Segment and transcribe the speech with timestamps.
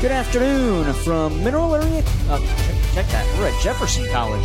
[0.00, 2.02] Good afternoon from Mineral Area.
[2.28, 2.38] Uh,
[2.92, 3.38] check that.
[3.38, 4.44] We're at Jefferson College.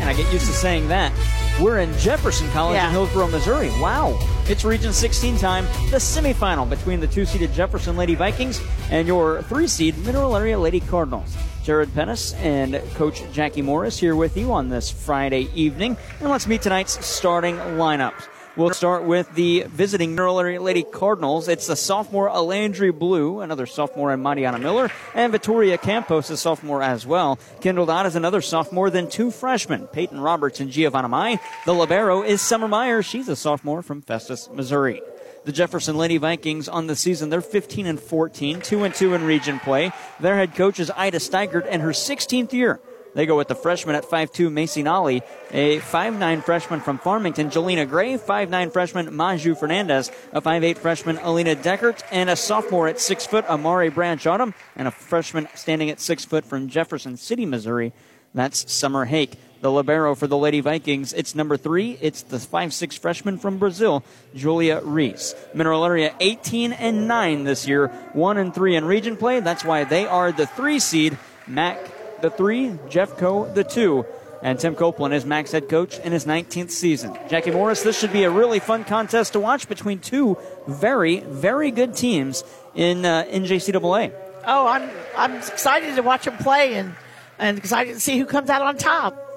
[0.00, 1.12] And I get used to saying that.
[1.60, 2.86] We're in Jefferson College Yeah.
[2.88, 3.70] in Hillsboro, Missouri.
[3.80, 4.18] Wow.
[4.48, 8.60] It's Region 16 time, the semifinal between the two seeded Jefferson Lady Vikings
[8.90, 11.36] and your three seed Mineral Area Lady Cardinals.
[11.62, 15.96] Jared Pennis and Coach Jackie Morris here with you on this Friday evening.
[16.20, 18.26] And let's meet tonight's starting lineups.
[18.58, 21.46] We'll start with the visiting Mineral Lady Cardinals.
[21.46, 26.82] It's the sophomore Alandry Blue, another sophomore and Mariana Miller, and Vittoria Campos, a sophomore
[26.82, 27.38] as well.
[27.60, 31.38] Kendall Dodd is another sophomore, then two freshmen, Peyton Roberts and Giovanna Mai.
[31.66, 33.00] The libero is Summer Meyer.
[33.00, 35.02] She's a sophomore from Festus, Missouri.
[35.44, 39.22] The Jefferson Lady Vikings on the season, they're 15 and 14, 2 and 2 in
[39.24, 39.92] region play.
[40.18, 42.80] Their head coach is Ida Steigert in her 16th year.
[43.18, 47.88] They go with the freshman at 5'2, Macy Nolly, a 5'9 freshman from Farmington, Jelena
[47.88, 53.26] Gray, 5'9 freshman Maju Fernandez, a 5'8 freshman Alina Deckert, and a sophomore at 6
[53.26, 57.92] foot Amari Branch Autumn, and a freshman standing at 6 foot from Jefferson City, Missouri.
[58.34, 59.32] That's Summer Hake.
[59.62, 61.98] The libero for the Lady Vikings, it's number three.
[62.00, 64.04] It's the five-six freshman from Brazil,
[64.36, 65.34] Julia Reese.
[65.52, 69.40] Mineral Area 18 and 9 this year, 1 and 3 in region play.
[69.40, 71.18] That's why they are the three seed.
[71.48, 74.04] Mac the three, Jeff Jeffco the two.
[74.40, 77.18] And Tim Copeland is Mac's head coach in his 19th season.
[77.28, 81.72] Jackie Morris, this should be a really fun contest to watch between two very, very
[81.72, 82.44] good teams
[82.76, 84.12] in uh, NJCAA.
[84.46, 86.94] Oh, I'm I'm excited to watch them play and
[87.38, 89.27] and excited to see who comes out on top.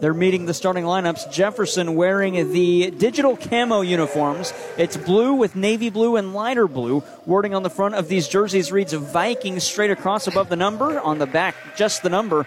[0.00, 1.30] They're meeting the starting lineups.
[1.30, 4.54] Jefferson wearing the digital camo uniforms.
[4.78, 7.04] It's blue with navy blue and lighter blue.
[7.26, 10.98] Wording on the front of these jerseys reads Vikings straight across above the number.
[11.00, 12.46] On the back, just the number.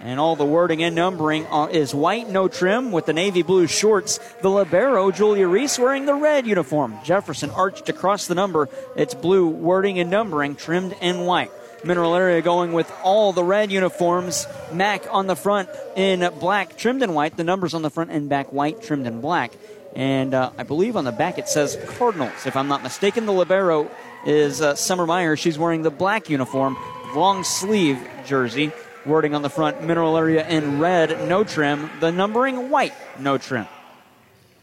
[0.00, 4.18] And all the wording and numbering is white, no trim, with the navy blue shorts.
[4.42, 6.98] The libero, Julia Reese, wearing the red uniform.
[7.04, 8.68] Jefferson arched across the number.
[8.96, 11.50] It's blue, wording and numbering, trimmed in white.
[11.84, 14.46] Mineral Area going with all the red uniforms.
[14.72, 17.36] Mac on the front in black, trimmed in white.
[17.36, 19.52] The numbers on the front and back white, trimmed in black.
[19.94, 23.26] And uh, I believe on the back it says Cardinals, if I'm not mistaken.
[23.26, 23.90] The libero
[24.26, 25.36] is uh, Summer Meyer.
[25.36, 26.76] She's wearing the black uniform,
[27.14, 28.72] long sleeve jersey.
[29.06, 31.88] Wording on the front, Mineral Area in red, no trim.
[32.00, 33.66] The numbering white, no trim.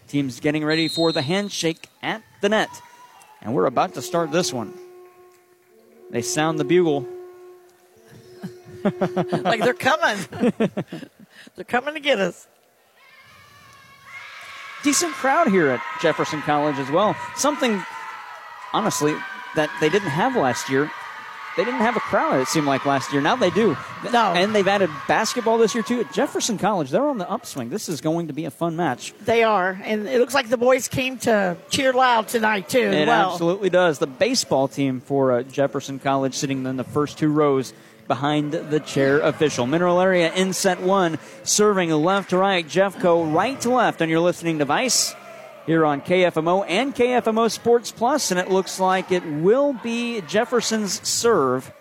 [0.07, 2.69] Team's getting ready for the handshake at the net.
[3.41, 4.73] And we're about to start this one.
[6.11, 7.07] They sound the bugle.
[8.85, 10.17] Like they're coming.
[11.55, 12.47] they're coming to get us.
[14.83, 17.15] Decent crowd here at Jefferson College as well.
[17.35, 17.83] Something,
[18.73, 19.15] honestly,
[19.55, 20.91] that they didn't have last year.
[21.57, 23.21] They didn't have a crowd, it seemed like last year.
[23.21, 23.77] Now they do.
[24.11, 24.33] No.
[24.33, 26.01] And they've added basketball this year, too.
[26.01, 27.69] At Jefferson College, they're on the upswing.
[27.69, 29.13] This is going to be a fun match.
[29.23, 32.79] They are, and it looks like the boys came to cheer loud tonight too.
[32.79, 33.99] It well, absolutely does.
[33.99, 37.73] The baseball team for uh, Jefferson College sitting in the first two rows
[38.07, 39.65] behind the chair official.
[39.65, 44.19] Mineral Area in set one, serving left to right, Jeffco right to left on your
[44.19, 45.15] listening device
[45.65, 51.05] here on KFMO and KFMO Sports Plus, and it looks like it will be Jefferson's
[51.07, 51.71] serve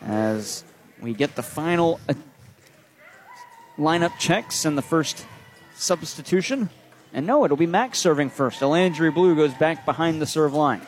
[0.00, 0.64] as
[1.00, 2.14] we get the final uh,
[3.76, 5.26] lineup checks and the first
[5.74, 6.70] substitution.
[7.12, 8.60] And no, it'll be Max serving first.
[8.60, 10.82] Elandry Blue goes back behind the serve line.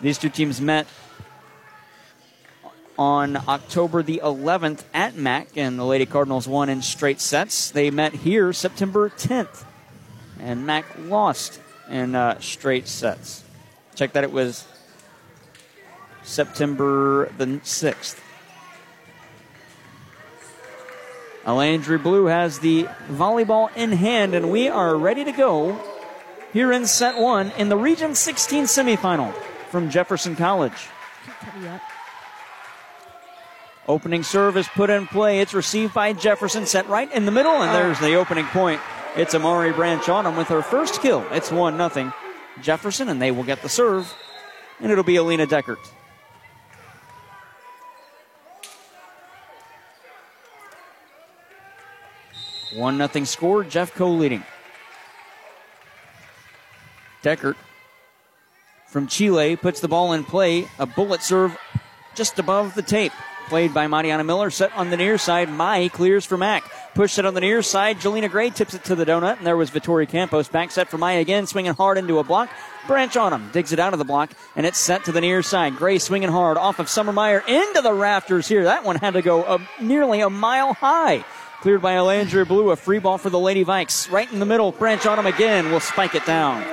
[0.00, 0.86] These two teams met
[3.00, 7.70] on October the 11th at Mac, and the Lady Cardinals won in straight sets.
[7.70, 9.64] They met here September 10th,
[10.38, 13.42] and Mac lost in uh, straight sets.
[13.94, 14.66] Check that it was
[16.24, 18.20] September the 6th.
[21.46, 25.80] Alandry Blue has the volleyball in hand, and we are ready to go
[26.52, 29.32] here in set one in the Region 16 semifinal
[29.70, 30.88] from Jefferson College.
[33.90, 35.40] Opening serve is put in play.
[35.40, 38.80] It's received by Jefferson, set right in the middle, and there's the opening point.
[39.16, 41.26] It's Amari Branch Autumn with her first kill.
[41.32, 42.12] It's 1 0.
[42.62, 44.14] Jefferson, and they will get the serve,
[44.78, 45.84] and it'll be Alina Deckert.
[52.76, 53.64] One nothing score.
[53.64, 54.44] Jeffco leading.
[57.24, 57.56] Deckert
[58.86, 60.68] from Chile puts the ball in play.
[60.78, 61.58] A bullet serve
[62.14, 63.10] just above the tape.
[63.50, 65.50] Played by Mariana Miller, set on the near side.
[65.50, 66.62] Mai clears for Mac.
[66.94, 67.98] Pushed it on the near side.
[67.98, 70.46] Jelena Gray tips it to the donut, and there was Vittoria Campos.
[70.46, 72.48] Back set for Mai again, swinging hard into a block.
[72.86, 75.74] Branch Autumn, digs it out of the block, and it's set to the near side.
[75.74, 78.62] Gray swinging hard off of Summer Meyer into the rafters here.
[78.62, 81.24] That one had to go uh, nearly a mile high.
[81.60, 84.08] Cleared by Elandria Blue, a free ball for the Lady Vikes.
[84.12, 86.64] Right in the middle, Branch Autumn again, will spike it down.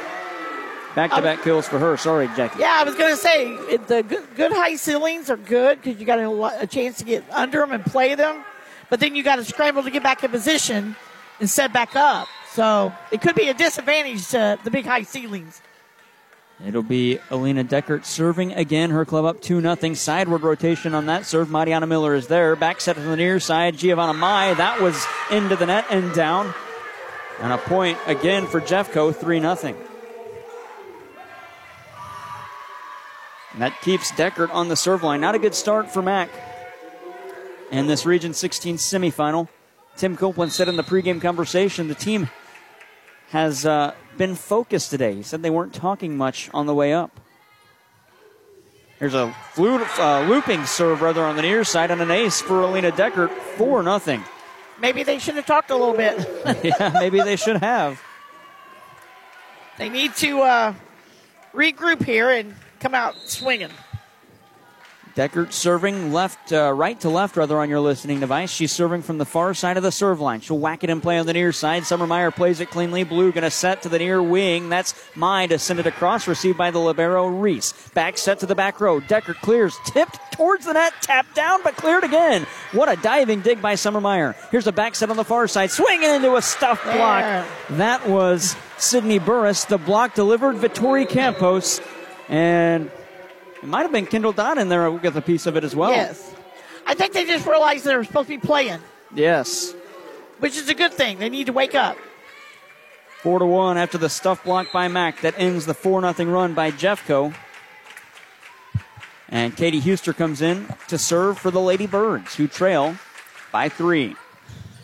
[0.97, 1.95] Back to back kills for her.
[1.95, 2.57] Sorry, Jackie.
[2.59, 6.07] Yeah, I was going to say the good, good high ceilings are good because you
[6.07, 8.43] got a, a chance to get under them and play them,
[8.89, 10.95] but then you got to scramble to get back in position
[11.39, 12.27] and set back up.
[12.49, 15.61] So it could be a disadvantage to the big high ceilings.
[16.65, 18.89] It'll be Alina Deckert serving again.
[18.89, 19.93] Her club up 2 0.
[19.93, 21.51] Sideward rotation on that serve.
[21.51, 22.55] Mariana Miller is there.
[22.55, 23.77] Back set to the near side.
[23.77, 24.55] Giovanna Mai.
[24.55, 26.55] That was into the net and down.
[27.39, 29.86] And a point again for Jeffco, 3 0.
[33.57, 35.19] And that keeps Deckert on the serve line.
[35.19, 36.29] Not a good start for Mac
[37.71, 39.47] in this Region 16 semifinal.
[39.95, 42.29] Tim Copeland said in the pregame conversation the team
[43.29, 45.15] has uh, been focused today.
[45.15, 47.19] He said they weren't talking much on the way up.
[48.99, 52.61] Here's a flute, uh, looping serve rather on the near side and an ace for
[52.61, 54.23] Alina Deckert, 4 nothing.
[54.79, 56.29] Maybe they should have talked a little bit.
[56.63, 57.99] yeah, maybe they should have.
[59.79, 60.73] They need to uh,
[61.55, 63.71] regroup here and come out swinging.
[65.17, 68.51] Deckert serving left, uh, right to left, rather, on your listening device.
[68.51, 70.41] She's serving from the far side of the serve line.
[70.41, 71.85] She'll whack it in play on the near side.
[71.85, 73.03] Summer Meyer plays it cleanly.
[73.03, 74.69] Blue going to set to the near wing.
[74.69, 77.73] That's Mai to send it across, received by the Libero Reese.
[77.95, 78.99] Back set to the back row.
[78.99, 82.45] Deckert clears, tipped towards the net, tapped down, but cleared again.
[82.71, 84.35] What a diving dig by Summer Meyer.
[84.51, 87.21] Here's a back set on the far side, swinging into a stuff block.
[87.21, 87.47] Yeah.
[87.71, 89.65] That was Sydney Burris.
[89.65, 91.81] The block delivered Vittori Campos.
[92.29, 92.91] And
[93.61, 95.91] it might have been Kendall Dodd in there with a piece of it as well.
[95.91, 96.33] Yes.
[96.85, 98.79] I think they just realized they were supposed to be playing,
[99.13, 99.73] Yes.
[100.39, 101.19] which is a good thing.
[101.19, 101.97] They need to wake up.
[103.21, 106.53] Four to one after the stuff block by Mac that ends the four nothing run
[106.53, 107.33] by Jeffco.
[109.29, 112.95] And Katie Huster comes in to serve for the Lady Birds, who trail
[113.51, 114.15] by three.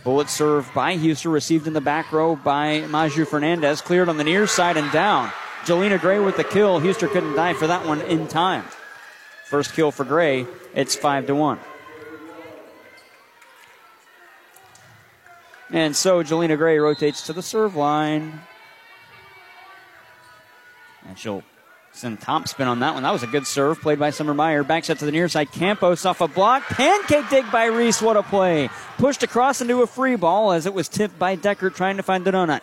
[0.04, 4.24] Bullet serve by Huster, received in the back row by Maju Fernandez, cleared on the
[4.26, 5.32] near side and down.
[5.66, 6.80] Jelena Gray with the kill.
[6.80, 8.66] Huster couldn't die for that one in time.
[9.46, 10.46] First kill for Gray.
[10.74, 11.60] It's five to one.
[15.72, 18.42] And so Jelena Gray rotates to the serve line.
[21.08, 21.44] And she'll
[21.94, 23.04] send top spin on that one.
[23.04, 24.64] That was a good serve played by Summer Meyer.
[24.64, 25.52] Back set to the near side.
[25.52, 26.64] Campos off a block.
[26.64, 28.02] Pancake dig by Reese.
[28.02, 28.70] What a play.
[28.98, 32.26] Pushed across into a free ball as it was tipped by Decker trying to find
[32.26, 32.62] the donut.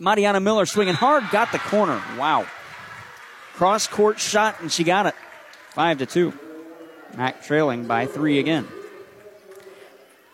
[0.00, 1.24] Mariana Miller swinging hard.
[1.30, 2.02] Got the corner.
[2.18, 2.46] Wow.
[3.54, 5.14] Cross court shot and she got it.
[5.70, 6.32] Five to two.
[7.16, 8.66] Mac trailing by three again.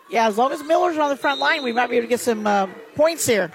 [0.09, 2.21] Yeah, as long as Miller's on the front line, we might be able to get
[2.21, 3.51] some uh, points here.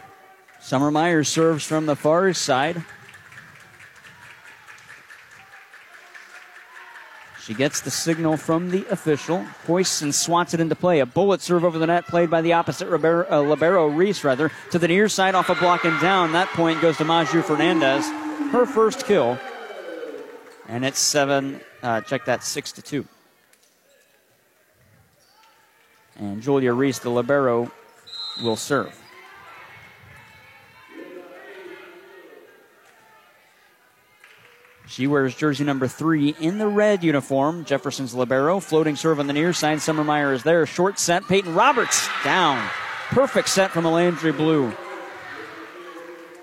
[0.60, 2.84] Summer Meyer serves from the far side.
[7.44, 11.00] She gets the signal from the official, hoists and swats it into play.
[11.00, 14.52] A bullet serve over the net, played by the opposite Libero, uh, Libero Reese, rather,
[14.70, 16.30] to the near side off a block and down.
[16.32, 18.06] That point goes to Maju Fernandez,
[18.52, 19.40] her first kill,
[20.68, 21.60] and it's seven.
[21.82, 23.04] Uh, check that, six to two.
[26.14, 27.72] And Julia Reese, the libero,
[28.40, 29.01] will serve.
[34.92, 37.64] She wears jersey number three in the red uniform.
[37.64, 38.60] Jefferson's libero.
[38.60, 39.80] Floating serve on the near side.
[39.80, 40.66] Summer Meyer is there.
[40.66, 41.26] Short set.
[41.26, 42.62] Peyton Roberts down.
[43.08, 44.70] Perfect set from the Landry Blue.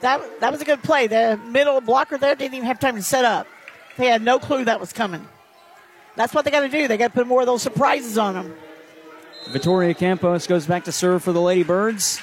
[0.01, 1.05] That that was a good play.
[1.05, 3.45] The middle blocker there didn't even have time to set up.
[3.97, 5.27] They had no clue that was coming.
[6.15, 6.87] That's what they got to do.
[6.87, 8.55] They got to put more of those surprises on them.
[9.49, 12.19] Victoria Campos goes back to serve for the Lady Birds.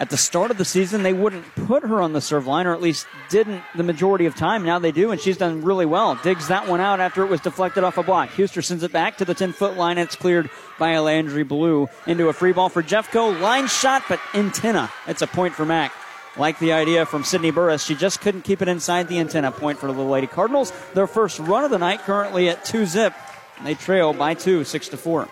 [0.00, 2.72] At the start of the season, they wouldn't put her on the serve line, or
[2.72, 4.64] at least didn't the majority of time.
[4.64, 6.18] Now they do, and she's done really well.
[6.22, 8.30] Digs that one out after it was deflected off a block.
[8.30, 11.86] Huster sends it back to the 10 foot line, and it's cleared by Landry Blue
[12.06, 13.38] into a free ball for Jeffco.
[13.42, 14.90] Line shot, but antenna.
[15.06, 15.92] It's a point for Mac.
[16.38, 19.52] Like the idea from Sydney Burris, she just couldn't keep it inside the antenna.
[19.52, 20.72] Point for the Lady Cardinals.
[20.94, 23.12] Their first run of the night, currently at two zip.
[23.64, 25.28] They trail by two, six to four.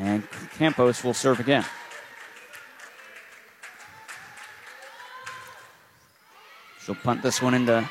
[0.00, 0.26] And
[0.56, 1.64] Campos will serve again.
[6.82, 7.88] She'll punt this one into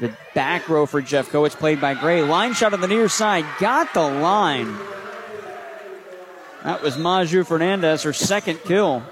[0.00, 1.44] the back row for Jeffco.
[1.44, 2.22] It's played by Gray.
[2.22, 3.44] Line shot on the near side.
[3.60, 4.74] Got the line.
[6.64, 9.02] That was Maju Fernandez, her second kill.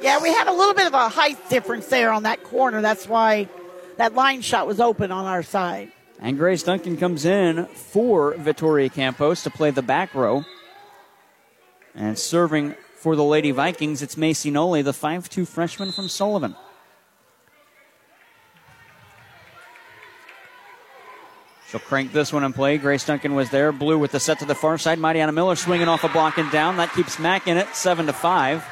[0.00, 2.80] Yeah, we had a little bit of a height difference there on that corner.
[2.80, 3.48] That's why
[3.96, 5.90] that line shot was open on our side.
[6.20, 10.44] And Grace Duncan comes in for Vittoria Campos to play the back row.
[11.94, 16.56] And serving for the Lady Vikings, it's Macy Noli, the 5'2 freshman from Sullivan.
[21.72, 22.76] She'll crank this one in play.
[22.76, 23.72] Grace Duncan was there.
[23.72, 24.98] Blue with the set to the far side.
[24.98, 26.76] Mariana Miller swinging off a block and down.
[26.76, 28.62] That keeps Mac in it, seven to five.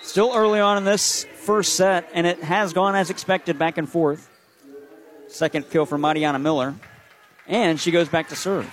[0.00, 3.86] Still early on in this first set, and it has gone as expected, back and
[3.86, 4.30] forth.
[5.28, 6.74] Second kill for Mariana Miller,
[7.46, 8.66] and she goes back to serve.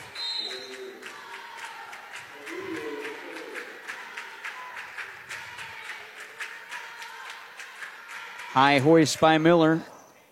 [8.54, 9.82] High hoist by Miller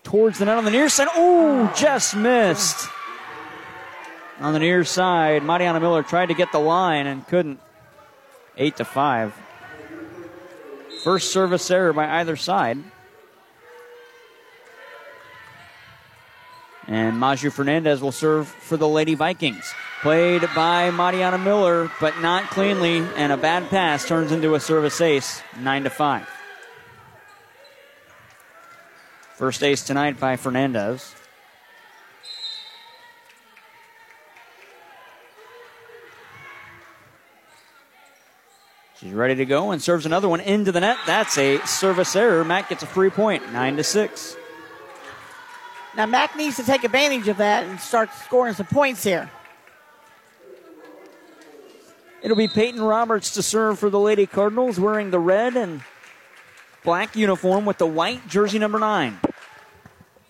[0.04, 1.08] towards the net on the near side.
[1.12, 2.88] Oh, just missed.
[4.38, 7.58] On the near side, Mariana Miller tried to get the line and couldn't.
[8.56, 9.34] Eight to five.
[11.02, 12.78] First service error by either side.
[16.86, 19.72] And Maju Fernandez will serve for the Lady Vikings.
[20.00, 25.00] Played by Mariana Miller, but not cleanly, and a bad pass turns into a service
[25.00, 26.28] ace, nine to five.
[29.42, 31.16] First ace tonight by Fernandez.
[39.00, 40.96] She's ready to go and serves another one into the net.
[41.06, 42.44] That's a service error.
[42.44, 44.36] Mac gets a free point, nine to six.
[45.96, 49.28] Now Mac needs to take advantage of that and start scoring some points here.
[52.22, 55.82] It'll be Peyton Roberts to serve for the Lady Cardinals, wearing the red and
[56.84, 59.18] black uniform with the white jersey number nine.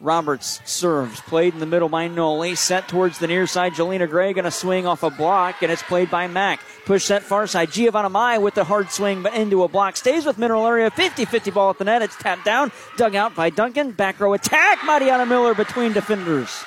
[0.03, 3.75] Roberts serves, played in the middle by Noli, set towards the near side.
[3.75, 6.61] Jelena Gray going to swing off a block, and it's played by Mac.
[6.85, 7.71] Push set far side.
[7.71, 9.97] Giovanna Mai with the hard swing, but into a block.
[9.97, 10.91] Stays with Mineral Area.
[10.91, 12.03] 50 50 ball at the net.
[12.03, 12.73] It's tapped down.
[12.97, 13.93] Dug out by Duncan.
[13.93, 14.85] Back row attack.
[14.85, 16.65] Mariana Miller between defenders.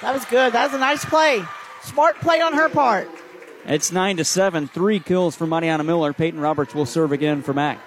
[0.00, 0.52] That was good.
[0.52, 1.42] That was a nice play.
[1.82, 3.10] Smart play on her part.
[3.64, 4.68] It's 9 to 7.
[4.68, 6.12] Three kills for Mariana Miller.
[6.12, 7.80] Peyton Roberts will serve again for Mac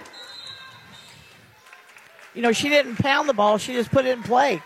[2.33, 4.62] you know, she didn't pound the ball, she just put it in play.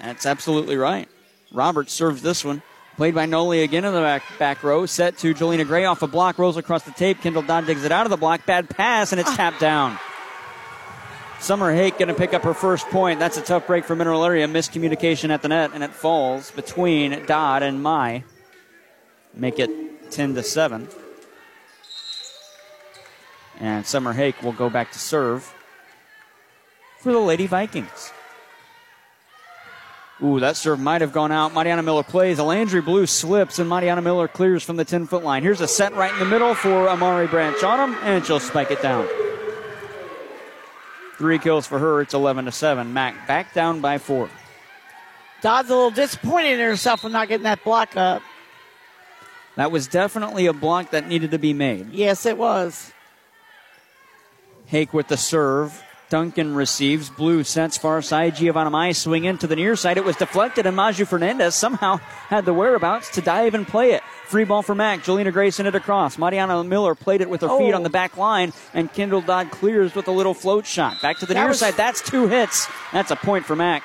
[0.00, 1.08] That's absolutely right.
[1.52, 2.62] Roberts serves this one.
[2.96, 4.84] Played by Noli again in the back, back row.
[4.84, 6.36] Set to Jelena Gray off a block.
[6.36, 7.20] Rolls across the tape.
[7.20, 8.44] Kendall Dodd digs it out of the block.
[8.44, 9.36] Bad pass, and it's ah.
[9.36, 9.96] tapped down.
[11.38, 13.20] Summer Hake going to pick up her first point.
[13.20, 14.48] That's a tough break for Mineral Area.
[14.48, 18.24] Miscommunication at the net, and it falls between Dodd and Mai.
[19.32, 20.88] Make it 10 to 7.
[23.60, 25.54] And Summer Hake will go back to serve
[26.98, 28.12] for the Lady Vikings.
[30.22, 31.54] Ooh, that serve might have gone out.
[31.54, 32.40] Mariana Miller plays.
[32.40, 35.44] A Landry Blue slips, and Mariana Miller clears from the 10 foot line.
[35.44, 38.82] Here's a set right in the middle for Amari Branch Autumn, and she'll spike it
[38.82, 39.06] down.
[41.18, 42.00] Three kills for her.
[42.00, 42.92] It's 11 to 7.
[42.92, 44.28] Mac back down by four.
[45.40, 48.22] Dodd's a little disappointed in herself for not getting that block up.
[49.54, 51.92] That was definitely a block that needed to be made.
[51.92, 52.92] Yes, it was.
[54.66, 55.82] Hake with the serve.
[56.10, 57.10] Duncan receives.
[57.10, 58.36] Blue sets far side.
[58.36, 59.98] Giovanna Mai swing into the near side.
[59.98, 61.98] It was deflected, and Maju Fernandez somehow
[62.28, 64.02] had the whereabouts to dive and play it.
[64.26, 65.00] Free ball for Mac.
[65.00, 66.18] Jelena Grayson it across.
[66.18, 67.58] Mariana Miller played it with her oh.
[67.58, 71.00] feet on the back line, and Kendall Dodd clears with a little float shot.
[71.02, 71.58] Back to the that near was...
[71.58, 71.74] side.
[71.74, 72.68] That's two hits.
[72.92, 73.82] That's a point for Mac.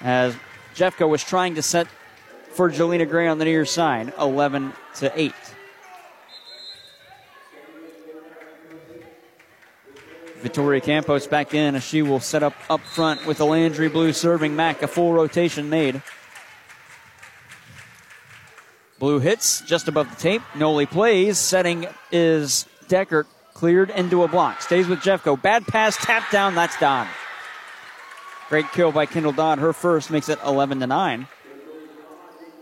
[0.00, 0.36] As
[0.74, 1.86] Jeffco was trying to set
[2.50, 4.12] for Jelena Gray on the near side.
[4.18, 5.32] 11 to 8.
[10.40, 14.12] Vittoria Campos back in as she will set up up front with the Landry Blue
[14.12, 14.82] serving Mac.
[14.82, 16.02] A full rotation made.
[18.98, 20.42] Blue hits just above the tape.
[20.54, 21.38] Noli plays.
[21.38, 23.26] Setting is Deckert.
[23.52, 24.60] Cleared into a block.
[24.60, 25.40] Stays with Jeffco.
[25.40, 26.54] Bad pass, Tap down.
[26.54, 27.08] That's Don.
[28.48, 29.58] Great kill by Kendall Dodd.
[29.58, 31.26] Her first makes it 11 to 9.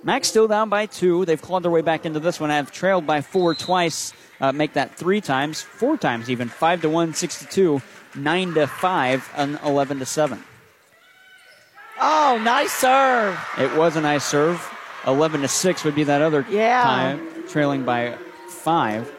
[0.04, 1.24] Mac still down by two.
[1.24, 2.50] They've clawed their way back into this one.
[2.50, 6.48] Have trailed by four twice uh, make that three times, four times even.
[6.48, 7.82] Five to one, six to two,
[8.14, 10.42] nine to five, and eleven to seven.
[12.00, 13.38] Oh, nice serve!
[13.58, 14.62] It was a nice serve.
[15.06, 16.82] Eleven to six would be that other yeah.
[16.82, 18.16] time, trailing by
[18.48, 19.10] five.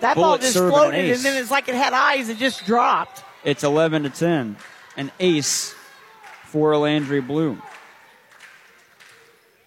[0.00, 2.28] That Bullet ball just floated, and, and then it's like it had eyes.
[2.28, 3.22] It just dropped.
[3.44, 4.56] It's eleven to ten.
[4.96, 5.74] An ace
[6.46, 7.62] for Landry Bloom.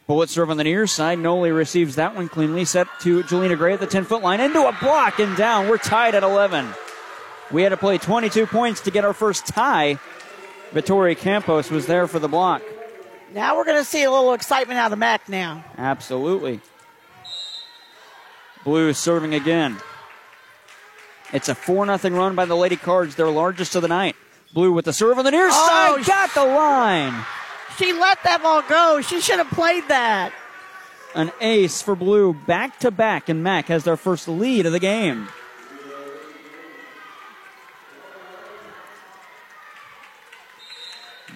[0.06, 1.20] Bullet serve on the near side.
[1.20, 2.66] Noli receives that one cleanly.
[2.66, 4.42] Set to Jelena Gray at the 10 foot line.
[4.42, 5.70] Into a block and down.
[5.70, 6.68] We're tied at 11.
[7.52, 9.98] We had to play 22 points to get our first tie.
[10.72, 12.62] Vittoria Campos was there for the block.
[13.34, 15.64] Now we're going to see a little excitement out of Mac now.
[15.78, 16.60] Absolutely.
[18.64, 19.78] Blue serving again.
[21.32, 24.16] It's a 4 0 run by the Lady Cards, their largest of the night.
[24.54, 26.06] Blue with the serve on the near oh, side.
[26.06, 27.26] Got the line.
[27.78, 29.02] She let that ball go.
[29.02, 30.34] She should have played that.
[31.16, 34.80] An ace for Blue back to back, and Mac has their first lead of the
[34.80, 35.28] game.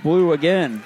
[0.03, 0.84] Blue again.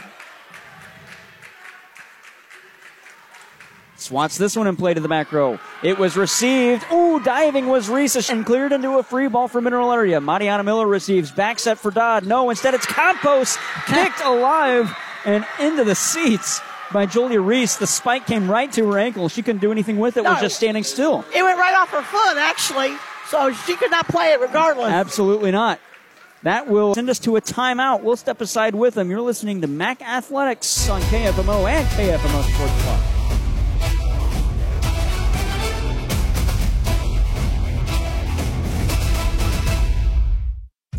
[3.95, 5.59] Swats this one and play to the back row.
[5.83, 6.85] It was received.
[6.91, 10.19] Ooh, diving was Reese and cleared into a free ball for Mineral Area.
[10.19, 11.31] Mariana Miller receives.
[11.31, 12.25] Back set for Dodd.
[12.25, 14.93] No, instead it's Campos kicked alive
[15.25, 16.61] and into the seats
[16.91, 17.77] by Julia Reese.
[17.77, 19.29] The spike came right to her ankle.
[19.29, 20.23] She couldn't do anything with it.
[20.23, 20.31] No.
[20.31, 21.25] Was just standing still.
[21.33, 22.95] It went right off her foot, actually.
[23.27, 24.89] So she could not play it regardless.
[24.91, 25.79] Absolutely not.
[26.43, 28.01] That will send us to a timeout.
[28.01, 29.11] We'll step aside with them.
[29.11, 33.10] You're listening to Mac Athletics on KFMO and KFMO Sports Club.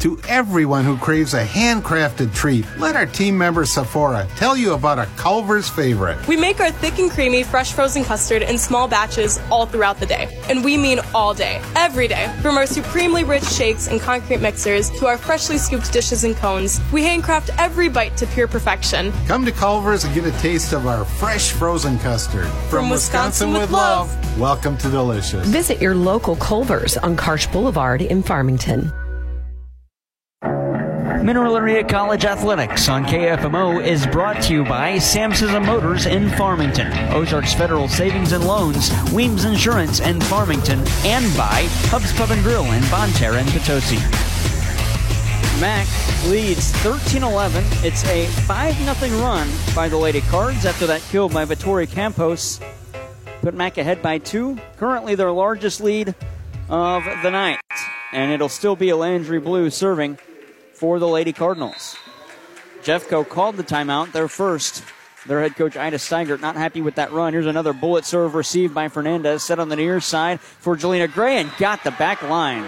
[0.03, 4.99] To everyone who craves a handcrafted treat, let our team member Sephora tell you about
[4.99, 6.27] a Culver's favorite.
[6.27, 10.07] We make our thick and creamy fresh frozen custard in small batches all throughout the
[10.07, 10.27] day.
[10.49, 12.35] And we mean all day, every day.
[12.43, 16.81] From our supremely rich shakes and concrete mixers to our freshly scooped dishes and cones,
[16.93, 19.13] we handcraft every bite to pure perfection.
[19.29, 22.49] Come to Culver's and get a taste of our fresh frozen custard.
[22.71, 24.11] From Wisconsin with love.
[24.37, 25.47] Welcome to Delicious.
[25.47, 28.93] Visit your local Culver's on Karsch Boulevard in Farmington.
[31.23, 36.93] Mineral Area College Athletics on KFMO is brought to you by Samson Motors in Farmington,
[37.13, 42.65] Ozarks Federal Savings and Loans, Weems Insurance in Farmington, and by Hubs Pub and Grill
[42.73, 43.99] in Bonne Terre and Potosi.
[45.61, 45.87] Mac
[46.27, 47.85] leads 13-11.
[47.85, 52.59] It's a 5-0 run by the Lady Cards after that kill by Vittori Campos.
[53.43, 54.59] Put Mac ahead by two.
[54.77, 56.17] Currently their largest lead
[56.69, 57.61] of the night.
[58.13, 60.19] And it'll still be a Landry Blue serving
[60.83, 61.97] for the Lady Cardinals.
[62.83, 64.83] Jeffco called the timeout, their first.
[65.29, 67.33] Their head coach Ida Steigert not happy with that run.
[67.33, 71.37] Here's another bullet serve received by Fernandez, set on the near side for Jelena Gray
[71.39, 72.67] and got the back line.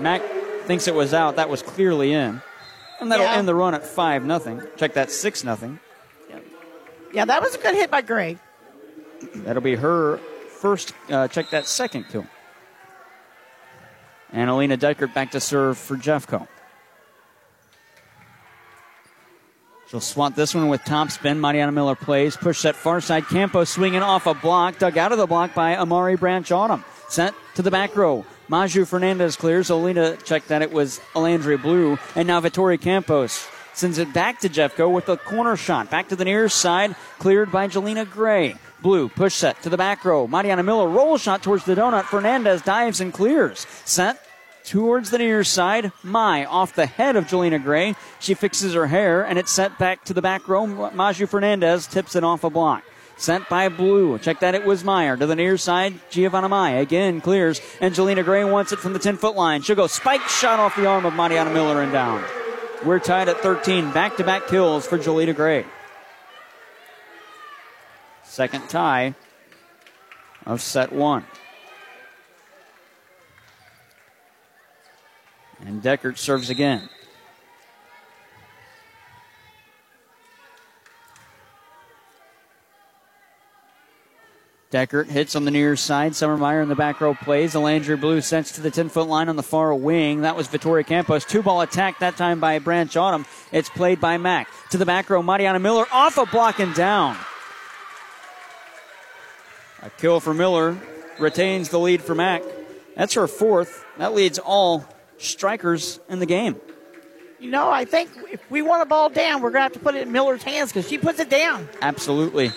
[0.00, 0.22] Mac
[0.64, 1.36] thinks it was out.
[1.36, 2.42] That was clearly in.
[3.00, 3.34] And that'll Yeah.
[3.36, 4.60] end the run at 5 nothing.
[4.76, 5.78] Check that 6 nothing.
[7.12, 8.38] Yeah, that was a good hit by Gray.
[9.36, 10.16] That'll be her
[10.58, 12.26] first, uh, check that second kill.
[14.32, 16.48] And Alina Deckert back to serve for Jeffco.
[19.94, 21.40] She'll swap this one with top spin.
[21.40, 22.36] Mariana Miller plays.
[22.36, 23.28] Push set far side.
[23.28, 24.80] Campos swinging off a block.
[24.80, 26.84] Dug out of the block by Amari Branch Autumn.
[27.08, 28.24] Sent to the back row.
[28.48, 29.68] Maju Fernandez clears.
[29.68, 31.96] Olina checked that it was Alandria Blue.
[32.16, 35.92] And now Vittori Campos sends it back to Jeffco with a corner shot.
[35.92, 36.96] Back to the near side.
[37.20, 38.56] Cleared by Jelena Gray.
[38.82, 40.26] Blue push set to the back row.
[40.26, 42.06] Mariana Miller roll shot towards the donut.
[42.06, 43.64] Fernandez dives and clears.
[43.84, 44.23] Set
[44.64, 45.92] towards the near side.
[46.02, 47.94] Mai off the head of Jelena Gray.
[48.18, 50.66] She fixes her hair and it's sent back to the back row.
[50.66, 52.82] Maju Fernandez tips it off a block.
[53.16, 54.18] Sent by Blue.
[54.18, 55.16] Check that it was Meyer.
[55.16, 57.60] To the near side, Giovanna Mai again clears.
[57.80, 59.62] And Jelena Gray wants it from the 10 foot line.
[59.62, 62.24] She'll go spike shot off the arm of Mariana Miller and down.
[62.84, 63.92] We're tied at 13.
[63.92, 65.64] Back to back kills for Jelena Gray.
[68.24, 69.14] Second tie
[70.44, 71.24] of set one.
[75.64, 76.88] And Deckert serves again.
[84.74, 86.16] Deckert hits on the near side.
[86.16, 87.54] Summer Meyer in the back row plays.
[87.54, 90.22] Alandria Blue sends to the 10 foot line on the far wing.
[90.22, 91.24] That was Vittoria Campos.
[91.24, 93.24] Two ball attack that time by Branch Autumn.
[93.52, 94.48] It's played by Mac.
[94.70, 97.16] To the back row, Mariana Miller off a block and down.
[99.82, 100.76] A kill for Miller.
[101.20, 102.42] Retains the lead for Mac.
[102.96, 103.84] That's her fourth.
[103.98, 106.60] That leads all strikers in the game.
[107.38, 109.78] You know, I think if we want a ball down, we're going to have to
[109.78, 111.68] put it in Miller's hands because she puts it down.
[111.82, 112.52] Absolutely.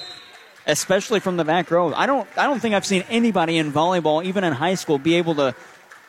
[0.65, 1.93] Especially from the back row.
[1.93, 5.15] I don't I don't think I've seen anybody in volleyball, even in high school, be
[5.15, 5.55] able to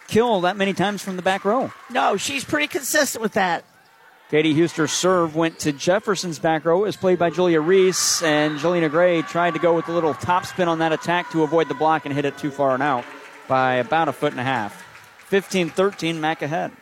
[0.08, 1.72] kill that many times from the back row.
[1.90, 3.64] No, she's pretty consistent with that.
[4.30, 6.82] Katie Huster's serve went to Jefferson's back row.
[6.82, 10.12] It was played by Julia Reese, and Jelena Gray tried to go with a little
[10.12, 12.82] top spin on that attack to avoid the block and hit it too far and
[12.82, 13.04] out
[13.48, 14.84] by about a foot and a half.
[15.28, 16.72] 15 13, Mac ahead.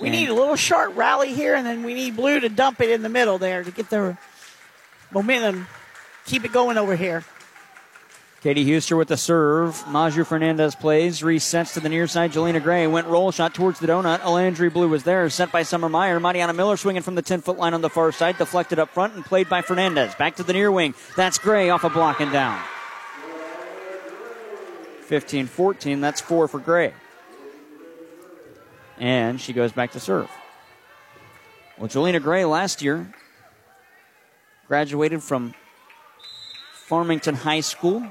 [0.00, 2.80] We And- need a little short rally here, and then we need Blue to dump
[2.80, 4.16] it in the middle there to get the
[5.10, 5.66] momentum,
[6.24, 7.22] keep it going over here.
[8.42, 9.86] Katie Huster with the serve.
[9.88, 11.20] Maju Fernandez plays.
[11.20, 12.32] Resets to the near side.
[12.32, 14.20] Jelena Gray went roll shot towards the donut.
[14.20, 15.28] Alandry Blue was there.
[15.28, 16.18] Sent by Summer Meyer.
[16.18, 18.38] Mariana Miller swinging from the 10 foot line on the far side.
[18.38, 20.14] Deflected up front and played by Fernandez.
[20.14, 20.94] Back to the near wing.
[21.16, 22.58] That's Gray off a block and down.
[25.10, 26.00] 15 14.
[26.00, 26.94] That's four for Gray.
[28.96, 30.30] And she goes back to serve.
[31.76, 33.12] Well, Jelena Gray last year
[34.68, 35.52] graduated from
[36.86, 38.06] Farmington High School.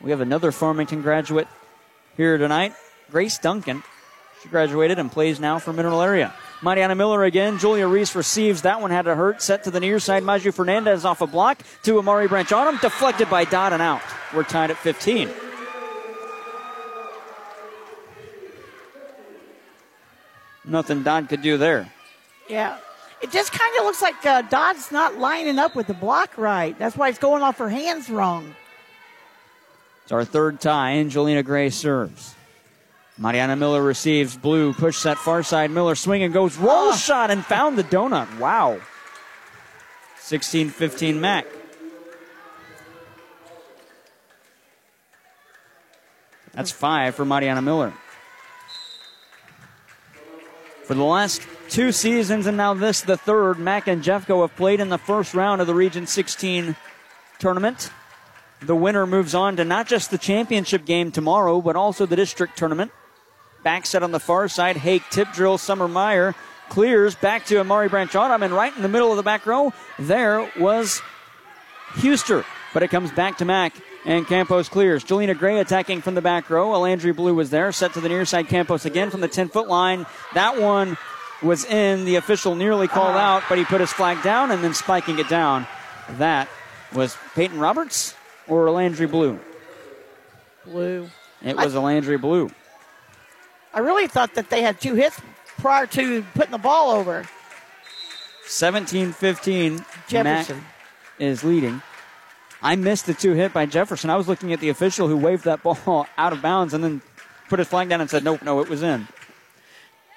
[0.00, 1.46] We have another Farmington graduate
[2.16, 2.74] here tonight,
[3.12, 3.84] Grace Duncan.
[4.42, 6.34] She graduated and plays now for Mineral Area.
[6.60, 7.58] Mariana Miller again.
[7.58, 8.62] Julia Reese receives.
[8.62, 9.42] That one had to hurt.
[9.42, 10.24] Set to the near side.
[10.24, 12.78] Maju Fernandez off a block to Amari Branch Autumn.
[12.80, 14.02] Deflected by Dodd and out.
[14.34, 15.30] We're tied at 15.
[20.64, 21.90] Nothing Dodd could do there.
[22.48, 22.78] Yeah.
[23.22, 26.78] It just kind of looks like uh, Dodd's not lining up with the block right.
[26.78, 28.54] That's why it's going off her hands wrong.
[30.04, 30.92] It's our third tie.
[30.92, 32.34] Angelina Gray serves.
[33.18, 34.36] Mariana Miller receives.
[34.36, 35.70] Blue push set far side.
[35.70, 36.96] Miller swing and goes roll Oh.
[36.96, 38.38] shot and found the donut.
[38.38, 38.80] Wow.
[40.18, 41.46] 16 15 Mac.
[46.52, 47.92] That's five for Mariana Miller.
[50.90, 54.80] For the last two seasons and now this, the third, Mac and Jeffco have played
[54.80, 56.74] in the first round of the Region 16
[57.38, 57.92] tournament.
[58.60, 62.58] The winner moves on to not just the championship game tomorrow, but also the district
[62.58, 62.90] tournament.
[63.62, 66.34] Back set on the far side, Hake tip drill, Summer Meyer
[66.70, 69.72] clears back to Amari Branch Autumn, and right in the middle of the back row,
[69.96, 71.02] there was
[71.90, 72.44] Huster.
[72.74, 73.74] But it comes back to Mac,
[74.04, 75.04] and Campos clears.
[75.04, 76.68] Jelena Gray attacking from the back row.
[76.68, 78.48] Alandry Blue was there, set to the near side.
[78.48, 80.06] Campos again from the 10 foot line.
[80.34, 80.96] That one
[81.42, 82.04] was in.
[82.04, 83.18] The official nearly called uh-huh.
[83.18, 85.66] out, but he put his flag down and then spiking it down.
[86.12, 86.48] That
[86.92, 88.14] was Peyton Roberts
[88.48, 89.38] or Alandry Blue?
[90.64, 91.08] Blue.
[91.42, 92.50] It was Alandry Blue.
[93.72, 95.20] I really thought that they had two hits
[95.58, 97.24] prior to putting the ball over.
[98.46, 99.84] 17 15.
[100.08, 100.64] Jefferson.
[101.18, 101.80] is leading.
[102.62, 104.10] I missed the two hit by Jefferson.
[104.10, 107.02] I was looking at the official who waved that ball out of bounds and then
[107.48, 109.08] put his flag down and said, nope, no, it was in.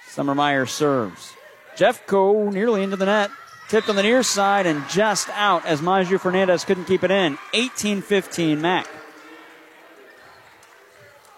[0.08, 1.34] Summer Meyer serves.
[1.76, 3.32] Jeffco nearly into the net.
[3.70, 7.38] Tipped on the near side and just out as Maju Fernandez couldn't keep it in.
[7.54, 8.88] 18 15 Mac.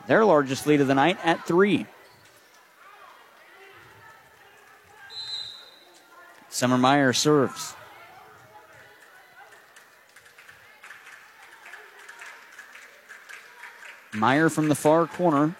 [0.07, 1.85] Their largest lead of the night at three.
[6.49, 7.74] Summer Meyer serves.
[14.15, 15.55] Meyer from the far corner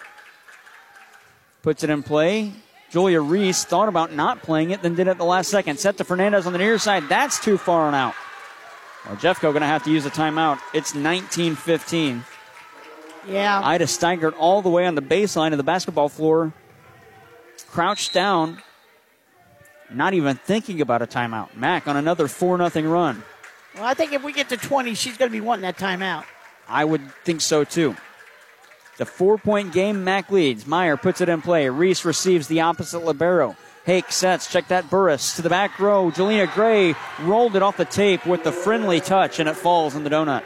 [1.62, 2.52] puts it in play.
[2.90, 5.78] Julia Reese thought about not playing it, then did it at the last second.
[5.78, 7.08] Set to Fernandez on the near side.
[7.08, 8.14] That's too far and out.
[9.06, 10.58] Well, Jeffco going to have to use a timeout.
[10.72, 12.24] It's 19 15.
[13.28, 13.60] Yeah.
[13.62, 16.52] Ida Steigert all the way on the baseline of the basketball floor,
[17.68, 18.62] crouched down,
[19.90, 21.54] not even thinking about a timeout.
[21.56, 23.22] Mac on another 4 0 run.
[23.74, 26.24] well, I think if we get to 20, she's going to be wanting that timeout.
[26.68, 27.96] I would think so too.
[28.98, 30.66] The four point game, Mac leads.
[30.66, 31.68] Meyer puts it in play.
[31.68, 33.56] Reese receives the opposite Libero.
[33.84, 34.50] Hake sets.
[34.50, 36.10] Check that Burris to the back row.
[36.10, 40.02] Jelena Gray rolled it off the tape with the friendly touch, and it falls in
[40.02, 40.42] the donut.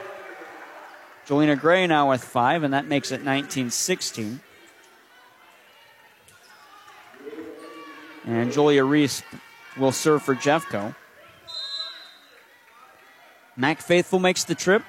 [1.26, 4.40] Jelena Gray now with five, and that makes it 19 16.
[8.26, 9.22] And Julia Reese
[9.78, 10.94] will serve for Jeffco.
[13.56, 14.82] Mac Faithful makes the trip.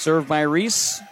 [0.00, 1.02] Served by Reese.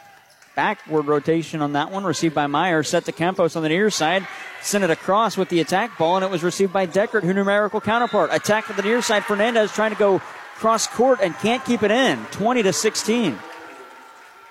[0.57, 2.05] Backward rotation on that one.
[2.05, 2.83] Received by Meyer.
[2.83, 4.27] Set to Campos on the near side.
[4.63, 7.83] Sent it across with the attack ball, and it was received by Deckert, who numerical
[7.83, 8.31] counterpart.
[8.33, 9.25] Attack at the near side.
[9.25, 10.21] Fernandez trying to go
[10.55, 12.25] cross court and can't keep it in.
[12.31, 13.39] 20 to 16.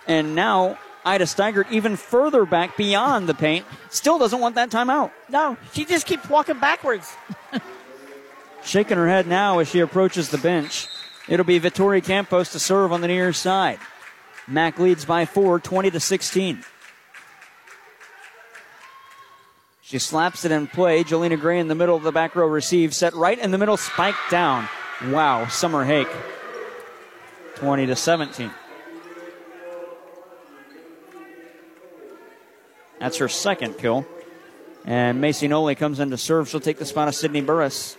[0.05, 3.65] And now Ida Steigert even further back beyond the paint.
[3.89, 5.09] Still doesn't want that timeout.
[5.29, 7.11] No, she just keeps walking backwards.
[8.63, 10.87] Shaking her head now as she approaches the bench.
[11.27, 13.79] It'll be Vittori Campos to serve on the near side.
[14.47, 16.63] Mac leads by four, 20 to 16.
[19.81, 21.03] She slaps it in play.
[21.03, 22.97] Jelena Gray in the middle of the back row receives.
[22.97, 24.67] Set right in the middle, spiked down.
[25.05, 26.09] Wow, Summer Hake.
[27.55, 28.51] 20 to 17.
[32.99, 34.05] That's her second kill.
[34.85, 36.49] And Macy Noli comes in to serve.
[36.49, 37.97] She'll take the spot of Sydney Burris.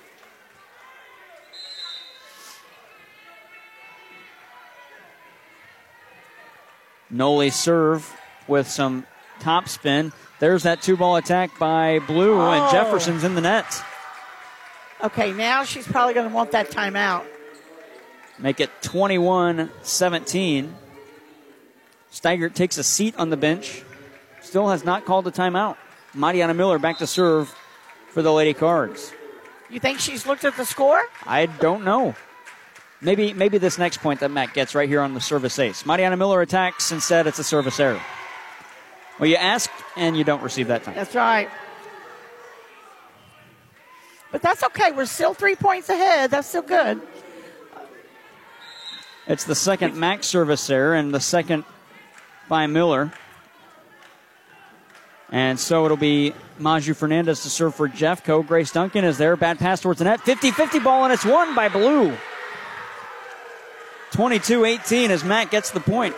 [7.19, 9.05] Noli serve with some
[9.41, 10.13] top spin.
[10.39, 12.51] There's that two ball attack by Blue, Oh.
[12.53, 13.67] and Jefferson's in the net.
[15.03, 17.25] Okay, now she's probably going to want that timeout.
[18.39, 20.77] Make it 21 17.
[22.13, 23.83] Steigert takes a seat on the bench.
[24.41, 25.77] Still has not called a timeout.
[26.15, 27.53] Mariana Miller back to serve
[28.11, 29.13] for the Lady Cards.
[29.69, 31.03] You think she's looked at the score?
[31.27, 32.15] I don't know.
[33.01, 35.87] Maybe maybe this next point that Mac gets right here on the service ace.
[35.87, 38.01] Mariana Miller attacks and said it's a service error.
[39.19, 40.95] Well, you ask and you don't receive that time.
[40.95, 41.49] That's right.
[44.31, 44.93] But that's okay.
[44.93, 46.31] We're still three points ahead.
[46.31, 47.01] That's still good.
[49.27, 51.65] It's the second Mac service error and the second
[52.49, 53.13] by Miller.
[55.31, 58.47] And so it'll be Maju Fernandez to serve for Jeffco.
[58.47, 59.37] Grace Duncan is there.
[59.37, 60.21] Bad pass towards the net.
[60.23, 62.17] 50 50 ball, and it's won by Blue.
[64.13, 66.15] 22 18 as Mac gets the point.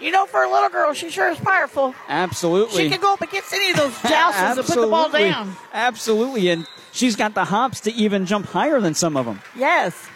[0.00, 1.94] You know, for a little girl, she sure is powerful.
[2.08, 2.84] Absolutely.
[2.84, 5.56] She can go up against any of those jousts and put the ball down.
[5.72, 6.48] Absolutely.
[6.48, 9.40] And she's got the hops to even jump higher than some of them.
[9.56, 10.08] Yes.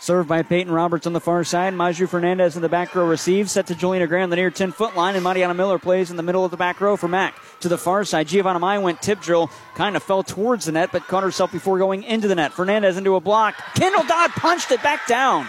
[0.00, 1.74] Served by Peyton Roberts on the far side.
[1.74, 3.50] Maju Fernandez in the back row receives.
[3.50, 5.16] Set to Jelena Graham, the near 10 foot line.
[5.16, 7.34] And Mariana Miller plays in the middle of the back row for Mac.
[7.60, 9.50] To the far side, Giovanna Mai went tip drill.
[9.74, 12.52] Kind of fell towards the net, but caught herself before going into the net.
[12.52, 13.56] Fernandez into a block.
[13.74, 15.46] Kendall Dodd punched it back down.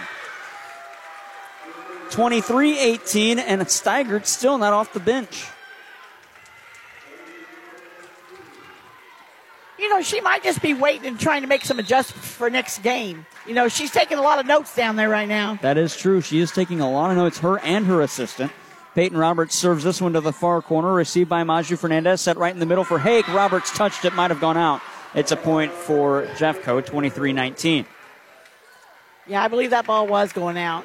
[2.10, 5.46] 23 18, and Steigert still not off the bench.
[9.80, 12.82] You know, she might just be waiting and trying to make some adjustments for next
[12.82, 13.24] game.
[13.46, 15.58] You know, she's taking a lot of notes down there right now.
[15.62, 16.20] That is true.
[16.20, 18.52] She is taking a lot of notes, her and her assistant.
[18.94, 22.52] Peyton Roberts serves this one to the far corner, received by Maju Fernandez, set right
[22.52, 23.26] in the middle for Hake.
[23.28, 24.82] Roberts touched it, might have gone out.
[25.14, 27.86] It's a point for Jeffco, 23 19.
[29.28, 30.84] Yeah, I believe that ball was going out.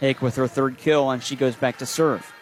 [0.00, 2.32] Hake with her third kill, and she goes back to serve.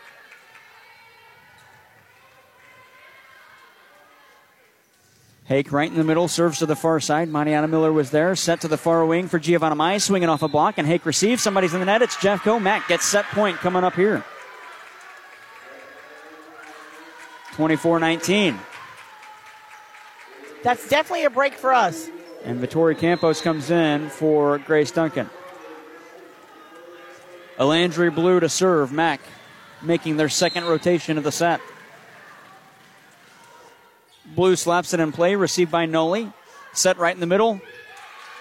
[5.48, 7.30] Hake right in the middle, serves to the far side.
[7.30, 10.48] Mariana Miller was there, set to the far wing for Giovanna Mai, swinging off a
[10.48, 11.42] block, and Hake receives.
[11.42, 12.02] Somebody's in the net.
[12.02, 12.60] It's Jeffco.
[12.60, 14.22] Mac gets set point coming up here.
[17.54, 18.58] 24 19.
[20.62, 22.10] That's definitely a break for us.
[22.44, 25.30] And Vittori Campos comes in for Grace Duncan.
[27.58, 28.92] Alandry Blue to serve.
[28.92, 29.20] Mac
[29.80, 31.62] making their second rotation of the set.
[34.34, 36.32] Blue slaps it in play, received by Noli.
[36.72, 37.60] Set right in the middle.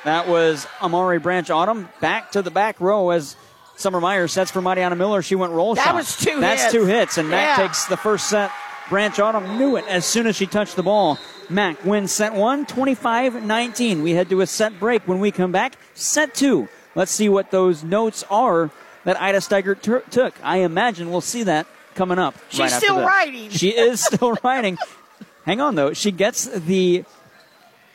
[0.06, 1.89] That was Amari Branch Autumn.
[2.02, 3.36] Back to the back row as
[3.78, 5.21] Summer Meyer sets for Mariana Miller.
[5.21, 5.91] She went roll that shot.
[5.91, 6.73] That was two That's hits.
[6.73, 7.67] two hits, and Mac Yeah.
[7.67, 8.52] takes the first set.
[8.89, 11.17] Branch Autumn knew it as soon as she touched the ball.
[11.50, 14.02] Mac wins set one, 25 19.
[14.04, 15.02] We head to a set break.
[15.08, 16.67] When we come back, set two.
[16.95, 18.71] Let's see what those notes are
[19.04, 20.34] that Ida Steiger t- took.
[20.43, 22.36] I imagine we'll see that coming up.
[22.50, 23.50] She's right still writing.
[23.50, 24.78] She is still writing.
[25.47, 25.93] Hang on, though.
[25.93, 27.03] She gets the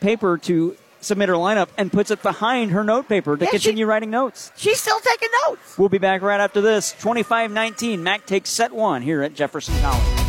[0.01, 3.59] paper to submit her lineup and puts it behind her note paper to Yeah, she-
[3.59, 4.51] continue writing notes.
[4.57, 5.77] She's still taking notes.
[5.79, 6.95] We'll be back right after this.
[7.01, 8.03] 25 19.
[8.03, 10.22] Mac takes set one here at Jefferson College.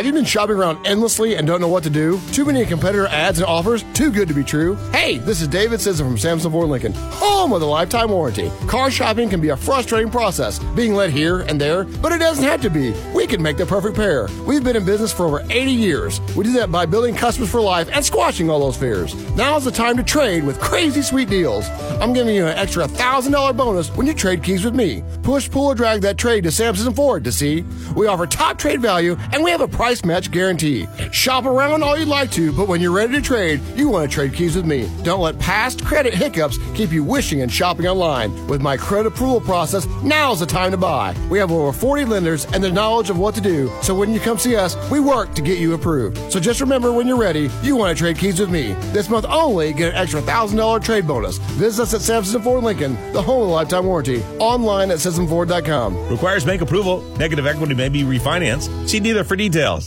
[0.00, 2.18] Have you been shopping around endlessly and don't know what to do?
[2.32, 3.84] Too many competitor ads and offers?
[3.92, 4.76] Too good to be true?
[4.92, 8.50] Hey, this is David Sisson from Samson Ford Lincoln, home of the lifetime warranty.
[8.66, 12.44] Car shopping can be a frustrating process, being led here and there, but it doesn't
[12.44, 12.94] have to be.
[13.12, 14.26] We can make the perfect pair.
[14.46, 16.18] We've been in business for over 80 years.
[16.34, 19.14] We do that by building customers for life and squashing all those fears.
[19.36, 21.68] Now is the time to trade with crazy sweet deals.
[22.00, 25.04] I'm giving you an extra $1,000 bonus when you trade keys with me.
[25.22, 27.66] Push, pull, or drag that trade to Samson Ford to see.
[27.94, 30.86] We offer top trade value and we have a price match guarantee.
[31.10, 34.14] Shop around all you'd like to, but when you're ready to trade, you want to
[34.14, 34.88] trade keys with me.
[35.02, 38.30] Don't let past credit hiccups keep you wishing and shopping online.
[38.46, 41.14] With my credit approval process, now's the time to buy.
[41.28, 44.20] We have over 40 lenders and the knowledge of what to do, so when you
[44.20, 46.32] come see us, we work to get you approved.
[46.32, 48.72] So just remember when you're ready, you want to trade keys with me.
[48.92, 51.38] This month only, get an extra $1,000 trade bonus.
[51.58, 56.08] Visit us at Samson Ford Lincoln, the home of the lifetime warranty, online at SamsonFord.com.
[56.08, 57.02] Requires bank approval.
[57.16, 58.88] Negative equity may be refinanced.
[58.88, 59.79] See dealer for details.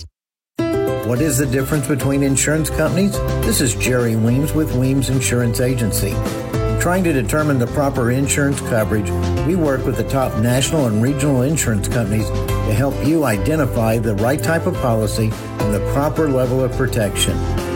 [1.05, 3.11] What is the difference between insurance companies?
[3.45, 6.11] This is Jerry Weems with Weems Insurance Agency.
[6.11, 9.09] In trying to determine the proper insurance coverage,
[9.45, 14.15] we work with the top national and regional insurance companies to help you identify the
[14.15, 17.33] right type of policy and the proper level of protection.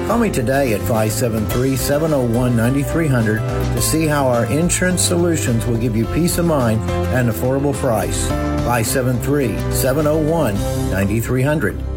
[0.08, 5.98] Call me today at 573 701 9300 to see how our insurance solutions will give
[5.98, 8.26] you peace of mind at an affordable price.
[8.30, 10.54] 573 701
[10.92, 11.97] 9300.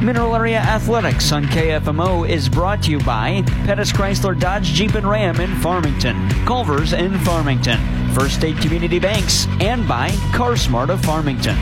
[0.00, 5.04] Mineral Area Athletics on KFMO is brought to you by Pettis Chrysler Dodge Jeep and
[5.04, 7.80] Ram in Farmington, Culver's in Farmington,
[8.14, 11.56] First State Community Banks, and by CarSmart of Farmington.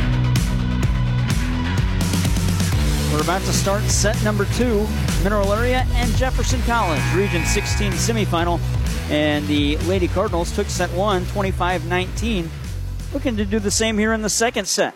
[3.10, 4.86] We're about to start set number two.
[5.24, 8.60] Mineral Area and Jefferson College, Region 16 semifinal.
[9.08, 12.50] And the Lady Cardinals took set one, 25 19.
[13.14, 14.94] Looking to do the same here in the second set.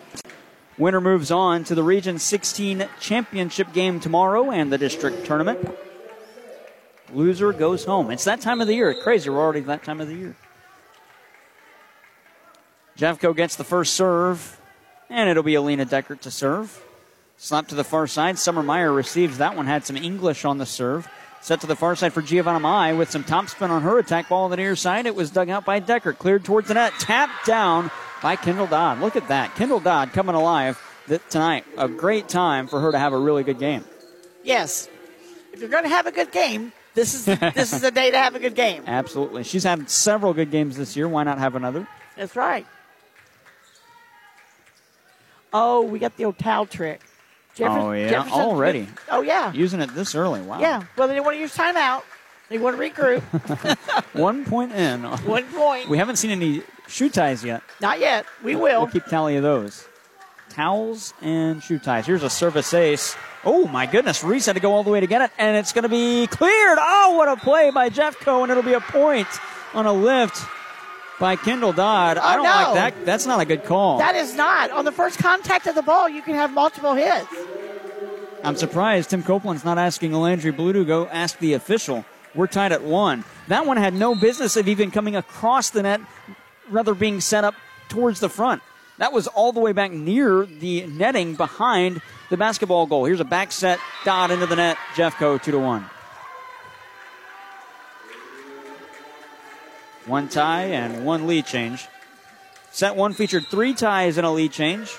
[0.81, 5.59] Winner moves on to the Region 16 championship game tomorrow and the district tournament.
[7.13, 8.09] Loser goes home.
[8.09, 8.91] It's that time of the year.
[8.95, 9.29] Crazy.
[9.29, 10.35] We're already that time of the year.
[12.97, 14.59] Jeffco gets the first serve,
[15.07, 16.83] and it'll be Alina Deckert to serve.
[17.37, 18.39] Slap to the far side.
[18.39, 19.67] Summer Meyer receives that one.
[19.67, 21.07] Had some English on the serve.
[21.41, 24.45] Set to the far side for Giovanna Mai with some topspin on her attack ball
[24.45, 25.05] on the near side.
[25.05, 26.17] It was dug out by Deckert.
[26.17, 26.93] Cleared towards the net.
[26.97, 27.91] Tapped down
[28.21, 28.99] by Kendall Dodd.
[28.99, 29.55] Look at that.
[29.55, 30.81] Kendall Dodd coming alive
[31.29, 31.65] tonight.
[31.77, 33.83] A great time for her to have a really good game.
[34.43, 34.89] Yes.
[35.53, 38.17] If you're going to have a good game, this is this is the day to
[38.17, 38.83] have a good game.
[38.87, 39.43] Absolutely.
[39.43, 41.07] She's had several good games this year.
[41.07, 41.87] Why not have another?
[42.15, 42.65] That's right.
[45.53, 47.01] Oh, we got the old towel trick.
[47.55, 48.09] Jefferson, oh, yeah.
[48.09, 48.87] Jefferson, Already.
[49.09, 49.51] Oh, yeah.
[49.51, 50.41] Using it this early.
[50.41, 50.59] Wow.
[50.59, 50.83] Yeah.
[50.95, 52.03] Well, they didn't want to use timeout.
[52.47, 53.21] They want to regroup.
[54.13, 55.03] One point in.
[55.25, 55.89] One point.
[55.89, 57.63] We haven't seen any shoe ties yet.
[57.79, 58.25] Not yet.
[58.43, 58.81] We will.
[58.81, 59.87] We'll keep tally of those.
[60.49, 62.05] Towels and shoe ties.
[62.05, 63.15] Here's a service ace.
[63.43, 64.23] Oh, my goodness.
[64.23, 66.27] Reese had to go all the way to get it, and it's going to be
[66.27, 66.77] cleared.
[66.79, 69.27] Oh, what a play by Jeffco, and it'll be a point
[69.73, 70.45] on a lift
[71.19, 72.17] by Kendall Dodd.
[72.17, 72.49] Oh, I don't no.
[72.49, 73.05] like that.
[73.05, 73.99] That's not a good call.
[73.99, 74.71] That is not.
[74.71, 77.27] On the first contact of the ball, you can have multiple hits.
[78.43, 82.03] I'm surprised Tim Copeland's not asking Landry Blue to go ask the official.
[82.33, 83.23] We're tied at one.
[83.49, 86.01] That one had no business of even coming across the net,
[86.71, 87.55] rather being set up
[87.89, 88.61] towards the front.
[88.97, 93.05] That was all the way back near the netting behind the basketball goal.
[93.05, 94.77] Here's a back set dot into the net.
[94.95, 95.85] Jeffco two to one.
[100.05, 101.87] One tie and one lead change.
[102.71, 104.91] Set one featured three ties and a lead change.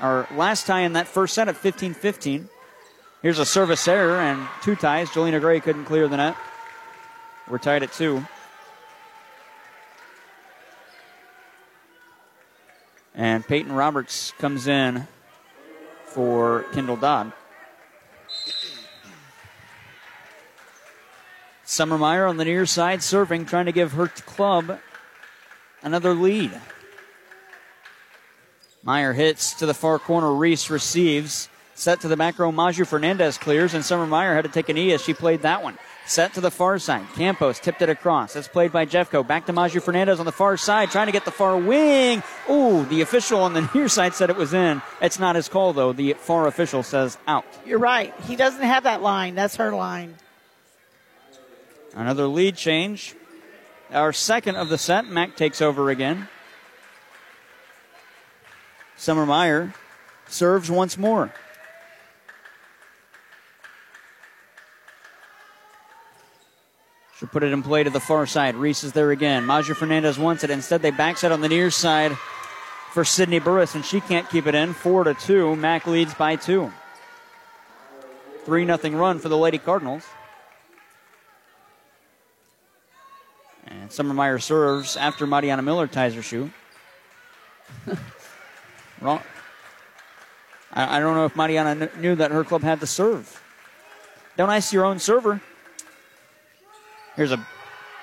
[0.00, 2.48] Our last tie in that first set at 15 15.
[3.22, 5.08] Here's a service error and two ties.
[5.10, 6.36] Jelena Gray couldn't clear the net.
[7.48, 8.24] We're tied at two.
[13.16, 15.08] And Peyton Roberts comes in
[16.04, 17.32] for Kendall Dodd.
[21.64, 24.78] Summer Meyer on the near side serving, trying to give her club
[25.82, 26.52] another lead.
[28.82, 30.32] Meyer hits to the far corner.
[30.32, 31.48] Reese receives.
[31.74, 32.52] Set to the back row.
[32.52, 35.62] Maju Fernandez clears, and Summer Meyer had to take an knee as she played that
[35.62, 35.76] one.
[36.06, 37.04] Set to the far side.
[37.16, 38.32] Campos tipped it across.
[38.32, 39.26] That's played by Jeffco.
[39.26, 42.22] Back to Maju Fernandez on the far side, trying to get the far wing.
[42.48, 44.80] Ooh, the official on the near side said it was in.
[45.02, 45.92] It's not his call, though.
[45.92, 47.44] The far official says out.
[47.66, 48.14] You're right.
[48.28, 49.34] He doesn't have that line.
[49.34, 50.14] That's her line.
[51.92, 53.16] Another lead change.
[53.90, 55.06] Our second of the set.
[55.06, 56.28] Mac takes over again.
[58.96, 59.74] Summer Meyer
[60.28, 61.32] serves once more.
[67.36, 68.54] Put it in play to the far side.
[68.54, 69.44] Reese is there again.
[69.44, 70.48] Maju Fernandez wants it.
[70.48, 72.16] Instead, they backside on the near side
[72.92, 74.72] for Sydney Burris, and she can't keep it in.
[74.72, 75.54] Four to two.
[75.54, 76.72] Mac leads by two.
[78.46, 80.02] Three nothing run for the Lady Cardinals.
[83.66, 86.50] And Summer Meyer serves after Mariana Miller ties her shoe.
[89.02, 89.20] Wrong.
[90.72, 93.42] I, I, don't know if Mariana kn- knew that her club had the serve.
[94.38, 95.42] Don't ice your own server.
[97.16, 97.46] Here's a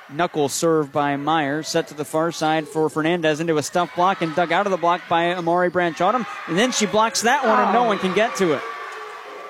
[0.10, 4.22] knuckle serve by Meyer, set to the far side for Fernandez into a stuff block
[4.22, 6.26] and dug out of the block by Amari Branch Autumn.
[6.48, 8.62] And then she blocks that one, and no one can get to it.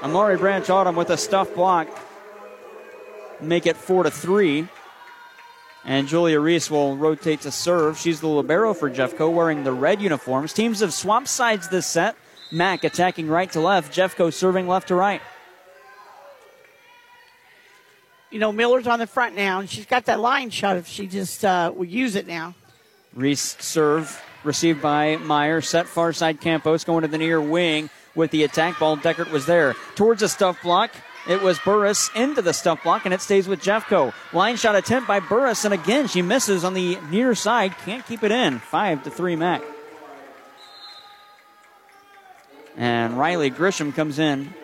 [0.02, 1.88] Amari Branch Autumn with a stuff block.
[3.40, 4.68] Make it four to three.
[5.86, 7.98] And Julia Reese will rotate to serve.
[7.98, 10.54] She's the libero for Jeffco, wearing the red uniforms.
[10.54, 12.16] Teams have swapped sides this set.
[12.52, 13.94] Mac attacking right to left.
[13.94, 15.22] Jeffco serving left to right.
[18.34, 21.06] You know, Miller's on the front now, and she's got that line shot if she
[21.06, 22.56] just uh, use it now.
[23.14, 25.62] Reese serve received by Meyer.
[25.62, 28.98] Set far side Campos going to the near wing with the attack ball.
[28.98, 29.76] Deckert was there.
[29.94, 30.90] Towards a stuff block.
[31.28, 34.16] It was Burris into the stuff block, and it stays with Jeffco.
[34.34, 37.78] Line shot attempt by Burris, and again she misses on the near side.
[37.86, 38.58] Can't keep it in.
[38.58, 39.62] Five to three, Mac.
[42.78, 44.56] And Riley Grisham comes in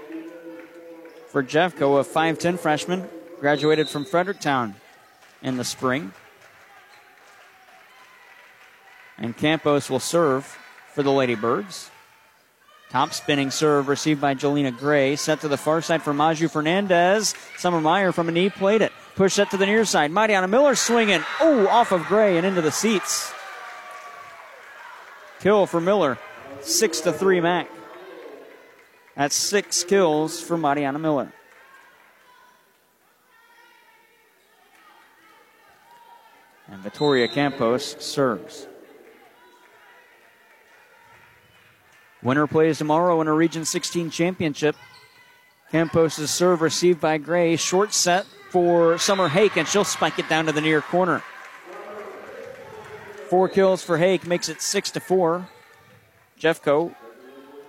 [1.28, 3.07] for Jeffco, a 5'10 freshman,
[3.39, 4.75] graduated from Fredericktown
[5.41, 6.13] in the spring.
[9.17, 10.57] And Campos will serve
[10.93, 11.91] for the Ladybirds.
[12.89, 15.15] Top spinning serve received by Jelena Gray.
[15.15, 17.35] Set to the far side for Maju Fernandez.
[17.57, 18.91] Summer Meyer from a knee played it.
[19.15, 20.09] Push set to the near side.
[20.09, 21.21] Mariana Miller swinging.
[21.39, 23.31] Oh, off of Gray and into the seats.
[25.39, 26.17] Kill for Miller.
[26.61, 27.69] Six to three Mac.
[29.15, 31.31] That's six kills for Mariana Miller.
[36.70, 38.67] And Vittoria Campos serves.
[42.22, 44.76] Winner plays tomorrow in a Region 16 championship.
[45.72, 47.55] Campos' serve received by Gray.
[47.55, 51.24] Short set for Summer Hake, and she'll spike it down to the near corner.
[53.30, 55.47] Four kills for Hake makes it six to four.
[56.39, 56.95] Jeffco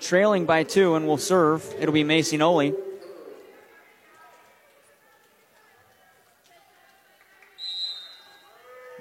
[0.01, 1.75] trailing by two and will serve.
[1.79, 2.75] It'll be Macy Noli.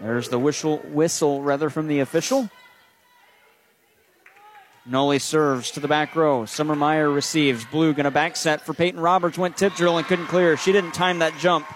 [0.02, 2.50] There's the whistle, whistle rather from the official.
[4.86, 6.46] Noli serves to the back row.
[6.46, 7.66] Summer Meyer receives.
[7.66, 9.38] Blue going to back set for Peyton Roberts.
[9.38, 10.58] Went tip drill and couldn't clear.
[10.58, 11.68] She didn't time that jump.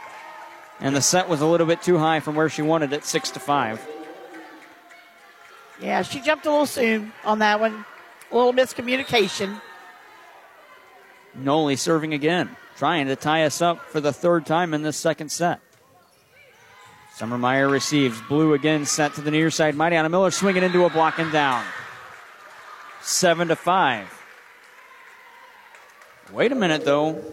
[0.80, 3.30] And the set was a little bit too high from where she wanted it, six
[3.32, 3.86] to five.
[5.80, 7.86] Yeah, she jumped a little soon on that one.
[8.32, 9.62] A little miscommunication.
[11.36, 15.30] Noli serving again, trying to tie us up for the third time in this second
[15.30, 15.60] set.
[17.16, 18.20] Summer Meyer receives.
[18.22, 19.76] Blue again set to the near side.
[19.76, 21.64] Mariana Miller swinging into a block and down.
[23.02, 24.08] Seven to five.
[26.32, 27.24] Wait a minute, though.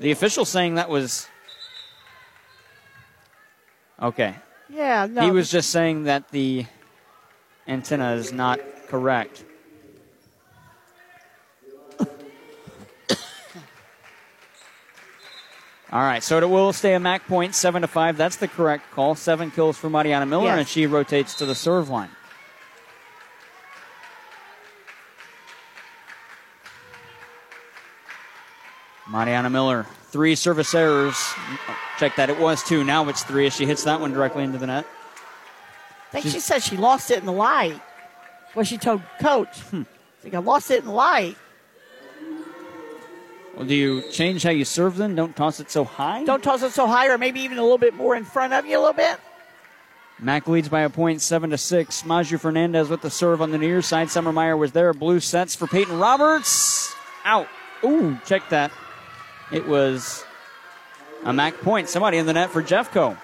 [0.00, 1.28] The official saying that was.
[4.02, 4.34] Okay.
[4.68, 5.22] Yeah, no.
[5.22, 6.66] He was just saying that the
[7.68, 8.58] antenna is not
[8.88, 9.44] correct.
[15.92, 18.16] All right, so it will stay a MAC point, seven to five.
[18.16, 19.16] That's the correct call.
[19.16, 20.58] Seven kills for Mariana Miller, Yes.
[20.60, 22.10] and she rotates to the serve line.
[29.08, 31.16] Mariana Miller, three service errors.
[31.98, 32.30] Check that.
[32.30, 32.84] It was two.
[32.84, 34.86] Now it's three as she hits that one directly into the net.
[36.08, 37.80] I think she said she lost it in the light.
[38.54, 39.60] What she told coach.
[39.62, 39.82] Hmm.
[39.82, 41.36] I think I lost it in the light.
[43.60, 45.14] Well, do you change how you serve them?
[45.14, 46.24] Don't toss it so high?
[46.24, 48.64] Don't toss it so high, or maybe even a little bit more in front of
[48.64, 49.20] you a little bit.
[50.18, 52.02] Mac leads by a point, seven to six.
[52.06, 54.08] Maju Fernandez with the serve on the near side.
[54.08, 54.94] Summer Summermeyer was there.
[54.94, 56.94] Blue sets for Peyton Roberts.
[57.26, 57.48] Out.
[57.84, 58.72] Ooh, check that.
[59.52, 60.24] It was
[61.24, 61.90] a Mac point.
[61.90, 63.18] Somebody in the net for Jeffco.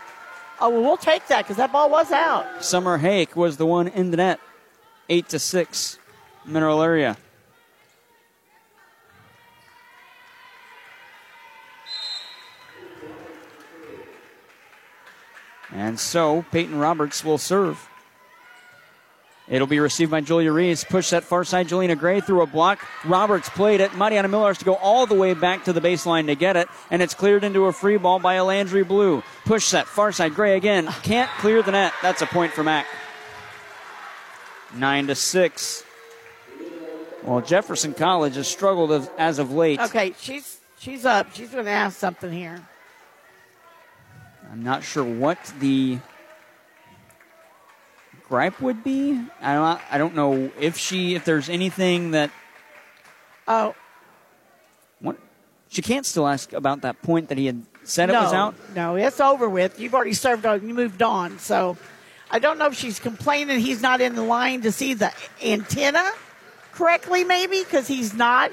[0.60, 2.62] Oh, well, we'll take that because that ball was out.
[2.62, 4.38] Summer Hake was the one in the net.
[5.08, 5.98] Eight to six,
[6.44, 7.16] Mineral Area.
[15.72, 17.88] And so Peyton Roberts will serve.
[19.48, 20.82] It'll be received by Julia Reese.
[20.82, 21.68] Push that far side.
[21.68, 22.84] Jelena Gray through a block.
[23.04, 23.94] Roberts played it.
[23.96, 26.68] Mariana Miller has to go all the way back to the baseline to get it.
[26.90, 29.22] And it's cleared into a free ball by Landry Blue.
[29.44, 29.86] Push set.
[29.86, 30.34] Far side.
[30.34, 30.86] Gray again.
[31.04, 31.92] Can't clear the net.
[32.02, 32.86] That's a point for Mac.
[34.74, 35.84] Nine to six.
[37.22, 39.80] Well, Jefferson College has struggled as, as of late.
[39.80, 41.32] Okay, she's she's up.
[41.34, 42.60] She's going to ask something here.
[44.50, 45.98] I'm not sure what the
[48.28, 49.20] gripe would be.
[49.40, 49.80] I don't.
[49.92, 52.30] I don't know if she, if there's anything that.
[53.48, 53.74] Oh,
[55.00, 55.16] What?
[55.68, 58.54] She can't still ask about that point that he had said no, it was out.
[58.74, 59.78] No, it's over with.
[59.78, 60.66] You've already served on.
[60.66, 61.38] You moved on.
[61.38, 61.76] So,
[62.30, 65.12] I don't know if she's complaining he's not in the line to see the
[65.44, 66.10] antenna
[66.72, 68.50] correctly, maybe because he's not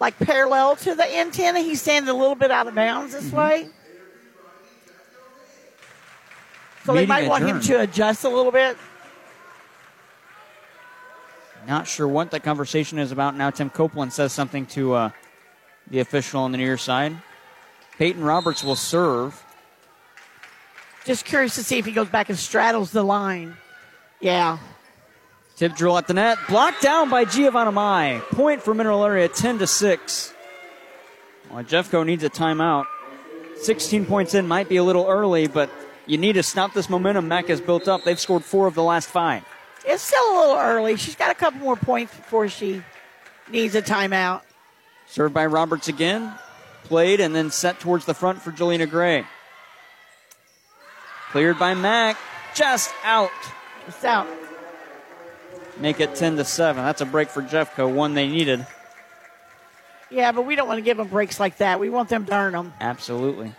[0.00, 1.60] like parallel to the antenna.
[1.60, 3.24] He's standing a little bit out of bounds Mm-hmm.
[3.24, 3.68] this way.
[6.84, 8.76] So they might want him to adjust a little bit.
[11.66, 13.36] Not sure what that conversation is about.
[13.36, 15.10] Now Tim Copeland says something to uh,
[15.90, 17.16] the official on the near side.
[17.98, 19.44] Peyton Roberts will serve.
[21.04, 23.56] Just curious to see if he goes back and straddles the line.
[24.20, 24.58] Yeah.
[25.56, 26.38] Tip drill at the net.
[26.48, 28.22] Blocked down by Giovanna Mai.
[28.30, 30.34] Point for Mineral Area, 10 to 6.
[31.50, 32.86] Well, Jeffco needs a timeout.
[33.56, 35.70] 16 points in might be a little early, but
[36.10, 38.02] you need to stop this momentum Mac has built up.
[38.02, 39.44] They've scored four of the last five.
[39.86, 40.96] It's still a little early.
[40.96, 42.82] She's got a couple more points before she
[43.48, 44.40] needs a timeout.
[45.06, 46.34] Served by Roberts again.
[46.82, 49.24] Played and then set towards the front for Jelena Gray.
[51.30, 52.18] Cleared by Mac.
[52.56, 53.30] Just out.
[53.86, 54.26] Just out.
[55.78, 56.82] Make it 10 to 7.
[56.82, 58.66] That's a break for Jeffco, one they needed.
[60.10, 61.78] Yeah, but we don't want to give them breaks like that.
[61.78, 62.72] We want them to earn them.
[62.80, 63.52] Absolutely.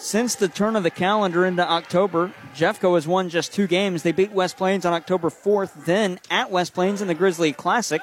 [0.00, 4.02] Since the turn of the calendar into October, Jeffco has won just two games.
[4.02, 8.00] They beat West Plains on October 4th, then at West Plains in the Grizzly Classic.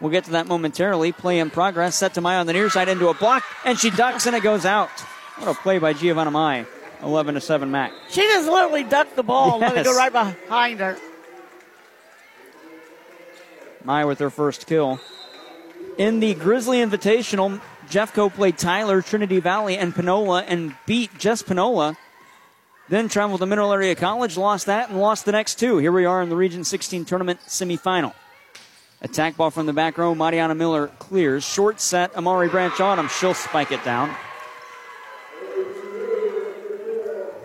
[0.00, 1.12] We'll get to that momentarily.
[1.12, 1.94] Play in progress.
[1.94, 4.42] Set to Mai on the near side into a block, and she ducks and it
[4.42, 4.88] goes out.
[5.36, 6.64] What a play by Giovanna Mai.
[7.02, 7.92] 11 to 7 Mac.
[8.08, 10.96] She just literally ducked the ball, and let it go right behind her.
[13.84, 15.00] Mai with her first kill.
[15.98, 21.96] In the Grizzly Invitational, Jeffco played Tyler, Trinity Valley, and Panola and beat just Panola.
[22.88, 25.78] Then traveled to Mineral Area College, lost that, and lost the next two.
[25.78, 28.14] Here we are in the Region 16 tournament semifinal.
[29.02, 30.14] Attack ball from the back row.
[30.14, 31.44] Mariana Miller clears.
[31.44, 32.16] Short set.
[32.16, 33.08] Amari Branch Autumn.
[33.08, 34.14] She'll spike it down.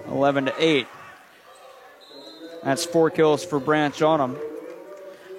[0.08, 0.88] 11 to 8.
[2.64, 4.38] That's four kills for Branch Autumn.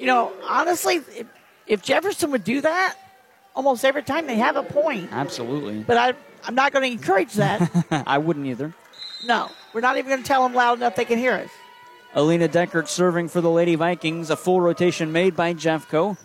[0.01, 1.27] You know, honestly, if,
[1.67, 2.97] if Jefferson would do that,
[3.55, 5.09] almost every time they have a point.
[5.13, 5.81] Absolutely.
[5.81, 7.71] But I, I'm not going to encourage that.
[8.07, 8.75] I wouldn't either.
[9.27, 11.51] no, we're not even going to tell them loud enough they can hear us.
[12.15, 14.31] Alina Deckert serving for the Lady Vikings.
[14.31, 16.19] A full rotation made by Jeffco.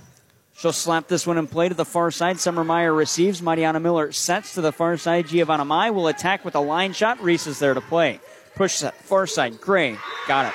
[0.57, 2.39] She'll slap this one in play to the far side.
[2.39, 3.41] Summer Meyer receives.
[3.41, 5.27] Mariana Miller sets to the far side.
[5.27, 7.21] Giovanna Mai will attack with a line shot.
[7.21, 8.19] Reese is there to play.
[8.55, 8.95] Push set.
[8.95, 9.61] Far side.
[9.61, 9.97] Gray.
[10.27, 10.53] Got it.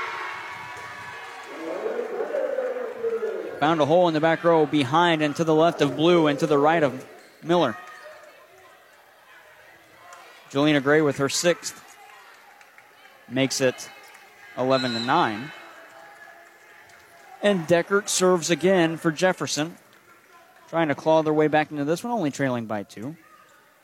[3.63, 6.37] Found a hole in the back row behind and to the left of Blue and
[6.41, 7.07] to the right of
[7.45, 7.77] Miller.
[10.51, 11.81] Jelena Gray with her sixth.
[13.29, 13.89] Makes it
[14.59, 15.53] 11 to 9.
[17.41, 19.77] And Deckert serves again for Jefferson.
[20.69, 23.15] Trying to claw their way back into this one, only trailing by two.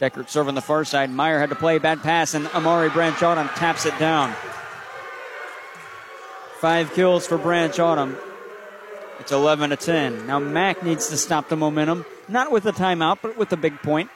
[0.00, 1.08] Deckert serving the far side.
[1.08, 4.34] Meyer had to play bad pass, and Amari Branch Autumn taps it down.
[6.58, 8.16] Five kills for Branch Autumn.
[9.20, 10.26] It's 11 to 10.
[10.26, 13.82] Now Mac needs to stop the momentum, not with a timeout, but with a big
[13.82, 14.10] point.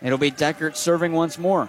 [0.00, 1.68] It'll be Deckert serving once more.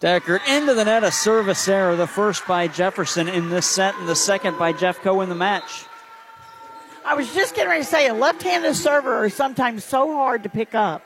[0.00, 1.96] Deckert into the net, a service error.
[1.96, 5.86] The first by Jefferson in this set, and the second by Jeffco in the match.
[7.04, 10.48] I was just getting ready to say a left-handed server is sometimes so hard to
[10.48, 11.04] pick up,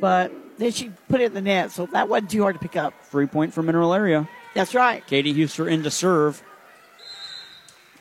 [0.00, 2.76] but then she put it in the net, so that wasn't too hard to pick
[2.76, 2.94] up.
[3.04, 4.28] Free point for Mineral Area.
[4.54, 5.06] That's right.
[5.06, 6.42] Katie Huster in to serve.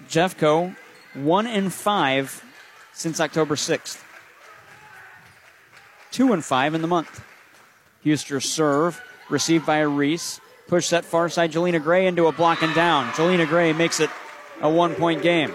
[0.08, 0.76] Jeffco,
[1.14, 2.44] one in five
[2.94, 4.02] since October 6th.
[6.12, 7.24] Two and five in the month.
[8.04, 10.40] Huster serve, received by Reese.
[10.68, 13.12] Push that far side, Jelena Gray into a block and down.
[13.12, 14.10] Jelena Gray makes it
[14.62, 15.52] a one point game.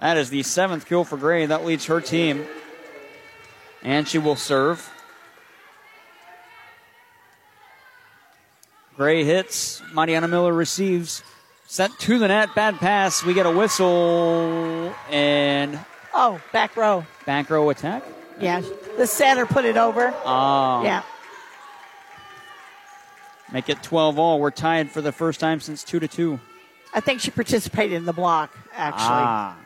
[0.00, 1.46] That is the seventh kill for Gray.
[1.46, 2.46] That leads her team.
[3.82, 4.88] And she will serve.
[8.96, 9.82] Gray hits.
[9.92, 11.22] Mariana Miller receives.
[11.66, 12.54] Sent to the net.
[12.54, 13.24] Bad pass.
[13.24, 14.94] We get a whistle.
[15.10, 15.78] And.
[16.14, 17.04] Oh, back row.
[17.26, 18.04] Back row attack?
[18.40, 18.62] Yeah.
[18.96, 20.14] The center put it over.
[20.24, 20.82] Oh.
[20.82, 21.02] Yeah.
[23.52, 24.40] Make it 12 all.
[24.40, 26.40] We're tied for the first time since 2 to 2.
[26.94, 29.06] I think she participated in the block, actually.
[29.06, 29.56] Ah.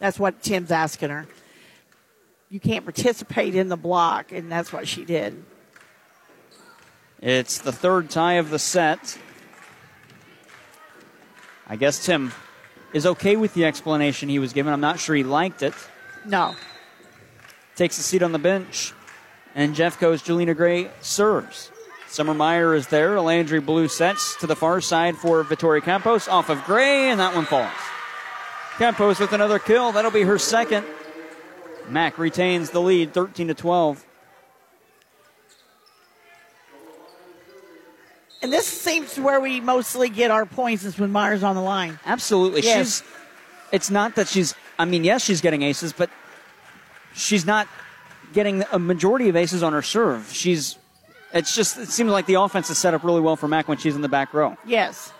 [0.00, 1.28] That's what Tim's asking her.
[2.48, 5.44] You can't participate in the block, and that's what she did.
[7.20, 9.16] It's the third tie of the set.
[11.68, 12.32] I guess Tim
[12.92, 14.72] is okay with the explanation he was given.
[14.72, 15.74] I'm not sure he liked it.
[16.26, 16.56] No.
[17.76, 18.92] Takes a seat on the bench.
[19.54, 21.70] And Jeffco's Jelena Gray serves.
[22.08, 23.20] Summer Meyer is there.
[23.20, 27.34] Landry Blue sets to the far side for Vittoria Campos off of Gray, and that
[27.34, 27.70] one falls.
[28.80, 29.92] Campos with another kill.
[29.92, 30.86] That'll be her second.
[31.90, 34.06] Mac retains the lead, 13 to 12.
[38.40, 41.98] And this seems where we mostly get our points is when Meyer's on the line.
[42.06, 42.62] Absolutely.
[42.62, 43.02] Yes.
[43.02, 43.08] She's
[43.70, 46.08] it's not that she's I mean, yes, she's getting aces, but
[47.12, 47.68] she's not
[48.32, 50.32] getting a majority of aces on her serve.
[50.32, 50.78] She's
[51.34, 53.76] it's just it seems like the offense is set up really well for Mac when
[53.76, 54.56] she's in the back row.
[54.64, 55.12] Yes.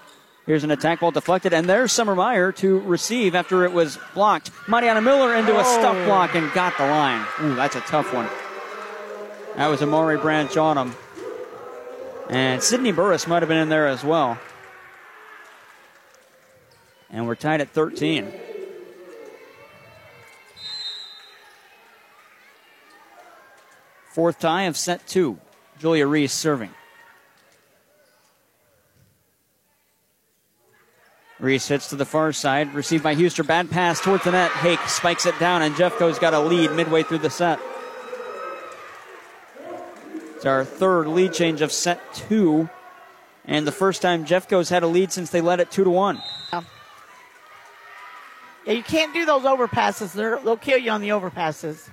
[0.47, 4.51] Here's an attack ball deflected, and there's Summer Meyer to receive after it was blocked.
[4.67, 6.05] Mariana Miller into a stuff oh.
[6.07, 7.25] block and got the line.
[7.43, 8.29] Ooh, that's a tough one.
[9.57, 10.95] That was Amari Branch Autumn.
[12.29, 14.39] And Sydney Burris might have been in there as well.
[17.11, 18.33] And we're tied at 13.
[24.13, 25.39] Fourth tie of set two.
[25.79, 26.71] Julia Reese serving.
[31.41, 33.47] Reese hits to the far side, received by Huster.
[33.47, 34.51] Bad pass towards the net.
[34.51, 37.59] Hake spikes it down, and Jeffco's got a lead midway through the set.
[40.37, 42.69] It's our third lead change of set two,
[43.47, 46.21] and the first time Jeffco's had a lead since they led it two to one.
[48.67, 50.13] Yeah, you can't do those overpasses.
[50.13, 51.89] They're, they'll kill you on the overpasses.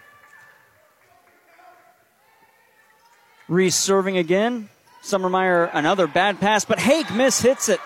[3.47, 4.67] Reese serving again.
[5.01, 7.79] Summer Meyer another bad pass, but Hake miss hits it.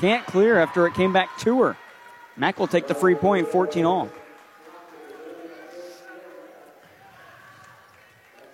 [0.00, 1.76] Can't clear after it came back to her.
[2.36, 4.10] Mac will take the free point, 14 all.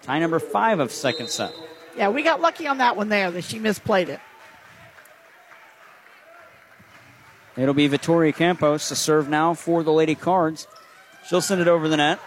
[0.02, 1.52] Tie number five of second set.
[1.96, 4.20] Yeah, we got lucky on that one there that she misplayed it.
[7.56, 10.66] It'll be Vittoria Campos to serve now for the Lady Cards.
[11.28, 12.18] She'll send it over the net.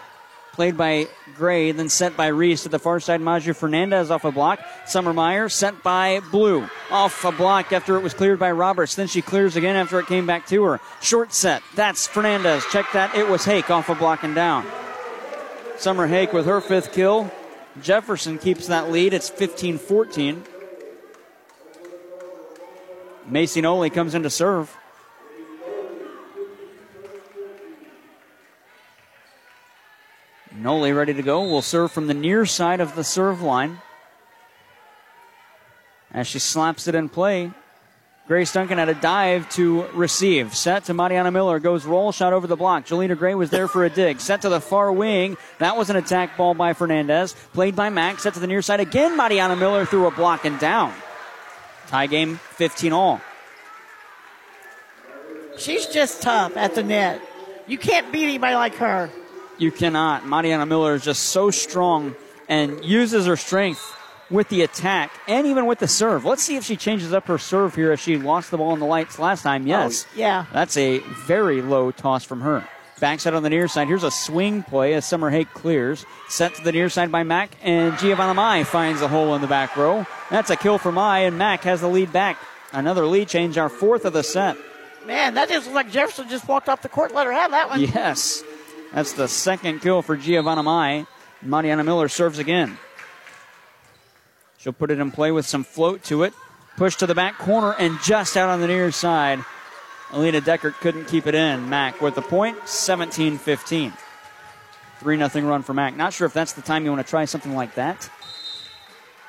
[0.54, 3.22] Played by Gray, then sent by Reese to the far side.
[3.22, 4.60] Maju Fernandez off a block.
[4.86, 8.94] Summer Meyer sent by Blue off a block after it was cleared by Roberts.
[8.94, 10.80] Then she clears again after it came back to her.
[11.02, 11.64] Short set.
[11.74, 12.64] That's Fernandez.
[12.72, 13.16] Check that.
[13.16, 14.64] It was Hake off a block and down.
[15.78, 17.32] Summer Hake with her fifth kill.
[17.82, 19.14] Jefferson keeps that lead.
[19.14, 20.44] It's 15 14.
[23.26, 24.78] Macy Noli comes in to serve.
[30.64, 31.44] Noli ready to go.
[31.44, 33.80] Will serve from the near side of the serve line.
[36.14, 37.52] As she slaps it in play,
[38.28, 40.56] Grace Duncan had a dive to receive.
[40.56, 41.60] Set to Mariana Miller.
[41.60, 42.86] Goes roll shot over the block.
[42.86, 44.22] Jelena Gray was there for a dig.
[44.22, 45.36] Set to the far wing.
[45.60, 47.34] That was an attack ball by Fernandez.
[47.52, 48.24] Played by Max.
[48.24, 49.18] Set to the near side again.
[49.18, 50.94] Mariana Miller threw a block and down.
[51.88, 53.20] Tie game 15 all.
[55.58, 57.22] She's just tough at the net.
[57.68, 59.12] You can't beat anybody like her.
[59.58, 60.26] You cannot.
[60.28, 62.16] Mariana Miller is just so strong
[62.50, 63.96] and uses her strength
[64.30, 66.26] with the attack and even with the serve.
[66.26, 68.80] Let's see if she changes up her serve here as she lost the ball in
[68.80, 69.64] the lights last time.
[69.64, 70.06] Oh, yes.
[70.10, 70.46] Oh, yeah.
[70.52, 72.68] That's a very low toss from her.
[73.00, 73.88] Backside on the near side.
[73.88, 76.06] Here's a swing play as Summer Hake clears.
[76.30, 79.48] Set to the near side by Mac, and Giovanna Mai finds a hole in the
[79.48, 80.06] back row.
[80.30, 82.38] That's a kill for Mai, and Mac has the lead back.
[82.72, 84.56] Another lead change, our fourth of the set.
[85.06, 87.68] Man, that just looked like Jefferson just walked off the court, let her have that
[87.68, 87.82] one.
[87.82, 88.42] Yes.
[88.94, 91.08] That's the second kill for Giovanna Mai.
[91.42, 92.78] Mariana Miller serves again.
[94.58, 96.34] She'll put it in play with some float to it.
[96.78, 99.40] Push to the back corner and just out on the near side.
[100.12, 101.70] Alina Deckert couldn't keep it in.
[101.70, 103.94] Mac with the point, 17 15.
[105.00, 105.98] 3 0 run for Mac.
[105.98, 108.10] Not sure if that's the time you want to try something like that.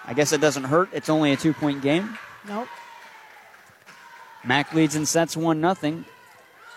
[0.04, 0.90] I guess it doesn't hurt.
[0.92, 2.18] It's only a two point game.
[2.46, 2.68] Nope.
[4.44, 6.04] Mac leads in sets 1 0.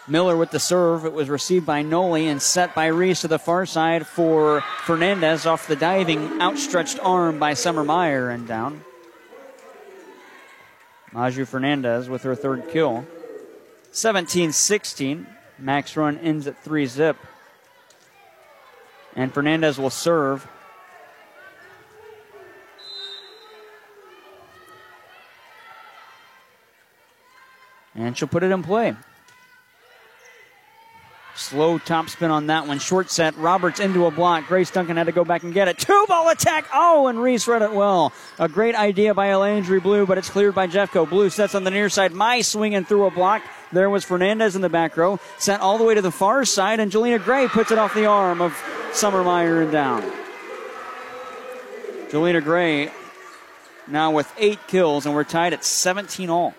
[0.08, 1.06] Miller with the serve.
[1.06, 5.46] It was received by Noli and set by Reese to the far side for Fernandez
[5.46, 8.84] off the diving outstretched arm by Summer Meyer and down.
[11.12, 13.06] Maju Fernandez with her third kill.
[13.92, 15.28] 17 16.
[15.60, 17.18] Mac's run ends at 3 zip.
[19.16, 20.48] And Fernandez will serve.
[27.96, 28.96] And she'll put it in play.
[31.38, 32.80] Slow top spin on that one.
[32.80, 33.38] Short set.
[33.38, 34.48] Roberts into a block.
[34.48, 35.78] Grace Duncan had to go back and get it.
[35.78, 36.66] Two ball attack.
[36.74, 38.12] Oh, and Reese read it well.
[38.40, 41.08] A great idea by Elandry Blue, but it's cleared by Jeffco.
[41.08, 42.12] Blue sets on the near side.
[42.12, 43.44] Mai swinging through a block.
[43.72, 45.20] There was Fernandez in the back row.
[45.38, 48.08] Sent all the way to the far side, and Jelena Gray puts it off the
[48.08, 48.58] arm of
[48.92, 50.02] Summer Meyer and down.
[52.10, 52.92] Jelena Gray
[53.86, 56.56] now with eight kills, and we're tied at 17 all.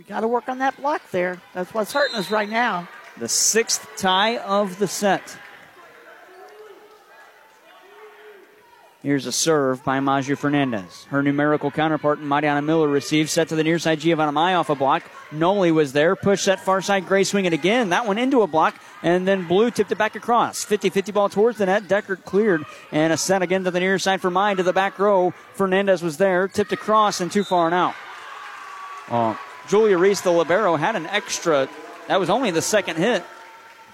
[0.00, 1.38] We got to work on that block there.
[1.52, 2.88] That's what's hurting us right now.
[3.18, 5.36] The sixth tie of the set.
[9.02, 11.04] Here's a serve by Maju Fernandez.
[11.10, 13.30] Her numerical counterpart, Mariana Miller, receives.
[13.30, 15.02] Set to the near side, Giovanna Mai off a block.
[15.32, 16.16] Noli was there.
[16.16, 17.90] Push that far side, Gray swing it again.
[17.90, 20.64] That one into a block, and then Blue tipped it back across.
[20.64, 21.88] 50 50 ball towards the net.
[21.88, 24.98] Deckert cleared, and a set again to the near side for Mai to the back
[24.98, 25.34] row.
[25.52, 26.48] Fernandez was there.
[26.48, 27.94] Tipped across and too far and out.
[29.10, 29.38] Oh,
[29.68, 31.68] Julia Reese, the Libero, had an extra.
[32.08, 33.24] That was only the second hit.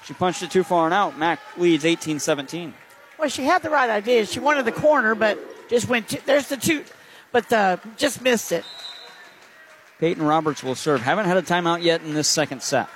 [0.05, 1.19] She punched it too far and out.
[1.19, 2.73] Mac leads 18 17.
[3.19, 4.27] Well, she had the right idea.
[4.27, 5.39] She wanted the corner, but
[5.69, 6.09] just went.
[6.09, 6.85] To, there's the two,
[7.33, 8.65] but uh, just missed it.
[9.99, 11.01] Peyton Roberts will serve.
[11.01, 12.89] Haven't had a timeout yet in this second set.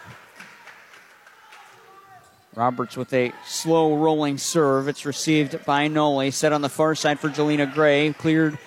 [2.55, 4.89] Roberts with a slow rolling serve.
[4.89, 6.31] It's received by Noli.
[6.31, 8.12] Set on the far side for Jelena Gray.
[8.12, 8.59] Cleared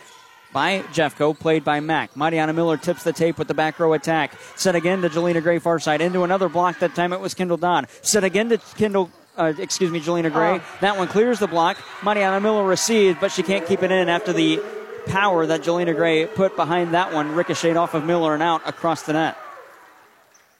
[0.53, 2.15] by Jeffco, played by Mac.
[2.15, 4.31] Mariana Miller tips the tape with the back row attack.
[4.55, 5.99] Set again to Jelena Gray far side.
[6.01, 6.79] Into another block.
[6.79, 7.87] That time it was Kendall Dodd.
[8.01, 9.09] Set again to Kendall.
[9.35, 10.59] Uh, excuse me, Jelena Gray.
[10.59, 10.63] Oh.
[10.81, 11.77] That one clears the block.
[12.03, 14.61] Mariana Miller received, but she can't keep it in after the
[15.07, 19.01] power that Jelena Gray put behind that one ricocheted off of Miller and out across
[19.01, 19.35] the net.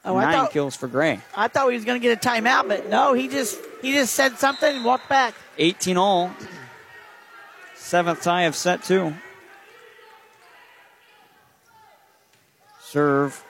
[0.05, 1.21] Oh, I Nine thought- kills for Gray.
[1.37, 4.13] I thought he was going to get a timeout, but no, he just he just
[4.15, 5.33] said something and walked back.
[5.59, 6.31] 18 all.
[7.75, 9.13] Seventh tie of set two.
[12.93, 13.43] Serve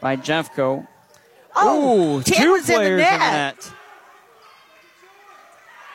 [0.00, 0.86] by Jeffco.
[1.54, 3.12] Oh, Ooh, two was in the players net.
[3.12, 3.72] in the net.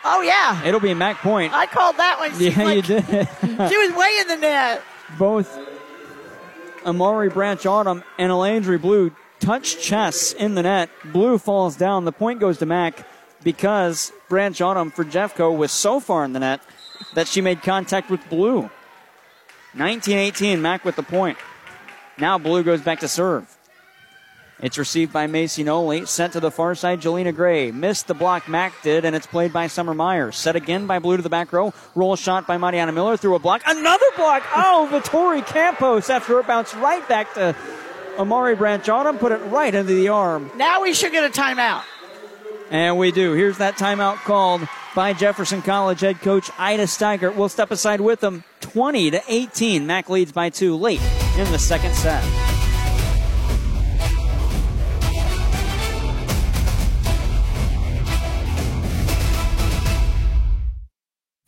[0.05, 1.53] Oh yeah, It'll be a Mac Point.
[1.53, 2.37] I called that one.
[2.37, 3.03] She, yeah, you did.
[3.41, 4.83] she was way in the net.
[5.17, 5.57] Both
[6.85, 10.91] Amari Branch Autumn and Elandry Blue touch chests in the net.
[11.05, 12.05] Blue falls down.
[12.05, 13.07] The point goes to Mac.
[13.43, 16.61] because Branch Autumn for Jeffco was so far in the net
[17.15, 18.69] that she made contact with Blue.
[19.73, 21.39] 19 18, Mac with the point.
[22.17, 23.57] Now Blue goes back to serve.
[24.59, 26.05] It's received by Macy Noli.
[26.05, 27.71] Sent to the far side, Jelena Gray.
[27.71, 30.37] Missed the block Mac did, and it's played by Summer Myers.
[30.37, 31.73] Set again by Blue to the back row.
[31.95, 33.61] Roll shot by Mariana Miller through a block.
[33.65, 34.43] Another block!
[34.55, 37.55] Oh, Vittoria Campos after it bounced right back to
[38.17, 39.17] Amari Branch Autumn.
[39.17, 40.49] Put it right into the arm.
[40.55, 41.83] Now we should get a timeout.
[42.73, 43.33] And we do.
[43.33, 47.35] Here's that timeout called by Jefferson College head coach Ida Steigert.
[47.35, 48.43] We'll step aside with them.
[48.61, 49.85] 20 to 18.
[49.85, 50.99] Mac leads by two late
[51.37, 52.23] in the second set.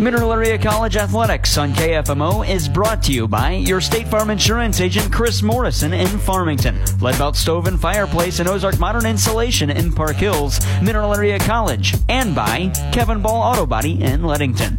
[0.00, 4.80] Mineral Area College Athletics on KFMO is brought to you by your State Farm Insurance
[4.80, 10.16] agent Chris Morrison in Farmington, Leadbelt Stove and Fireplace and Ozark Modern Insulation in Park
[10.16, 14.78] Hills, Mineral Area College, and by Kevin Ball Auto Body in Leadington.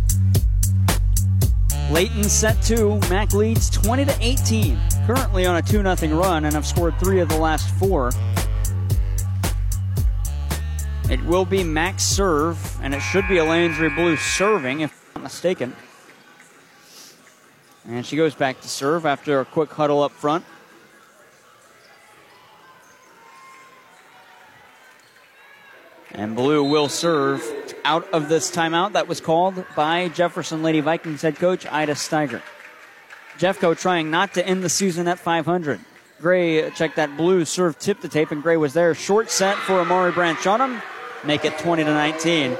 [1.96, 4.80] In set two, Mac leads 20 to 18.
[5.06, 8.12] Currently on a 2 0 run and have scored three of the last four.
[11.12, 15.24] It will be Mac's serve, and it should be a Landry Blue serving, if not
[15.24, 15.76] mistaken.
[17.88, 20.44] And she goes back to serve after a quick huddle up front.
[26.14, 27.44] And Blue will serve
[27.86, 32.42] out of this timeout that was called by Jefferson Lady Vikings head coach Ida Steiger.
[33.38, 35.80] Jeffco trying not to end the season at 500.
[36.20, 38.94] Gray check that blue serve tip to tape, and Gray was there.
[38.94, 40.82] Short set for Amari Branch Autumn.
[41.24, 42.58] Make it 20 to 19.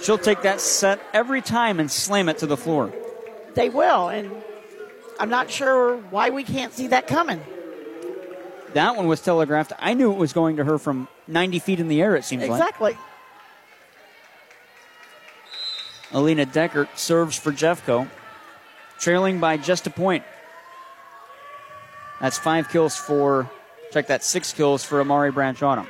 [0.00, 2.92] She'll take that set every time and slam it to the floor.
[3.54, 4.30] They will, and
[5.18, 7.42] I'm not sure why we can't see that coming.
[8.74, 9.72] That one was telegraphed.
[9.78, 12.42] I knew it was going to her from 90 feet in the air, it seems
[12.44, 12.92] exactly.
[12.92, 12.92] like.
[12.92, 13.04] Exactly.
[16.12, 18.08] Alina Deckert serves for Jeffco,
[18.98, 20.24] trailing by just a point.
[22.20, 23.50] That's five kills for,
[23.92, 25.88] check that, six kills for Amari Branch Autumn.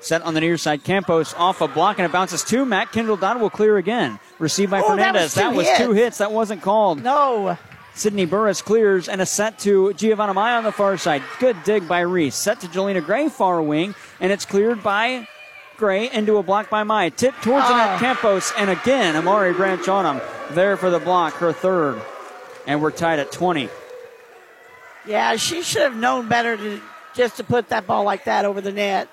[0.00, 3.16] Set on the near side, Campos off a block and it bounces to Matt Kendall
[3.16, 4.18] Dodd will clear again.
[4.38, 5.22] Received by Oh, that Fernandez.
[5.22, 5.78] was two That was, hits.
[5.78, 6.18] two hits.
[6.18, 7.02] That wasn't called.
[7.02, 7.58] No.
[7.94, 11.22] Sydney Burris clears and a set to Giovanna Mai on the far side.
[11.38, 12.34] Good dig by Reese.
[12.34, 15.28] Set to Jelena Gray, far wing, and it's cleared by
[15.76, 17.10] Gray into a block by Mai.
[17.10, 17.98] Tip towards the net, Oh.
[17.98, 20.20] Campos, and again, Amari Branch Autumn.
[20.52, 22.00] There for the block, her third.
[22.66, 23.68] And we're tied at 20.
[25.06, 26.80] Yeah, she should have known better to
[27.14, 29.08] just to put that ball like that over the net.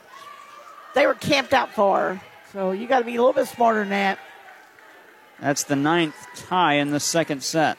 [0.98, 2.20] They were camped out far,
[2.52, 4.18] so you got to be a little bit smarter than that.
[5.40, 7.78] That's the ninth tie in the second set.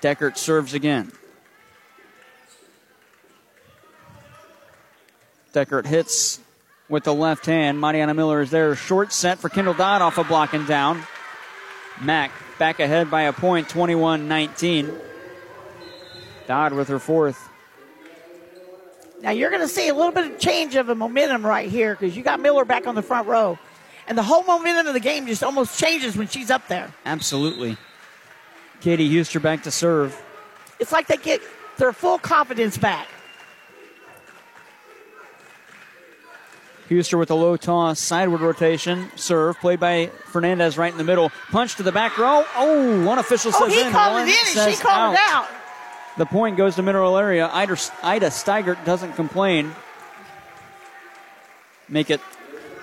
[0.00, 1.10] Deckert serves again.
[5.52, 6.38] Deckert hits
[6.88, 7.80] with the left hand.
[7.80, 8.76] Mariana Miller is there.
[8.76, 11.02] Short set for Kendall Dodd off a block and down.
[12.00, 14.92] Mack back ahead by a point, 21 19.
[16.46, 17.48] Dodd with her fourth.
[19.24, 21.94] Now you're going to see a little bit of change of a momentum right here
[21.94, 23.58] because you got Miller back on the front row,
[24.06, 26.92] and the whole momentum of the game just almost changes when she's up there.
[27.06, 27.78] Absolutely.
[28.82, 30.20] Katie Huster back to serve.
[30.78, 31.40] It's like they get
[31.78, 33.08] their full confidence back.
[36.90, 41.30] Huster with a low toss, sideward rotation, serve, played by Fernandez right in the middle.
[41.50, 42.44] Punch to the back row.
[42.56, 43.90] Oh, one official Oh, says he in.
[43.90, 45.48] called one it in, and says she called it out.
[46.16, 47.50] The point goes to Mineral Area.
[47.52, 49.74] Ida, Ida Steigert doesn't complain.
[51.88, 52.20] Make it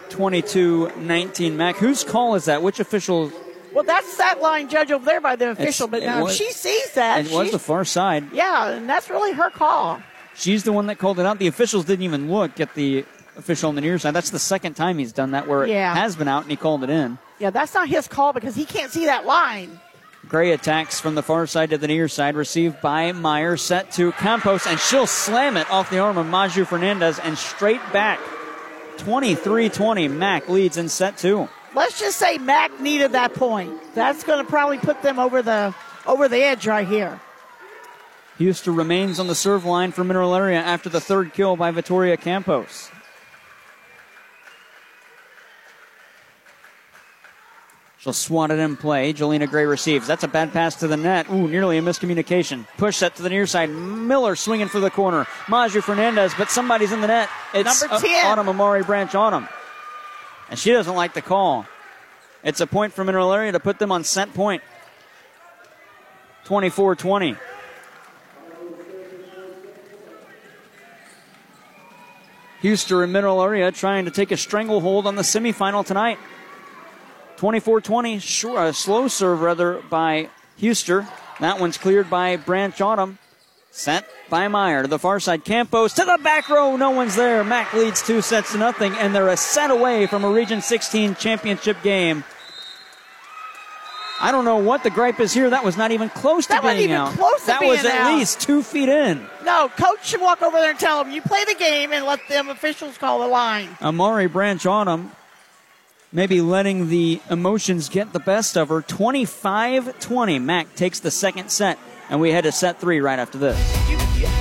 [0.09, 1.57] 22 19.
[1.57, 2.61] Mac, whose call is that?
[2.61, 3.31] Which official?
[3.73, 6.51] Well, that's that line judge over there by the official, but now was- if she
[6.51, 7.25] sees that.
[7.25, 8.25] It was the far side.
[8.33, 10.01] yeah, and that's really her call.
[10.35, 11.39] She's the one that called it out.
[11.39, 13.05] The officials didn't even look at the
[13.37, 14.13] official on the near side.
[14.13, 15.93] That's the second time he's done that where Yeah.
[15.93, 17.17] it has been out and he called it in.
[17.39, 19.79] Yeah, that's not his call because he can't see that line.
[20.27, 24.11] Gray attacks from the far side to the near side, received by Meyer, set to
[24.13, 28.19] Campos, and she'll slam it off the arm of Maju Fernandez and straight back.
[28.97, 30.07] 23 20.
[30.09, 31.49] Mac leads in set two.
[31.73, 33.73] Let's just say Mac needed that point.
[33.95, 35.73] That's going to probably put them over the
[36.05, 37.19] over the edge right here.
[38.37, 42.17] Huster remains on the serve line for Mineral Area after the third kill by Vittoria
[42.17, 42.91] Campos.
[48.01, 49.13] She'll swat it in play.
[49.13, 50.07] Jelena Gray receives.
[50.07, 51.29] That's a bad pass to the net.
[51.29, 52.65] Ooh, nearly a miscommunication.
[52.77, 53.69] Push set to the near side.
[53.69, 55.27] Miller swinging for the corner.
[55.47, 57.29] Maju Fernandez, but somebody's in the net.
[57.53, 58.25] It's Number uh, 10.
[58.25, 59.47] Autumn Amari Branch Autumn.
[60.49, 61.67] And she doesn't like the call.
[62.43, 64.63] It's a point for Mineral Area to put them on set point.
[66.45, 67.35] 24 20.
[72.63, 76.17] Huster and Mineral Area trying to take a stranglehold on the semifinal tonight.
[77.41, 80.29] 24 20, sure, uh, a slow serve rather by
[80.59, 81.07] Huster.
[81.39, 83.17] That one's cleared by Branch Autumn.
[83.71, 85.43] Set by Meyer to the far side.
[85.43, 86.75] Campos to the back row.
[86.75, 87.43] No one's there.
[87.43, 91.15] Mac leads two sets to nothing, and they're a set away from a Region 16
[91.15, 92.23] championship game.
[94.21, 95.49] I don't know what the gripe is here.
[95.49, 97.13] That was not even close to That wasn't being even out.
[97.13, 98.13] close to that being was at out.
[98.19, 99.25] least two feet in.
[99.43, 102.19] No, coach should walk over there and tell them, you play the game and let
[102.29, 103.75] them officials call the line.
[103.81, 105.11] Amari Branch Autumn
[106.11, 108.81] maybe letting the emotions get the best of her.
[108.81, 110.39] 25 20.
[110.39, 111.77] Mac takes the second set,
[112.09, 114.40] and we head to set three right after this.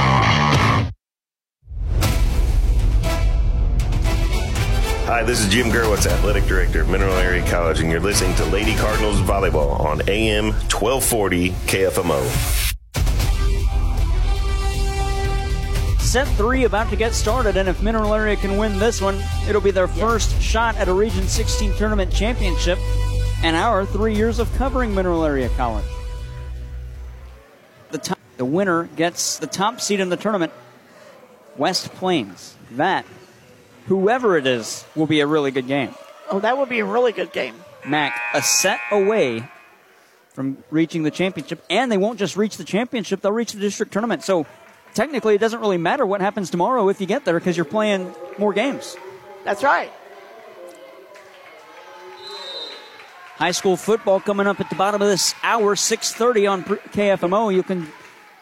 [5.21, 8.45] Hi, this is Jim Gerwitz, Athletic Director of Mineral Area College, and you're listening to
[8.45, 12.19] Lady Cardinals Volleyball on AM 1240 KFMO.
[15.99, 19.61] Set three about to get started, and if Mineral Area can win this one, it'll
[19.61, 22.79] be their first shot at a Region 16 tournament championship
[23.43, 25.85] and our three years of covering Mineral Area College.
[27.91, 30.51] The, top, the winner gets the top seed in the tournament,
[31.57, 32.55] West Plains.
[32.71, 33.05] That,
[33.87, 35.93] whoever it is, will be a really good game.
[36.29, 37.55] Oh, that would be a really good game.
[37.85, 39.43] Mac, a set away
[40.29, 43.91] from reaching the championship, and they won't just reach the championship, they'll reach the district
[43.91, 44.23] tournament.
[44.23, 44.45] So
[44.93, 48.13] technically, it doesn't really matter what happens tomorrow if you get there because you're playing
[48.37, 48.95] more games.
[49.43, 49.91] That's right.
[53.35, 57.49] High school football coming up at the bottom of this hour, 6:30 on KFMO.
[57.53, 57.91] You can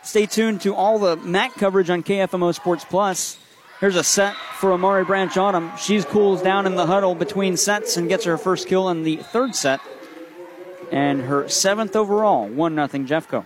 [0.04, 3.38] stay tuned to all the MAC coverage on KFMO Sports Plus.
[3.80, 5.72] Here's a set for Amari Branch Autumn.
[5.78, 9.18] She cools down in the huddle between sets and gets her first kill in the
[9.18, 9.80] third set.
[10.92, 13.46] And her seventh overall, 1 0 Jeffco.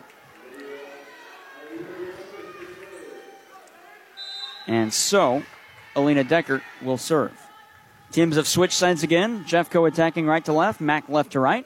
[4.66, 5.44] And so,
[5.96, 7.34] Alina Deckert will serve.
[8.12, 9.44] Teams have switched sides again.
[9.44, 11.66] Jeffco attacking right to left, Mac left to right.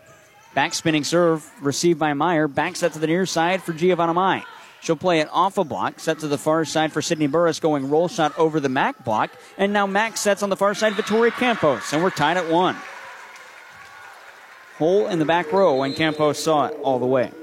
[0.55, 2.49] Back spinning serve received by Meyer.
[2.49, 4.43] Back set to the near side for Giovanna Mai.
[4.87, 7.89] She'll play it off a block, set to the far side for Sydney Burris, going
[7.89, 9.31] roll shot over the Mac block.
[9.57, 12.77] And now Mac sets on the far side, Vittoria Campos, and we're tied at one.
[14.77, 17.33] Hole in the back row, and Campos saw it all the way.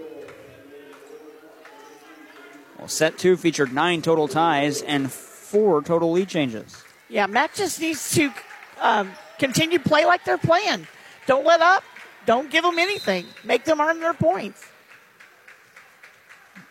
[2.78, 6.82] Well, set two featured nine total ties and four total lead changes.
[7.10, 8.32] Yeah, Mac just needs to
[8.80, 10.86] um, continue play like they're playing.
[11.26, 11.84] Don't let up.
[12.24, 13.26] Don't give them anything.
[13.44, 14.64] Make them earn their points.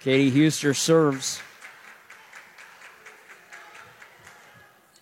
[0.03, 1.41] Katie Huster serves.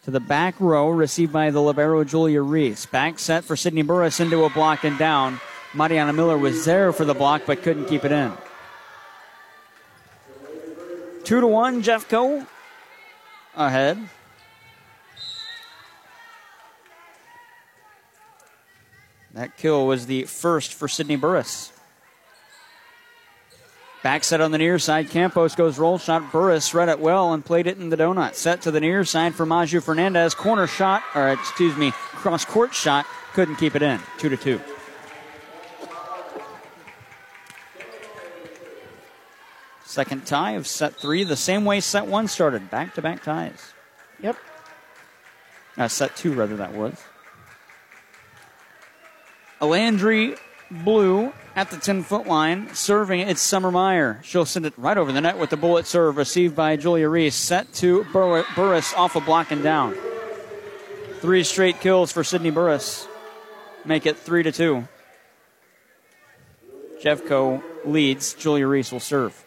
[0.04, 2.86] To the back row, received by the libero Julia Reese.
[2.86, 5.40] Back set for Sydney Burris into a block and down.
[5.74, 8.32] Mariana Miller was there for the block but couldn't keep it in.
[11.24, 12.46] Two to one, Jeffco
[13.56, 13.98] ahead.
[19.34, 21.72] That kill was the first for Sydney Burris.
[24.04, 25.12] Back set on the near side.
[25.12, 26.32] Campos goes roll shot.
[26.32, 28.34] Burris read it well and played it in the donut.
[28.34, 30.34] Set to the near side for Maju Fernandez.
[30.34, 33.06] Corner shot, or excuse me, cross court shot.
[33.34, 34.00] Couldn't keep it in.
[34.18, 34.60] Two to two.
[39.86, 42.72] Second tie of set three, the same way set one started.
[42.72, 43.74] Back to back ties.
[44.22, 44.38] Yep.
[45.78, 46.96] Uh, set two, rather, that was.
[49.62, 50.40] Alandry
[50.72, 54.20] Blue at the 10 foot line, serving it's Summer Meyer.
[54.24, 57.36] She'll send it right over the net with the bullet serve received by Julia Reese.
[57.36, 59.96] Set to Bur- Burris off a block and down.
[61.20, 63.08] Three straight kills for Sydney Burris.
[63.86, 64.88] Make it three to two.
[67.04, 68.34] Jeffco leads.
[68.34, 69.46] Julia Reese will serve.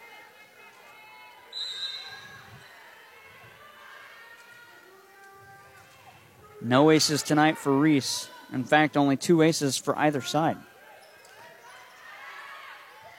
[6.61, 8.29] No aces tonight for Reese.
[8.53, 10.57] In fact, only two aces for either side.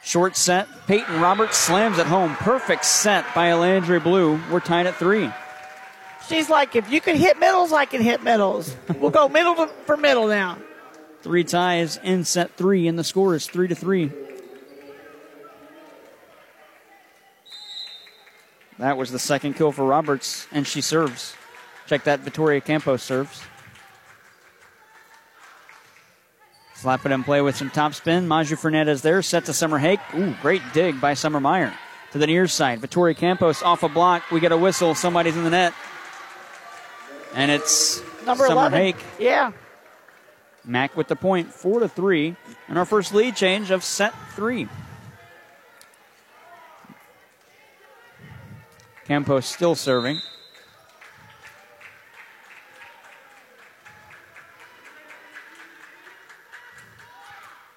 [0.05, 0.67] Short set.
[0.85, 2.35] Peyton Roberts slams it home.
[2.35, 4.39] Perfect set by Alandry Blue.
[4.51, 5.31] We're tied at three.
[6.29, 8.75] She's like, if you can hit middles, I can hit middles.
[8.99, 10.59] we'll go middle to, for middle now.
[11.23, 14.11] Three ties in set three, and the score is three to three.
[18.77, 21.33] That was the second kill for Roberts, and she serves.
[21.87, 23.41] Check that Victoria Campos serves.
[26.85, 28.27] Slap it in play with some top spin.
[28.27, 29.99] Maju Fernandez there, set to Summer Hake.
[30.13, 31.73] Ooh, great dig by Summer Meyer.
[32.11, 32.79] To the near side.
[32.79, 34.29] Vittoria Campos off a block.
[34.29, 34.93] We get a whistle.
[34.93, 35.73] Somebody's in the net.
[37.33, 38.79] And it's Number Summer 11.
[38.79, 38.97] Hake.
[39.17, 39.53] Yeah.
[40.63, 42.35] Mac with the point, four to three,
[42.67, 44.67] and our first lead change of set three.
[49.05, 50.19] Campos still serving.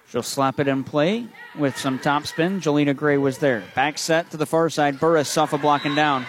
[0.09, 2.61] She'll slap it in play with some top spin.
[2.61, 3.63] Jelena Gray was there.
[3.75, 4.99] Back set to the far side.
[4.99, 6.25] Burris off a block down.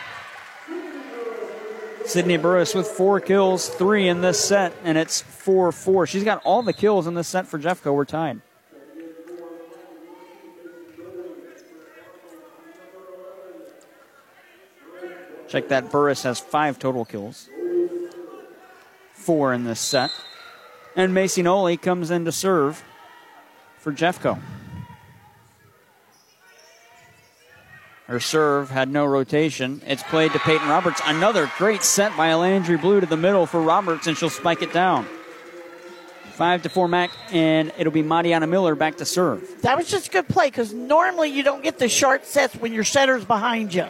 [2.05, 6.07] Sydney Burris with four kills, three in this set, and it's 4 4.
[6.07, 7.95] She's got all the kills in this set for Jeffco.
[7.95, 8.41] We're tied.
[15.49, 15.91] Check that.
[15.91, 17.49] Burris has five total kills,
[19.15, 20.11] four in this set.
[20.97, 22.83] And Macy Noli comes in to serve
[23.81, 24.39] for Jeffco.
[28.07, 29.81] Her serve had no rotation.
[29.87, 31.01] It's played to Peyton Roberts.
[31.07, 34.73] Another great set by Landry Blue to the middle for Roberts, and she'll spike it
[34.73, 35.07] down.
[36.33, 39.63] Five to four Mac, and it'll be Mariana Miller back to serve.
[39.63, 42.73] That was just a good play because normally you don't get the short sets when
[42.73, 43.87] your setter's behind you.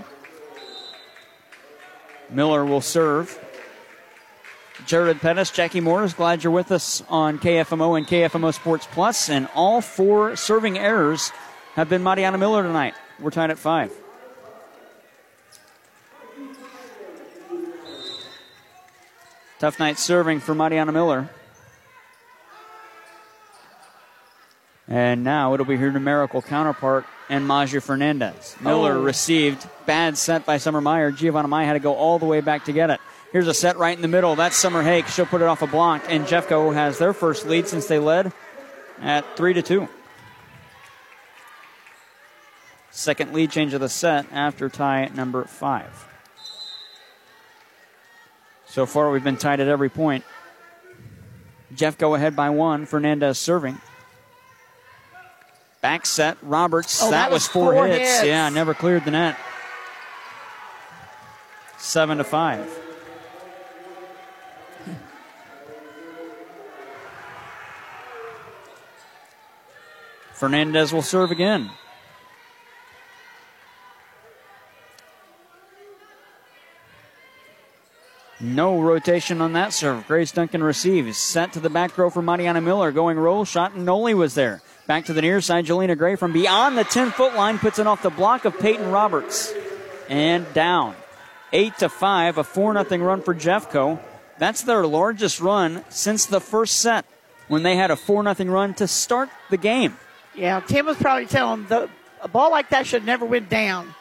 [2.28, 3.38] Miller will serve.
[4.86, 9.28] Jared Pettis, Jackie Morris, glad you're with us on KFMO and KFMO Sports Plus.
[9.28, 11.30] And all four serving errors
[11.74, 12.94] have been Mariana Miller tonight.
[13.20, 13.92] We're tied at five.
[19.58, 21.28] Tough night serving for Mariana Miller.
[24.88, 28.56] And now it'll be her numerical counterpart and Maju Fernandez.
[28.60, 29.02] Miller Oh.
[29.02, 31.12] received bad set by Summer Meyer.
[31.12, 33.00] Giovanna Mai had to go all the way back to get it.
[33.32, 34.34] Here's a set right in the middle.
[34.34, 35.06] That's Summer Hake.
[35.06, 38.32] She'll put it off a block, and Jeffco has their first lead since they led
[39.00, 39.88] at three to two.
[42.90, 46.08] Second lead change of the set after tie at number five.
[48.66, 50.24] So far, we've been tied at every point.
[51.74, 52.84] Jeffco ahead by one.
[52.84, 53.80] Fernandez serving.
[55.80, 57.00] Back set, Roberts.
[57.00, 57.98] Oh, that, that was was four, four hits.
[57.98, 58.24] hits.
[58.24, 59.36] Yeah, never cleared the net.
[61.78, 62.68] Seven to five.
[70.40, 71.68] Fernandez will serve again.
[78.40, 80.06] No rotation on that serve.
[80.06, 81.18] Grace Duncan receives.
[81.18, 82.90] Sent to the back row for Mariana Miller.
[82.90, 84.62] Going roll shot, and Noli was there.
[84.86, 85.66] Back to the near side.
[85.66, 88.90] Jelena Gray from beyond the 10 foot line puts it off the block of Peyton
[88.90, 89.52] Roberts.
[90.08, 90.96] and down.
[91.52, 94.00] 8 to 5, a 4 0 run for Jeffco.
[94.38, 97.04] That's their largest run since the first set
[97.48, 99.98] when they had a 4 0 run to start the game.
[100.34, 101.88] Yeah, Tim was probably telling the
[102.22, 103.94] a ball like that should never went down.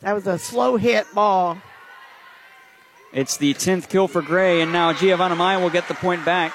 [0.00, 1.58] That was a slow hit ball.
[3.12, 6.52] It's the 10th kill for Gray, and now Giovanna Maya will get the point back.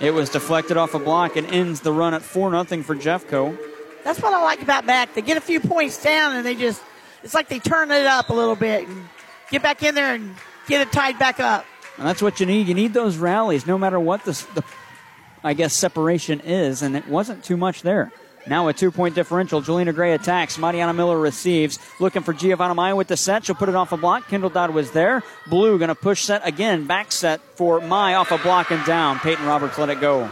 [0.00, 3.56] It was deflected off a block and ends the run at 4 0 for Jeffco.
[4.02, 5.14] That's what I like about back.
[5.14, 6.82] They get a few points down and they just,
[7.22, 9.08] it's like they turn it up a little bit and
[9.50, 10.34] get back in there and
[10.66, 11.64] get it tied back up.
[11.96, 12.66] And that's what you need.
[12.66, 14.64] You need those rallies, no matter what the, the
[15.44, 18.10] I guess, separation is, and it wasn't too much there.
[18.46, 19.62] Now a two point differential.
[19.62, 20.58] Jelena Gray attacks.
[20.58, 21.78] Mariana Miller receives.
[22.00, 23.44] Looking for Giovanna Maya with the set.
[23.44, 24.28] She'll put it off a block.
[24.28, 25.22] Kendall Dodd was there.
[25.46, 26.86] Blue going to push set again.
[26.86, 29.18] Back set for Mai off a block and down.
[29.20, 30.30] Peyton Roberts let it go.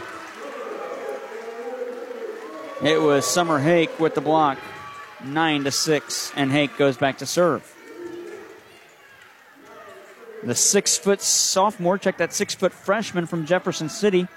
[2.83, 4.59] It was Summer Hake with the block.
[5.23, 6.31] Nine to six.
[6.35, 7.69] And Hake goes back to serve.
[10.43, 14.27] The six foot sophomore, check that six foot freshman from Jefferson City.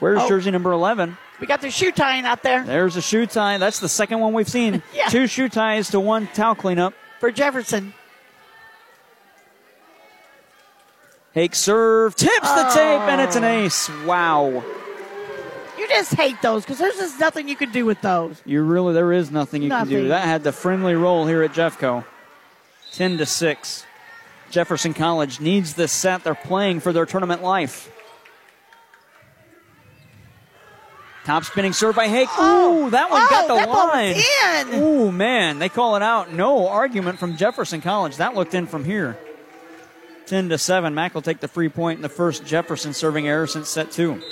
[0.00, 0.28] Where's Oh.
[0.28, 1.16] jersey number 11?
[1.40, 3.56] We got the shoe tying out there There's a shoe tie.
[3.58, 4.82] That's the second one we've seen.
[4.94, 5.08] Yeah.
[5.08, 6.94] Two shoe ties to one towel cleanup.
[7.20, 7.94] for Jefferson.
[11.32, 12.74] Hake serve, tips the Oh.
[12.74, 13.64] tape, and it's an oh.
[13.64, 13.88] ace.
[14.04, 14.64] Wow.
[15.78, 18.42] You just hate those because there's just nothing you can do with those.
[18.44, 20.08] You really, there is nothing you can do.
[20.08, 22.04] That had the friendly roll here at Jeffco.
[22.92, 23.86] 10 to 6.
[24.50, 26.24] Jefferson College needs this set.
[26.24, 27.90] They're playing for their tournament life.
[31.24, 32.28] Top spinning serve by Hake.
[32.38, 32.86] Oh.
[32.86, 34.76] Ooh, that one Oh, got the that ball was line.
[34.76, 34.82] in.
[34.82, 36.32] Ooh, man, they call it out.
[36.32, 38.16] No argument from Jefferson College.
[38.16, 39.18] That looked in from here.
[40.26, 40.94] 10 to 7.
[40.94, 44.22] Mack will take the free point in the first Jefferson serving error since set two.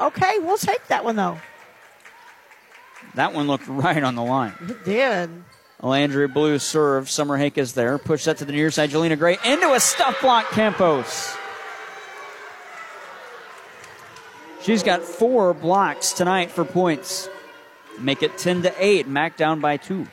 [0.00, 1.38] Okay, we'll take that one though.
[3.14, 4.54] That one looked right on the line.
[4.62, 5.30] It did.
[5.82, 7.08] Landry Blue serve.
[7.10, 7.98] Summer Hake is there.
[7.98, 8.90] Push that to the near side.
[8.90, 10.50] Jelena Gray into a stuff block.
[10.50, 11.36] Campos.
[14.62, 17.28] She's got four blocks tonight for points.
[17.98, 19.08] Make it 10 to 8.
[19.08, 20.06] Mac down by two.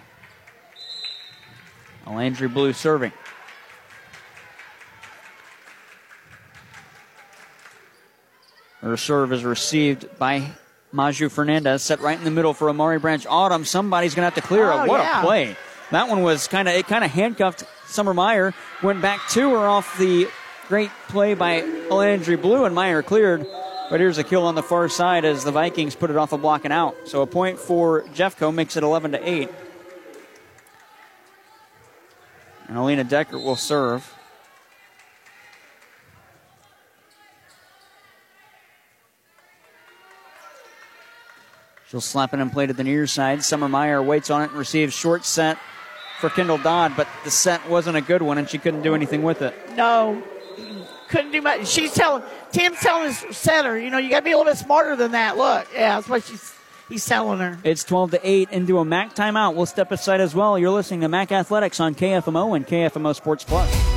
[2.06, 3.12] Landry Blue serving.
[8.82, 10.52] Her serve is received by
[10.92, 13.66] Maju Fernandez, set right in the middle for Amari Branch Autumn.
[13.66, 14.88] Somebody's going to have to clear Oh, it.
[14.88, 15.20] What yeah.
[15.22, 15.56] a play!
[15.92, 16.88] That one was kind of it.
[16.88, 18.54] Kind of handcuffed Summer Meyer.
[18.84, 20.28] Went back to her off the
[20.68, 23.46] great play by Landry Blue, and Meyer cleared.
[23.90, 26.38] But here's a kill on the far side as the Vikings put it off a
[26.38, 26.96] block and out.
[27.06, 29.50] So a point for Jeffco makes it 11 to 8.
[32.68, 34.14] And Alina Deckert will serve.
[41.90, 43.42] She'll slap it in play to the near side.
[43.42, 45.58] Summer Meyer waits on it and receives short set
[46.20, 49.24] for Kendall Dodd, but the set wasn't a good one and she couldn't do anything
[49.24, 49.56] with it.
[49.78, 50.22] No,
[51.08, 51.68] couldn't do much.
[51.68, 54.58] She's telling Tim's telling his setter, you know, you got to be a little bit
[54.58, 55.38] smarter than that.
[55.38, 56.54] Look, yeah, that's what she's
[56.90, 57.58] he's telling her.
[57.64, 59.56] It's 12 to 8 into a MAC timeout.
[59.56, 60.58] We'll step aside as well.
[60.58, 63.97] You're listening to MAC Athletics on KFMO and KFMO Sports Plus.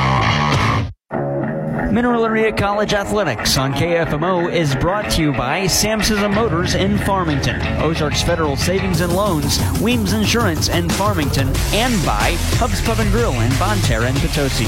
[1.91, 7.61] Mineral Area College Athletics on KFMO is brought to you by Samson Motors in Farmington,
[7.81, 13.33] Ozarks Federal Savings and Loans, Weems Insurance in Farmington, and by Hubs Pub and Grill
[13.41, 14.67] in Bonne Terre and Potosi.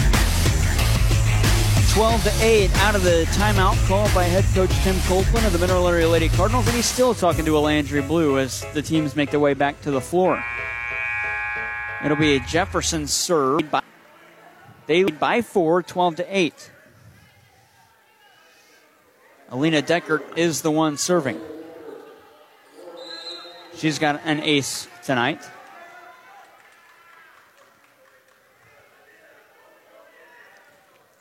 [1.93, 5.59] 12 to 8 out of the timeout called by head coach Tim Copeland of the
[5.59, 9.31] Mineral Area Lady Cardinals, and he's still talking to Landry Blue as the teams make
[9.31, 10.43] their way back to the floor.
[12.03, 13.61] It'll be a Jefferson serve.
[14.87, 16.71] They lead by four, 12 to 8.
[19.53, 21.39] Alina Deckert is the one serving.
[23.75, 25.43] She's got an ace tonight.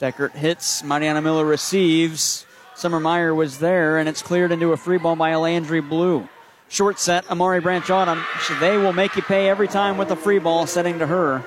[0.00, 0.82] Deckert hits.
[0.82, 2.46] Mariana Miller receives.
[2.74, 6.26] Summer Meyer was there, and it's cleared into a free ball by Landry Blue.
[6.70, 8.24] Short set, Amari Branch Autumn.
[8.60, 11.44] They will make you pay every time with a free ball, setting to her.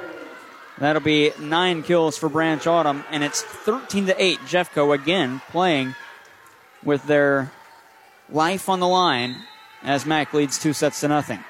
[0.78, 4.38] That'll be nine kills for Branch Autumn, and it's 13 to 8.
[4.41, 5.95] Jeffco again playing
[6.86, 7.52] with their
[8.30, 9.36] life on the line
[9.84, 11.44] as Mac leads two sets to nothing.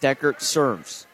[0.00, 1.06] Deckert serves.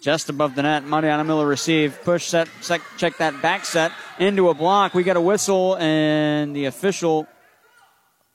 [0.00, 1.98] Just above the net, Mariana Miller receive.
[2.04, 2.48] Push set,
[2.98, 4.92] check that back set into a block.
[4.92, 7.26] We got a whistle, and the official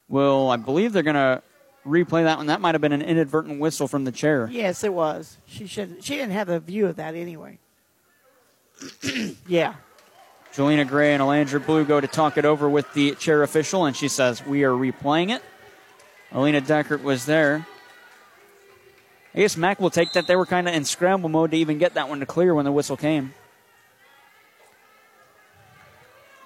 [0.08, 1.44] will, I believe they're going to
[1.86, 2.48] replay that one.
[2.48, 4.50] That might have been an inadvertent whistle from the chair.
[4.52, 5.38] Yes, it was.
[5.46, 6.04] She should.
[6.04, 7.60] She didn't have a view of that anyway.
[9.48, 9.76] yeah.
[10.54, 13.96] Jelena Gray and Alandra Blue go to talk it over with the chair official, and
[13.96, 15.44] she says, We are replaying it.
[16.32, 17.66] Alina Deckert was there.
[19.34, 20.28] I guess Mac will take that.
[20.28, 22.66] They were kind of in scramble mode to even get that one to clear when
[22.66, 23.34] the whistle came.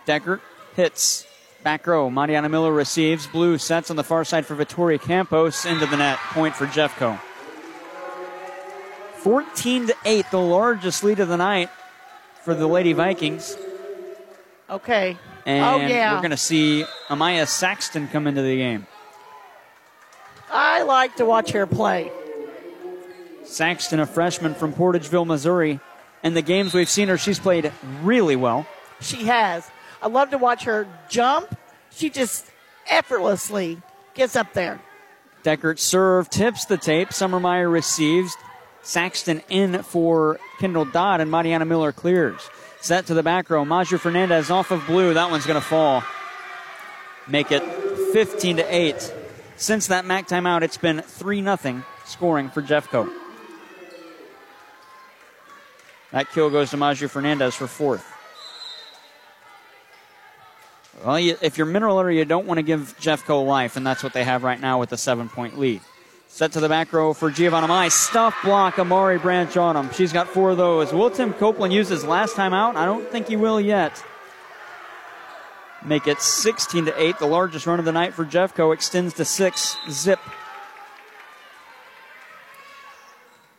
[0.05, 0.41] Deckert
[0.75, 1.25] hits.
[1.63, 2.09] Back row.
[2.09, 3.25] Mariana Miller receives.
[3.25, 6.17] Blue sets on the far side for Vittoria Campos into the net.
[6.31, 7.17] Point for Jeffco.
[9.19, 11.69] 14 to 8, the largest lead of the night
[12.43, 13.55] for the Lady Vikings.
[14.73, 15.17] Okay.
[15.45, 16.15] And oh yeah.
[16.15, 18.87] we're going to see Amaya Saxton come into the game.
[20.51, 22.11] I like to watch her play.
[23.43, 25.79] Saxton, a freshman from Portageville, Missouri.
[26.23, 27.71] And the games we've seen her, she's played
[28.01, 28.65] really well.
[28.99, 29.69] She has.
[30.01, 31.55] I love to watch her jump.
[31.91, 32.49] She just
[32.87, 33.79] effortlessly
[34.15, 34.81] gets up there.
[35.43, 37.13] Deckert serve, tips the tape.
[37.13, 38.35] Summer Meyer receives.
[38.81, 42.49] Saxton in for Kendall Dodd, and Mariana Miller clears.
[42.83, 43.63] Set to the back row.
[43.63, 45.13] Maju Fernandez off of blue.
[45.13, 46.03] That one's going to fall.
[47.29, 47.63] Make it
[48.11, 49.13] 15 to 8.
[49.55, 53.09] Since that MAC timeout, it's been 3 0 scoring for Jeffco.
[56.11, 58.05] That kill goes to Maju Fernandez for fourth.
[61.05, 64.03] Well, you, if you're mineral area, you don't want to give Jeffco life, and that's
[64.03, 65.79] what they have right now with a seven point lead.
[66.33, 67.89] Set to the back row for Giovanna Mai.
[67.89, 69.91] Stuff block Amari Branch Autumn.
[69.93, 70.91] She's got four of those.
[70.91, 72.75] Will Tim Copeland use his last time out?
[72.75, 74.03] I don't think he will yet.
[75.85, 77.19] Make it 16 to 8.
[77.19, 79.77] The largest run of the night for Jeffco extends to six.
[79.91, 80.19] Zip.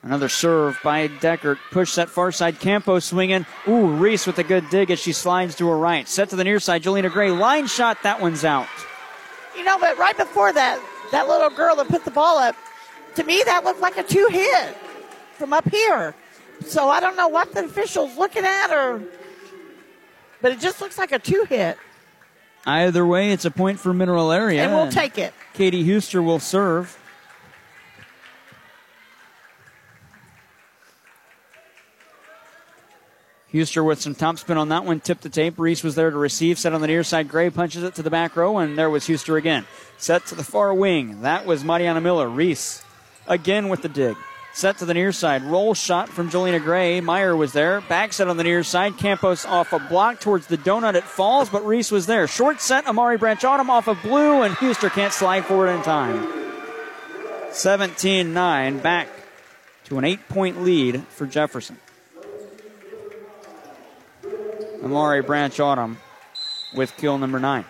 [0.03, 1.59] Another serve by Deckert.
[1.71, 2.59] Push that far side.
[2.59, 3.47] Campo swinging.
[3.69, 6.09] Ooh, Reese with a good dig as she slides to her right.
[6.09, 6.83] Set to the near side.
[6.83, 7.31] Jelena Gray.
[7.31, 8.03] Line shot.
[8.03, 8.67] That one's out.
[9.57, 10.83] You know, but right before that,
[11.13, 12.57] that little girl that put the ball up,
[13.17, 14.77] to me, that looked like a two hit
[15.35, 16.15] from up here.
[16.67, 19.03] So I don't know what the official's looking at, or,
[20.41, 21.77] but it just looks like a two hit.
[22.67, 24.63] Either way, it's a point for Mineral Area.
[24.63, 25.35] And we'll take it.
[25.53, 26.99] Katie Huster will serve.
[33.53, 35.59] Huster with some top spin on that one, tipped the tape.
[35.59, 37.29] Reese was there to receive, set on the near side.
[37.29, 39.65] Gray punches it to the back row, and there was Huster again.
[39.97, 41.23] Set to the far wing.
[41.23, 42.29] That was Mariana Miller.
[42.29, 42.84] Reese
[43.27, 44.17] again with the dig.
[44.55, 45.43] Set to the near side.
[45.43, 47.01] Roll shot from Jelena Gray.
[47.01, 47.81] Meyer was there.
[47.81, 48.97] Back set on the near side.
[48.97, 50.95] Campos off a block towards the donut.
[50.95, 52.29] It falls, but Reese was there.
[52.29, 52.87] Short set.
[52.87, 56.25] Amari Branch Autumn off of blue, and Huster can't slide forward in time.
[57.51, 58.79] 17 9.
[58.79, 59.09] Back
[59.87, 61.79] to an eight point lead for Jefferson.
[64.85, 65.99] Amari Branch Autumn
[66.75, 67.65] with kill number nine.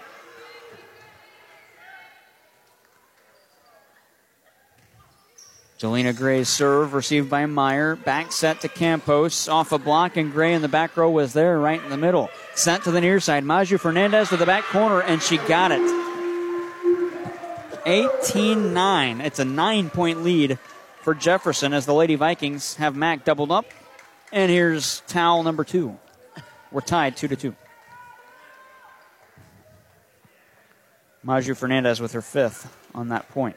[5.78, 7.96] Jelena Gray's serve received by Meyer.
[7.96, 9.48] Back set to Campos.
[9.48, 12.30] Off a block, and Gray in the back row was there right in the middle.
[12.54, 13.44] Sent to the near side.
[13.44, 15.82] Maju Fernandez to the back corner, and she got it.
[17.86, 19.20] 18 9.
[19.20, 20.58] It's a nine point lead
[21.02, 23.66] for Jefferson as the Lady Vikings have Mac doubled up.
[24.32, 25.98] And here's towel number two.
[26.72, 27.54] We're tied 2 to 2.
[31.22, 33.56] Maju Fernandez with her fifth on that point.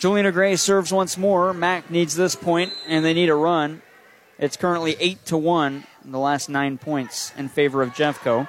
[0.00, 1.52] Jelena Gray serves once more.
[1.52, 3.82] Mac needs this point, and they need a run.
[4.38, 8.48] It's currently 8 to 1 in the last nine points in favor of Jeffco.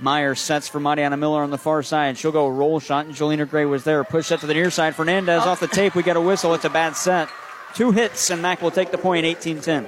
[0.00, 2.18] Meyer sets for Mariana Miller on the far side.
[2.18, 4.02] She'll go roll shot, and Jelena Gray was there.
[4.02, 4.96] Push set to the near side.
[4.96, 5.94] Fernandez off the tape.
[5.94, 6.52] We get a whistle.
[6.54, 7.28] It's a bad set.
[7.74, 9.86] Two hits, and Mac will take the point 18 10.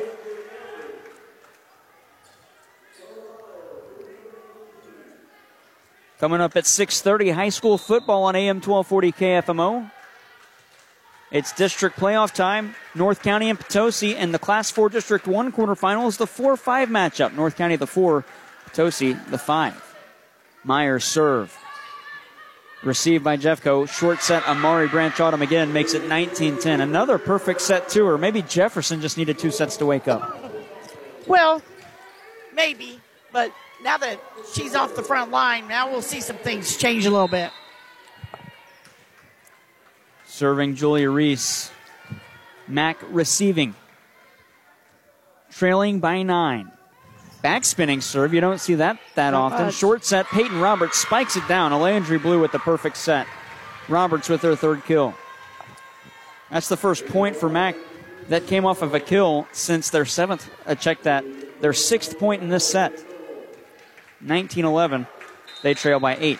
[6.20, 9.90] Coming up at 6:30, high school football on AM 1240 KFMO.
[11.30, 12.74] It's district playoff time.
[12.94, 17.34] North County and Potosi and the Class 4 District 1 quarterfinals, the 4 5 matchup.
[17.34, 18.24] North County the 4,
[18.66, 19.96] Potosi the 5.
[20.64, 21.56] Myers serve.
[22.82, 23.88] Received by Jeffco.
[23.88, 24.46] Short set.
[24.48, 26.80] Amari Branch Autumn again makes it 19 10.
[26.80, 30.38] Another perfect set, too, or maybe Jefferson just needed two sets to wake up.
[31.26, 31.60] Well,
[32.54, 33.00] maybe,
[33.32, 33.52] but
[33.82, 34.20] now that
[34.52, 37.50] she's off the front line, now we'll see some things change a little bit.
[40.38, 41.72] Serving Julia Reese.
[42.68, 43.74] Mac receiving.
[45.50, 46.70] Trailing by nine.
[47.42, 48.32] Backspinning serve.
[48.32, 49.66] You don't see that that Not often.
[49.66, 49.74] much.
[49.74, 50.26] Short set.
[50.26, 51.72] Peyton Roberts spikes it down.
[51.72, 53.26] Alandry Blue with the perfect set.
[53.88, 55.12] Roberts with her third kill.
[56.52, 57.74] That's the first point for Mac
[58.28, 60.48] that came off of a kill since their seventh.
[60.64, 61.24] Uh, check that.
[61.60, 62.92] Their sixth point in this set.
[64.20, 65.04] 19 11.
[65.64, 66.38] They trail by eight.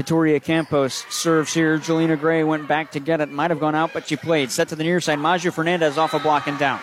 [0.00, 1.76] Victoria Campos serves here.
[1.78, 3.30] Jelena Gray went back to get it.
[3.30, 4.50] Might have gone out, but she played.
[4.50, 5.18] Set to the near side.
[5.18, 6.80] Maju Fernandez off a block and down.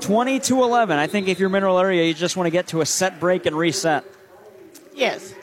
[0.00, 0.98] 20 to 11.
[0.98, 3.44] I think if you're mineral area, you just want to get to a set break
[3.44, 4.02] and reset.
[4.94, 5.34] Yes.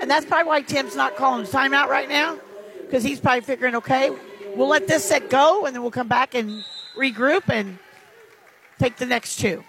[0.00, 2.38] And that's probably why Tim's not calling timeout right now,
[2.82, 4.10] because he's probably figuring, okay,
[4.54, 6.62] we'll let this set go, and then we'll come back and
[6.96, 7.76] regroup and
[8.78, 9.64] take the next two.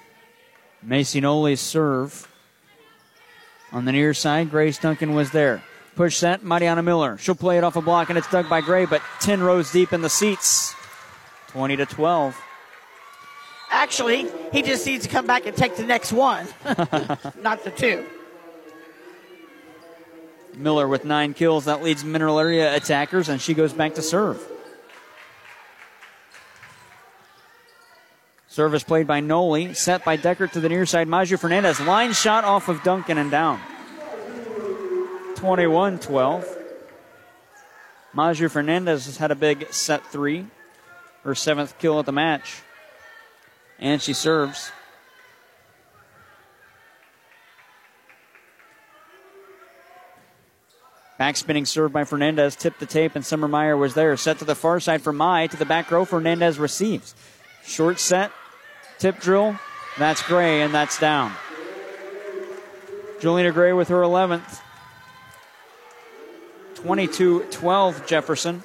[0.84, 2.28] Macy Noli's serve.
[3.72, 5.64] On the near side, Grace Duncan was there.
[5.96, 7.18] Push set, Mariana Miller.
[7.18, 9.94] She'll play it off a block, and it's dug by Gray, but 10 rows deep
[9.94, 10.74] in the seats.
[11.50, 12.40] 20 to 12.
[13.72, 16.46] Actually, he just needs to come back and take the next one,
[17.42, 18.06] not the two.
[20.56, 21.66] Miller with nine kills.
[21.66, 24.46] That leads mineral area attackers, and she goes back to serve.
[28.48, 31.08] Service played by Noli, set by Deckert to the near side.
[31.08, 33.62] Maju Fernandez, line shot off of Duncan and down.
[35.42, 36.58] 21 12.
[38.14, 40.46] Maju Fernandez has had a big set three,
[41.24, 42.62] her seventh kill at the match.
[43.80, 44.72] And she serves.
[51.20, 54.16] Backspinning serve by Fernandez, tipped the tape, and Summer Meyer was there.
[54.18, 56.06] Set to the far side for Mai to the back row.
[56.06, 57.16] Fernandez receives.
[57.66, 58.32] Short set,
[59.00, 59.58] tip drill.
[59.98, 61.34] That's Gray, and that's down.
[63.20, 64.62] Jelena Gray with her 11th.
[66.84, 68.64] 22 12, Jefferson.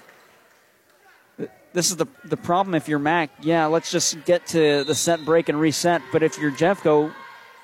[1.72, 3.30] This is the, the problem if you're Mac.
[3.42, 6.00] Yeah, let's just get to the set break and reset.
[6.10, 7.12] But if you're Jeffco,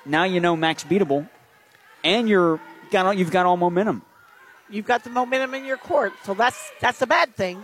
[0.05, 1.27] now you know Mac's beatable,
[2.03, 2.59] and you're
[2.91, 4.03] got all, you've got all momentum.
[4.69, 7.63] You've got the momentum in your court, so that's that's a bad thing.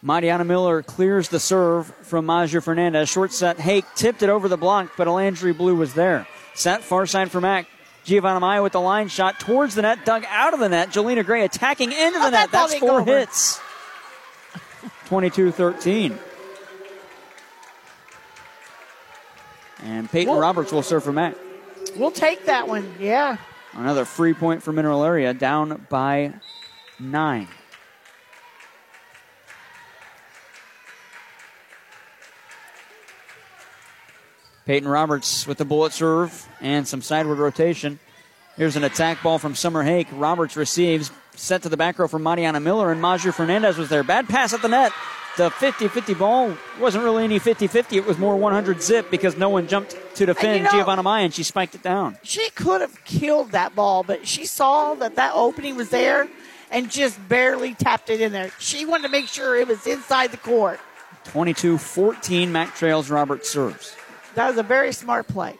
[0.00, 3.08] Mariana Miller clears the serve from Maju Fernandez.
[3.08, 6.28] Short set, Hake tipped it over the block, but Alandry Blue was there.
[6.54, 7.66] Set far side for Mac.
[8.08, 10.88] Giovanna Maya with the line shot towards the net, dug out of the net.
[10.88, 12.50] Jelena Gray attacking into the Oh, net.
[12.50, 13.18] that That's four over.
[13.18, 13.60] hits.
[15.08, 16.18] 22 13.
[19.82, 20.40] And Peyton Whoa.
[20.40, 21.34] Roberts will serve for Mac.
[21.96, 22.94] We'll take that one.
[22.98, 23.36] Yeah.
[23.74, 26.32] Another free point for Mineral Area, down by
[26.98, 27.46] nine.
[34.68, 37.98] Peyton Roberts with the bullet serve and some sideward rotation.
[38.58, 40.08] Here's an attack ball from Summer Hake.
[40.12, 44.02] Roberts receives, set to the back row from Mariana Miller, and Maju Fernandez was there.
[44.02, 44.92] Bad pass at the net.
[45.38, 47.96] The 50 50 ball wasn't really any 50 50.
[47.96, 51.32] It was more 100 zip because no one jumped to defend know- Giovanna Maya, and
[51.32, 52.18] she spiked it down.
[52.22, 56.28] She could have killed that ball, but she saw that that opening was there
[56.70, 58.50] and just barely tapped it in there.
[58.58, 60.78] She wanted to make sure it was inside the court.
[61.24, 63.96] 22 14, Mac Trails Roberts serves.
[64.34, 65.58] That was a very smart play.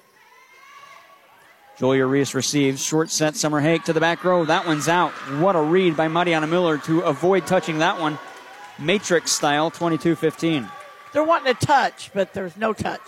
[1.79, 2.83] Julia Reese receives.
[2.83, 4.45] Short set, Summer Hake to the back row.
[4.45, 5.13] That one's out.
[5.41, 8.19] What a read by Mariana Miller to avoid touching that one.
[8.79, 10.69] Matrix style, 22 15.
[11.13, 13.01] They're wanting to touch, but there's no touch.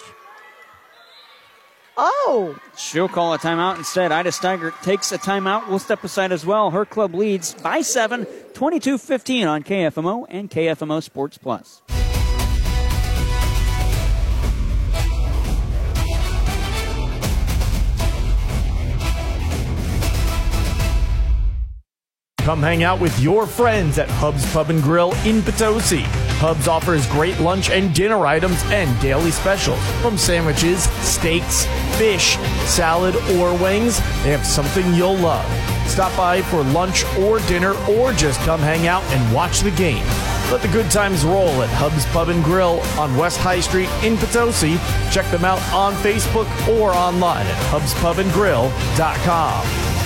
[1.97, 4.11] Oh, She'll call a timeout instead.
[4.11, 5.69] Ida Steigert takes a timeout.
[5.69, 6.71] We'll step aside as well.
[6.71, 8.25] Her club leads by 7,
[8.55, 11.83] 22 15 on KFMO and KFMO Sports Plus.
[22.45, 26.05] Come hang out with your friends at Hub's Pub and Grill in Potosi.
[26.41, 29.79] Hub's offers great lunch and dinner items and daily specials.
[30.01, 31.67] From sandwiches, steaks,
[31.99, 35.45] fish, salad, or wings, they have something you'll love.
[35.87, 40.07] Stop by for lunch or dinner or just come hang out and watch the game.
[40.51, 44.17] Let the good times roll at Hub's Pub and Grill on West High Street in
[44.17, 44.79] Potosi.
[45.13, 50.00] Check them out on Facebook or online at hubspubandgrill.com.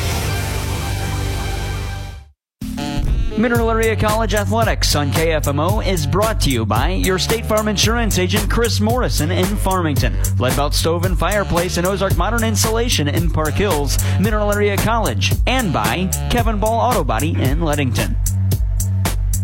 [3.37, 8.17] Mineral Area College Athletics on KFMO is brought to you by your State Farm Insurance
[8.17, 13.55] agent Chris Morrison in Farmington, Leadbelt Stove and Fireplace and Ozark Modern Insulation in Park
[13.55, 18.17] Hills, Mineral Area College, and by Kevin Ball Auto Body in Leadington.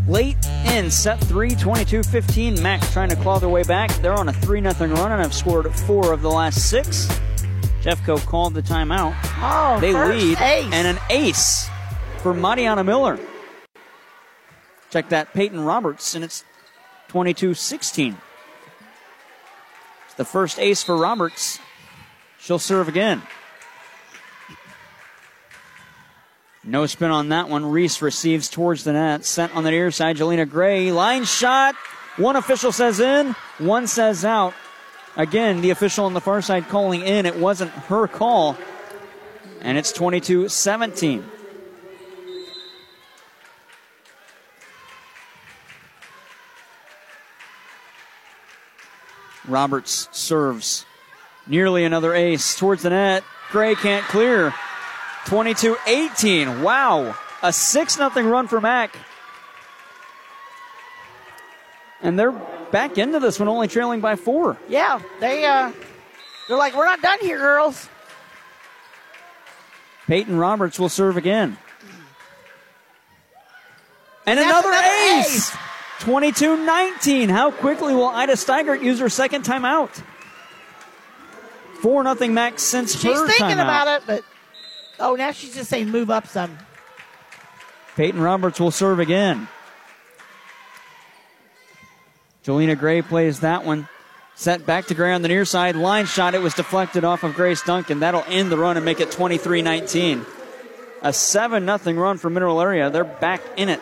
[0.07, 0.37] Late
[0.67, 2.63] in set three, 22 15.
[2.63, 3.91] Mac trying to claw their way back.
[3.97, 7.09] They're on a 3 0 run and have scored four of the last six.
[7.83, 9.17] Jeffco called the timeout.
[9.43, 10.39] Oh, they lead.
[10.41, 10.73] ace.
[10.73, 11.69] And an ace
[12.19, 13.19] for Mariana Miller.
[14.91, 16.45] Check that, Peyton Roberts, and it's
[17.09, 18.17] 22 16.
[20.07, 21.59] It's the first ace for Roberts.
[22.39, 23.23] She'll serve again.
[26.63, 27.65] No spin on that one.
[27.65, 29.25] Reese receives towards the net.
[29.25, 30.17] Sent on the near side.
[30.17, 30.93] Jelena Gray.
[30.93, 31.75] Line shot.
[32.17, 34.53] One official says in, one says out.
[35.17, 37.25] Again, the official on the far side calling in.
[37.25, 38.59] It wasn't her call.
[39.61, 41.25] And it's 22 17.
[49.47, 50.87] Roberts serves.
[51.47, 53.25] Nearly another ace towards the net.
[53.51, 54.55] Gray can't clear.
[55.27, 56.63] 22 18.
[56.63, 57.17] Wow.
[57.43, 58.97] A 6 0 run for Mac.
[62.03, 62.33] And they're
[62.71, 64.57] back into this one, only trailing by four.
[64.69, 65.73] Yeah, they uh,
[66.49, 67.89] they're like, we're not done here, girls.
[70.07, 71.59] Peyton Roberts will serve again.
[74.27, 74.87] And another, another
[75.21, 75.57] ace!
[76.01, 77.29] 22 19.
[77.29, 80.03] How quickly will Ida Steigert use her second timeout?
[81.83, 83.63] 4 0 Max since She's her thinking timeout.
[83.63, 84.25] about it, but
[84.99, 86.59] oh, now she's just saying move up some.
[87.97, 89.49] Peyton Roberts will serve again.
[92.45, 93.89] Jelena Gray plays that one.
[94.35, 95.77] Set back to Gray on the near side.
[95.77, 96.35] Line shot.
[96.35, 98.01] It was deflected off of Grace Duncan.
[98.01, 100.25] That'll end the run and make it 23 19.
[101.03, 102.89] A 7 0 run for Mineral Area.
[102.89, 103.81] They're back in it.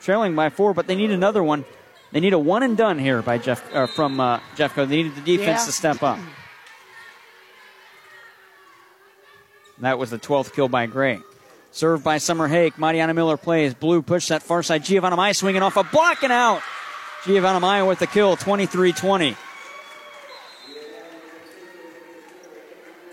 [0.00, 1.64] Trailing by four, but they need another one.
[2.12, 4.88] They need a one and done here by Jeff uh, from uh, Jeffco.
[4.88, 5.66] They needed the defense Yeah.
[5.66, 6.18] to step up.
[9.78, 11.20] That was the 12th kill by Gray.
[11.70, 12.78] Served by Summer Hake.
[12.78, 13.74] Mariana Miller plays.
[13.74, 14.84] Blue push that far side.
[14.84, 16.62] Giovanna Mai swinging off a block and out.
[17.24, 19.36] Giovanna Mai with the kill, 23 20.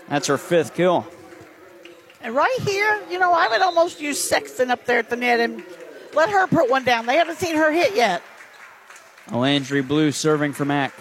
[0.08, 1.06] That's her fifth kill.
[2.22, 5.38] And right here, you know, I would almost use Sexton up there at the net
[5.40, 5.62] and
[6.18, 7.06] let her put one down.
[7.06, 8.22] They haven't seen her hit yet.
[9.30, 10.92] Landry Blue serving for Mac.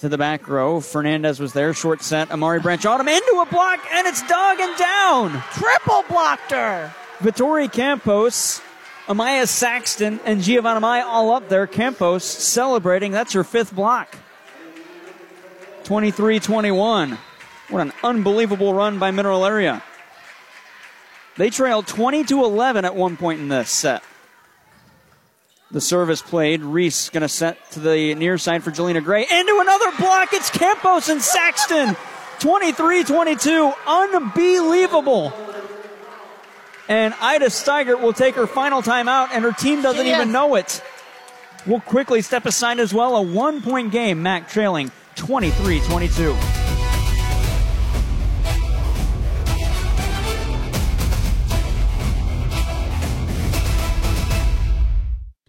[0.00, 0.80] To the back row.
[0.80, 1.72] Fernandez was there.
[1.74, 2.30] Short set.
[2.30, 5.42] Amari Branch Autumn into a block, and it's dogging down.
[5.52, 6.92] Triple blocked her.
[7.20, 8.60] Vittoria Campos,
[9.06, 11.66] Amaya Saxton, and Giovanna Mai all up there.
[11.66, 13.12] Campos celebrating.
[13.12, 14.16] That's her fifth block.
[15.84, 17.18] 23 21.
[17.68, 19.82] What an unbelievable run by Mineral Area.
[21.38, 24.02] They trailed 20 to 11 at one point in this set.
[25.70, 26.62] The service played.
[26.62, 29.22] Reese going to set to the near side for Jelena Gray.
[29.22, 30.32] Into another block.
[30.32, 31.96] It's Campos and Saxton.
[32.40, 33.72] 23 22.
[33.86, 35.32] Unbelievable.
[36.88, 40.54] And Ida Steigert will take her final timeout, and her team doesn't She even know
[40.54, 40.82] it.
[41.66, 43.14] We'll quickly step aside as well.
[43.16, 44.22] A one point game.
[44.22, 46.67] Mac trailing 23 22.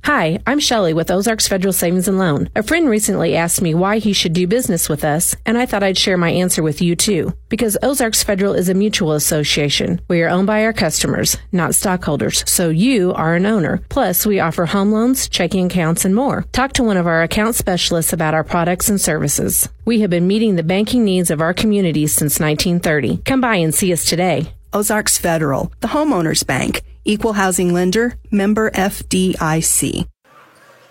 [0.05, 2.49] Hi, I'm Shelley with Ozarks Federal Savings and Loan.
[2.55, 5.83] A friend recently asked me why he should do business with us, and I thought
[5.83, 7.33] I'd share my answer with you too.
[7.49, 10.01] Because Ozarks Federal is a mutual association.
[10.07, 13.81] We are owned by our customers, not stockholders, so you are an owner.
[13.89, 16.43] Plus, we offer home loans, checking accounts, and more.
[16.53, 19.69] Talk to one of our account specialists about our products and services.
[19.85, 23.17] We have been meeting the banking needs of our community since 1930.
[23.25, 24.53] Come by and see us today.
[24.71, 30.07] Ozarks Federal, the homeowners bank, equal housing lender, member FDIC.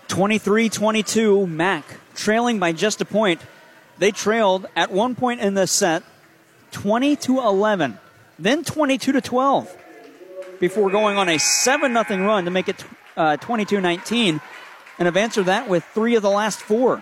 [0.09, 3.41] 23 22, Mac trailing by just a point.
[3.97, 6.03] They trailed at one point in this set
[6.71, 7.99] 20 to 11,
[8.37, 9.77] then 22 to 12
[10.59, 12.83] before going on a 7 0 run to make it
[13.15, 14.41] uh, 22 19
[14.97, 17.01] and have answered that with three of the last four.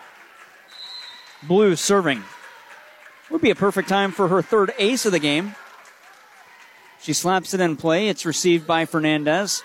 [1.43, 2.23] Blue serving.
[3.31, 5.55] Would be a perfect time for her third ace of the game.
[7.01, 8.09] She slaps it in play.
[8.09, 9.63] It's received by Fernandez.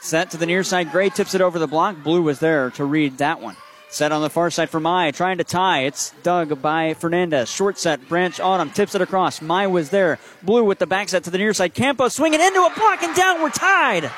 [0.00, 0.92] Set to the near side.
[0.92, 2.02] Gray tips it over the block.
[2.02, 3.56] Blue was there to read that one.
[3.90, 5.80] Set on the far side for Mai, trying to tie.
[5.80, 7.50] It's dug by Fernandez.
[7.50, 8.08] Short set.
[8.08, 9.42] Branch Autumn tips it across.
[9.42, 10.20] Mai was there.
[10.42, 11.74] Blue with the back set to the near side.
[11.74, 13.42] Campo swinging into a block and down.
[13.42, 14.10] We're tied.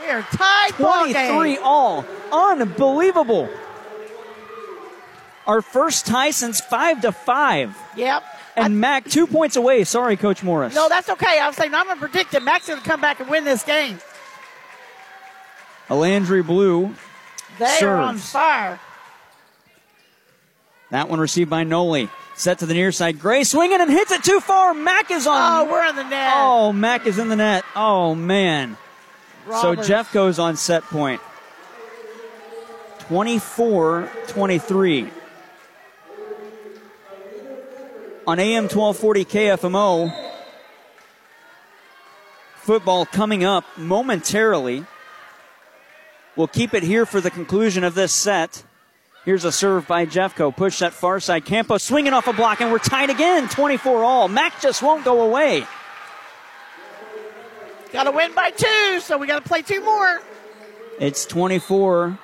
[0.00, 2.04] We're tied ball 23 all.
[2.32, 3.48] Unbelievable.
[5.46, 7.78] Our first tie since 5 to 5.
[7.96, 8.24] Yep.
[8.60, 9.84] And Mac two points away.
[9.84, 10.74] Sorry, Coach Morris.
[10.74, 11.38] No, that's okay.
[11.40, 13.98] I was saying I'm gonna predict that Mac's gonna come back and win this game.
[15.88, 16.94] Landry Blue
[17.58, 18.78] They are on fire.
[20.90, 22.08] That one received by Noli.
[22.34, 23.18] Set to the near side.
[23.20, 24.72] Gray swinging and hits it too far.
[24.72, 25.36] Mac is on.
[25.68, 26.32] Oh, we're in the net.
[26.34, 27.64] Oh, Mac is in the net.
[27.76, 28.76] Oh, man.
[29.46, 29.86] Roberts.
[29.86, 31.20] So Jeffco's on set point.
[33.00, 35.10] 24 23.
[38.30, 40.14] On AM 1240 KFMO,
[42.58, 44.84] football coming up momentarily.
[46.36, 48.62] We'll keep it here for the conclusion of this set.
[49.24, 50.56] Here's a serve by Jeffco.
[50.56, 51.44] Push that far side.
[51.44, 54.28] Campos swinging off a block, and we're tied again, 24 all.
[54.28, 55.66] Mac just won't go away.
[57.92, 60.22] Got to win by two, so we got to play two more.
[61.00, 62.16] It's 24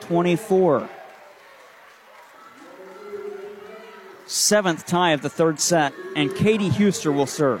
[0.00, 0.90] 24.
[4.30, 7.60] Seventh tie of the third set, and Katie Huster will serve.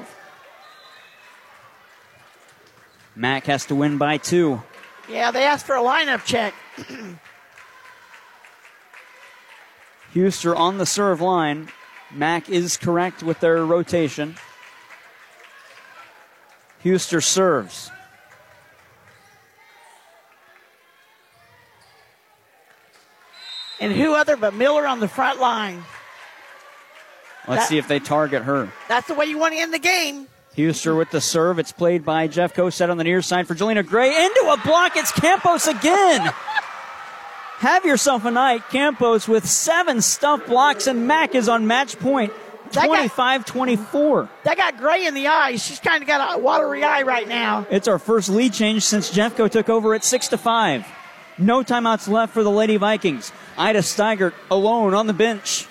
[3.16, 4.62] Mac has to win by two.
[5.08, 6.54] Yeah, they asked for a lineup check.
[10.14, 11.70] Huster on the serve line.
[12.12, 14.36] Mac is correct with their rotation.
[16.84, 17.90] Huster serves.
[23.80, 25.82] And who other but Miller on the front line?
[27.48, 28.68] Let's That- see if they target her.
[28.88, 30.26] That's the way you want to end the game.
[30.56, 31.58] Huster with the serve.
[31.58, 32.72] It's played by Jeffco.
[32.72, 34.08] Set on the near side for Jelena Gray.
[34.24, 34.96] Into a block.
[34.96, 36.32] It's Campos again.
[37.58, 38.62] Have yourself a night.
[38.70, 42.32] Campos with seven stuff blocks, and Mac is on match point.
[42.72, 44.28] 25 24.
[44.44, 45.64] That got Gray in the eyes.
[45.64, 47.66] She's kind of got a watery eye right now.
[47.70, 50.86] It's our first lead change since Jeffco took over at 6 to 5.
[51.38, 53.32] No timeouts left for the Lady Vikings.
[53.58, 55.66] Ida Steigert alone on the bench.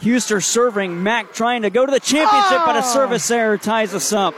[0.00, 1.02] Huster serving.
[1.02, 2.82] Mac trying to go to the championship, but a Oh.
[2.94, 4.34] service error ties us up.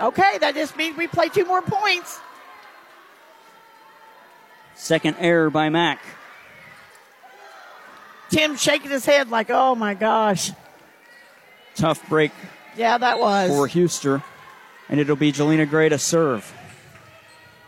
[0.00, 2.18] Okay, that just means we play two more points.
[4.74, 6.00] Second error by Mac.
[8.30, 10.50] Tim shaking his head like, oh my gosh.
[11.76, 12.32] Tough break
[12.76, 13.50] Yeah, that was.
[13.50, 14.22] for Huster.
[14.88, 16.52] And it'll be Jelena Gray to serve.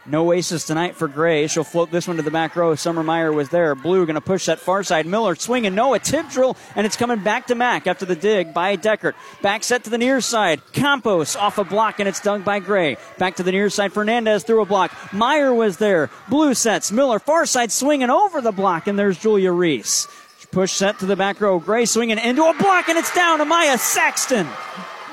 [0.06, 1.47] No aces tonight for Gray.
[1.47, 2.74] She'll float this one to the back row.
[2.74, 3.74] Summer Meyer was there.
[3.74, 5.06] Blue going to push that far side.
[5.06, 5.74] Miller swinging.
[5.74, 6.59] No, a tip drill.
[6.76, 9.14] And it's coming back to Mac after the dig by Deckert.
[9.40, 10.60] Back set to the near side.
[10.72, 12.98] Campos off a block and it's dug by Gray.
[13.16, 13.94] Back to the near side.
[13.94, 14.93] Fernandez through a block.
[15.12, 16.10] Meyer was there.
[16.28, 16.93] Blue sets.
[16.93, 18.86] Miller far side swinging over the block.
[18.86, 20.06] And there's Julia Reese.
[20.51, 21.59] Push set to the back row.
[21.59, 24.47] Gray swinging into a block and it's down to Maya Saxton.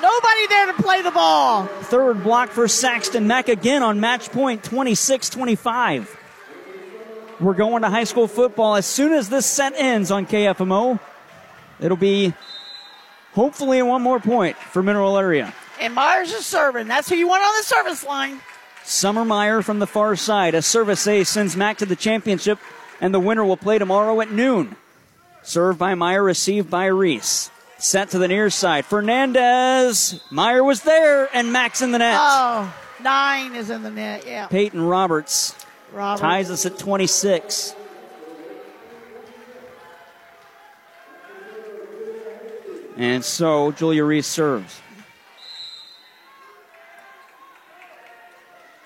[0.01, 1.65] Nobody there to play the ball.
[1.65, 3.27] Third block for Saxton.
[3.27, 6.17] Mac again on match point 26 25.
[7.39, 10.99] We're going to high school football as soon as this set ends on KFMO.
[11.79, 12.33] It'll be
[13.33, 15.53] hopefully one more point for Mineral Area.
[15.79, 16.87] And Myers is serving.
[16.87, 18.41] That's who you want on the service line.
[18.83, 20.55] Summer Meyer from the far side.
[20.55, 22.59] A service ace sends Mac to the championship,
[22.99, 24.75] and the winner will play tomorrow at noon.
[25.43, 27.50] Served by Meyer, received by Reese.
[27.81, 28.85] Set to the near side.
[28.85, 30.21] Fernandez.
[30.29, 32.15] Meyer was there, and Mac's in the net.
[32.21, 32.71] Oh,
[33.01, 34.23] nine is in the net.
[34.27, 34.45] Yeah.
[34.45, 35.55] Peyton Roberts
[35.91, 36.21] Roberts.
[36.21, 37.75] ties us at 26.
[42.97, 44.79] And so Julia Reese serves.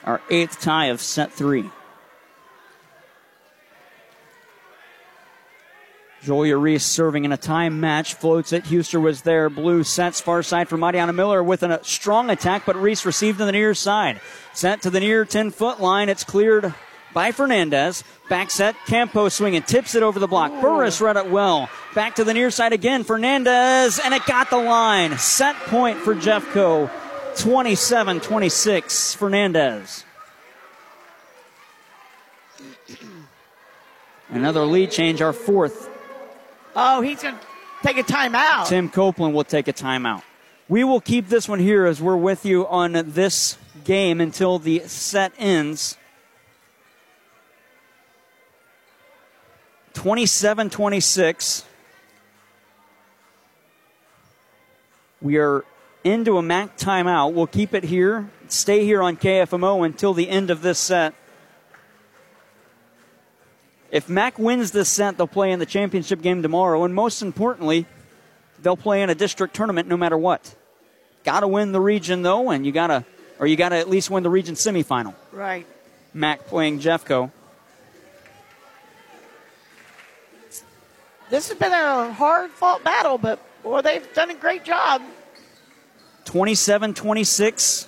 [0.05, 1.69] Our eighth tie of set three.
[6.26, 8.65] Julia Reese serving in a time match, floats it.
[8.65, 9.47] Huster was there.
[9.47, 13.45] Blue sets far side for Mariana Miller with a strong attack, but Reese received on
[13.45, 14.19] the near side.
[14.52, 16.10] Sent to the near 10 foot line.
[16.10, 16.73] It's cleared
[17.14, 18.03] by Fernandez.
[18.27, 20.52] Back set, Campo swinging, tips it over the block.
[20.61, 21.69] Burris read it well.
[21.93, 23.03] Back to the near side again.
[23.03, 25.19] Fernandez, and it got the line.
[25.19, 26.89] Set point for Jeffco.
[27.38, 29.14] 27 26.
[29.14, 30.03] Fernandez.
[34.30, 35.91] Another lead change, our fourth.
[36.76, 37.41] Oh, he's going to
[37.84, 38.68] take a timeout.
[38.68, 40.23] Tim Copeland will take a timeout.
[40.68, 44.80] We will keep this one here as we're with you on this game until the
[44.88, 45.97] set ends.
[49.93, 51.65] 27 26.
[55.22, 55.64] We are
[56.03, 57.34] into a MAC timeout.
[57.34, 61.15] We'll keep it here, stay here on KFMO until the end of this set.
[63.95, 67.85] If MAC wins this set, they'll play in the championship game tomorrow, and most importantly,
[68.61, 70.53] they'll play in a district tournament no matter what.
[71.23, 73.05] Got to win the region though, and you got to,
[73.39, 75.15] or you got to at least win the region semifinal.
[75.31, 75.65] Right.
[76.13, 77.31] MAC playing Jeffco.
[81.30, 85.03] This has been a hard fought battle, but boy, they've done a great job.
[86.26, 87.88] 27 26.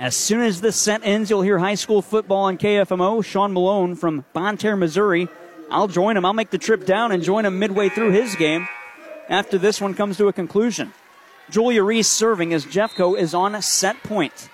[0.00, 3.22] As soon as this set ends, you'll hear high school football on KFMO.
[3.22, 5.28] Sean Malone from Bonne Terre, Missouri.
[5.70, 6.24] I'll join him.
[6.24, 8.66] I'll make the trip down and join him midway through his game
[9.28, 10.94] after this one comes to a conclusion.
[11.50, 14.48] Julia Reese serving as Jeffco is on a set point.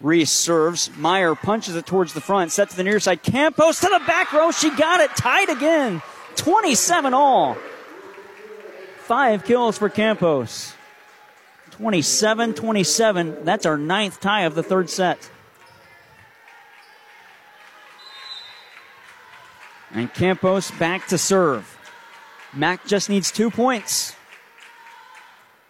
[0.00, 0.90] Reese serves.
[0.96, 3.22] Meyer punches it towards the front, set to the near side.
[3.22, 4.50] Campos to the back row.
[4.52, 6.00] She got it tied again.
[6.36, 7.58] 27 all.
[9.04, 10.72] Five kills for Campos.
[11.72, 13.44] 27 27.
[13.44, 15.30] That's our ninth tie of the third set.
[19.90, 21.78] And Campos back to serve.
[22.54, 24.16] Mac just needs two points.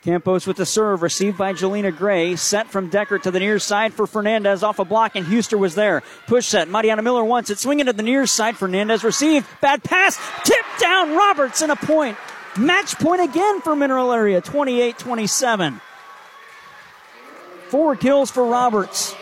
[0.05, 2.37] Campos with the serve, received by Jelena Gray.
[2.37, 5.75] Set from Deckert to the near side for Fernandez off a block, and Huster was
[5.75, 6.05] there.
[6.29, 6.69] Push set.
[6.69, 7.59] Mariana Miller wants it.
[7.59, 8.57] Swinging to the near side.
[8.57, 9.47] Fernandez received.
[9.61, 10.21] Bad pass.
[10.45, 11.17] Tipped down.
[11.17, 12.17] Roberts a point.
[12.59, 14.41] Match point again for Mineral Area.
[14.41, 15.81] 28 27.
[17.69, 19.15] Four kills for Roberts.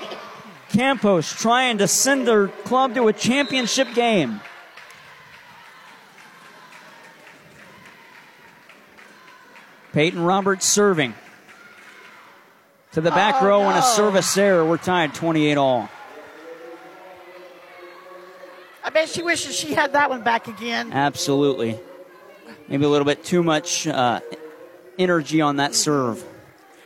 [0.69, 4.41] Campos trying to send their club to a championship game.
[9.93, 11.15] Peyton Roberts serving.
[12.93, 14.65] To the back Oh, row and a service error.
[14.65, 15.89] We're tied 28 all.
[18.85, 20.93] I bet she wishes she had that one back again.
[20.93, 21.79] Absolutely.
[22.73, 24.21] Maybe a little bit too much uh,
[24.99, 26.25] energy on that serve.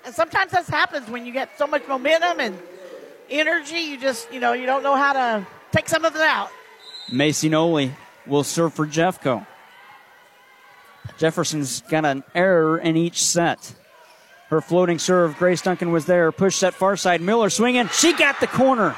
[0.05, 2.59] And sometimes this happens when you get so much momentum and
[3.31, 6.51] energy, you just, you know, you don't know how to take some of it out.
[7.13, 7.95] Macy Noli
[8.27, 9.47] will serve for Jeffco.
[11.19, 13.73] Jefferson's got an error in each set.
[14.49, 16.33] Her floating serve, Grace Duncan was there.
[16.33, 17.21] Push set far side.
[17.21, 17.87] Miller swinging.
[17.93, 18.97] She got the corner.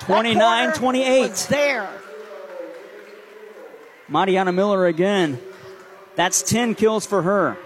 [0.00, 1.46] 29 28.
[1.48, 2.01] There.
[4.08, 5.38] Mariana Miller again.
[6.16, 7.56] That's 10 kills for her.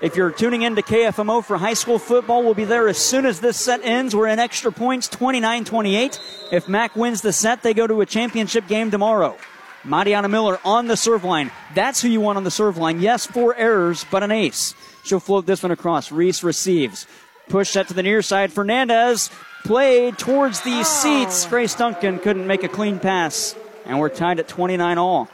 [0.00, 3.26] If you're tuning in to KFMO for high school football, we'll be there as soon
[3.26, 4.16] as this set ends.
[4.16, 6.20] We're in extra points, 29 28.
[6.52, 9.36] If Mac wins the set, they go to a championship game tomorrow.
[9.84, 11.50] Mariana Miller on the serve line.
[11.74, 13.00] That's who you want on the serve line.
[13.00, 14.74] Yes, four errors, but an ace.
[15.04, 16.10] She'll float this one across.
[16.10, 17.06] Reese receives.
[17.48, 18.52] Push set to the near side.
[18.52, 19.30] Fernandez
[19.64, 21.44] played towards the seats.
[21.44, 21.50] Oh.
[21.50, 23.54] Grace Duncan couldn't make a clean pass.
[23.84, 25.28] And we're tied at 29 all.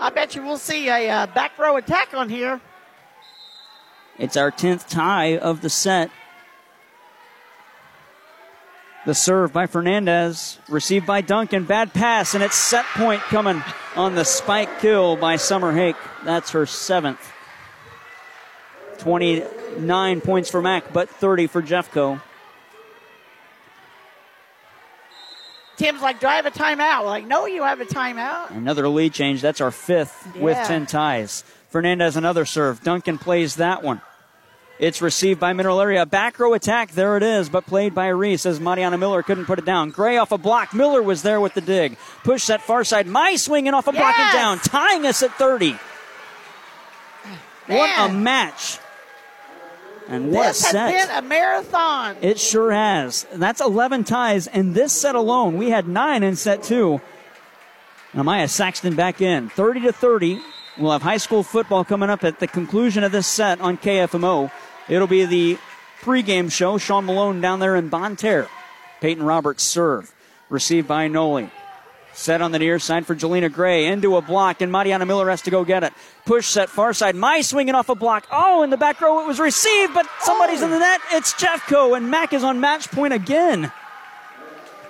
[0.00, 2.60] I bet you we'll see a uh, back row attack on here.
[4.18, 6.10] It's our 10th tie of the set.
[9.04, 11.64] The serve by Fernandez, received by Duncan.
[11.64, 13.62] Bad pass, and it's set point coming
[13.96, 15.96] on the spike kill by Summer Hake.
[16.24, 17.32] That's her seventh.
[18.98, 22.20] 29 points for Mac, but 30 for Jeffco.
[25.82, 27.00] Tim's like, Do I have a timeout?
[27.02, 28.50] We're like, no, you have a timeout.
[28.50, 29.40] Another lead change.
[29.42, 31.42] That's our fifth with 10 ties.
[31.70, 32.82] Fernandez, another serve.
[32.84, 34.00] Duncan plays that one.
[34.78, 36.06] It's received by Mineral Area.
[36.06, 36.92] Back row attack.
[36.92, 39.90] There it is, but played by Reese as Mariana Miller couldn't put it down.
[39.90, 40.74] Gray off a block.
[40.74, 41.96] Miller was there with the dig.
[42.24, 43.06] Push that far side.
[43.06, 45.76] Mai swinging off a block and down, tying us at 30.
[47.66, 48.78] What a match.
[50.12, 50.92] And what this a set.
[50.92, 52.16] has been a marathon.
[52.20, 53.26] It sure has.
[53.32, 55.56] That's 11 ties in this set alone.
[55.56, 57.00] We had nine in set two.
[58.12, 59.48] And Amaya Saxton back in.
[59.48, 60.40] 30 to 30.
[60.78, 64.50] We'll have high school football coming up at the conclusion of this set on KFMO.
[64.88, 65.58] It'll be the
[66.02, 66.76] pregame show.
[66.78, 68.48] Sean Malone down there in Bonne Terre.
[69.00, 70.12] Peyton Roberts serve.
[70.50, 71.50] Received by Noli.
[72.14, 73.86] Set on the near side for Jelena Gray.
[73.86, 75.92] Into a block, and Mariana Miller has to go get it.
[76.26, 77.16] Push set far side.
[77.16, 78.26] Mai swinging off a block.
[78.30, 80.66] Oh, in the back row it was received, but somebody's oh.
[80.66, 81.00] in the net.
[81.12, 83.72] It's Jeffco, and Mac is on match point again.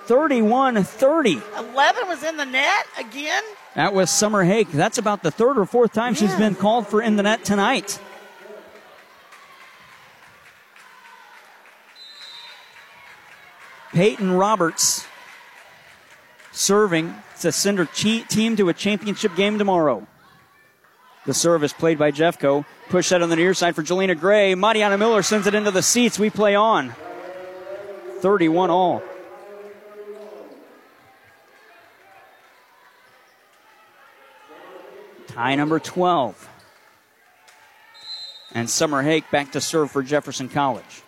[0.05, 1.41] 31 30.
[1.57, 3.43] 11 was in the net again.
[3.75, 4.69] That was Summer Hake.
[4.69, 7.99] That's about the third or fourth time she's been called for in the net tonight.
[13.93, 15.05] Peyton Roberts
[16.53, 20.07] serving to send her team to a championship game tomorrow.
[21.25, 22.65] The service played by Jeffco.
[22.89, 24.55] Push that on the near side for Jelena Gray.
[24.55, 26.19] Mariana Miller sends it into the seats.
[26.19, 26.93] We play on.
[28.19, 29.01] 31 all.
[35.27, 36.49] Tie number 12.
[38.53, 41.03] And Summer Hake back to serve for Jefferson College.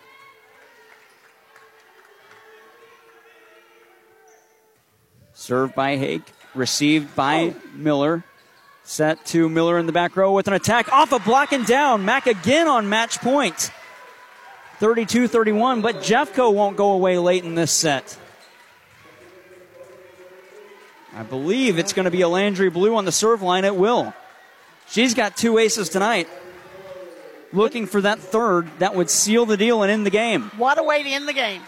[5.46, 6.24] Served by Hake,
[6.56, 8.24] received by Miller.
[8.82, 12.04] Set to Miller in the back row with an attack off a block and down.
[12.04, 13.70] Mac again on match point.
[14.80, 18.18] 32 31, but Jeffco won't go away late in this set.
[21.14, 23.64] I believe it's going to be a Landry Blue on the serve line.
[23.64, 24.12] It will.
[24.88, 26.28] She's got two aces tonight.
[27.52, 30.50] Looking for that third that would seal the deal and end the game.
[30.56, 31.62] What a way to end the game.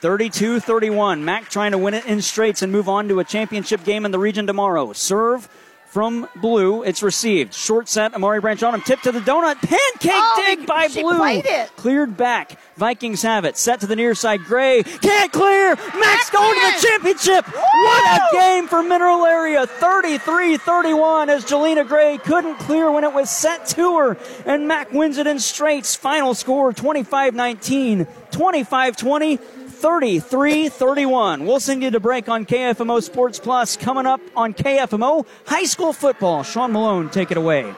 [0.00, 1.24] 32 31.
[1.24, 4.10] Mac trying to win it in straights and move on to a championship game in
[4.12, 4.92] the region tomorrow.
[4.92, 5.48] Serve
[5.86, 6.82] from Blue.
[6.82, 7.54] It's received.
[7.54, 8.12] Short set.
[8.12, 8.82] Amari Branch Autumn.
[8.82, 9.54] Tip to the donut.
[9.62, 11.16] Pancake Oh, dig by Blue.
[11.16, 11.74] played it.
[11.76, 12.58] Cleared back.
[12.76, 13.56] Vikings have it.
[13.56, 14.44] Set to the near side.
[14.44, 15.74] Gray can't clear.
[15.98, 17.46] Mac's going to the championship.
[17.46, 19.66] What a game for Mineral Area.
[19.66, 24.18] 33-31 as Jelena Gray couldn't clear when it was set to her.
[24.44, 25.96] And Mac wins it in straights.
[25.96, 29.40] Final score 25-19, 25-20.
[29.76, 31.44] 33 31.
[31.44, 33.76] We'll send you to break on KFMO Sports Plus.
[33.76, 36.42] Coming up on KFMO, high school football.
[36.42, 37.74] Sean Malone, take it away.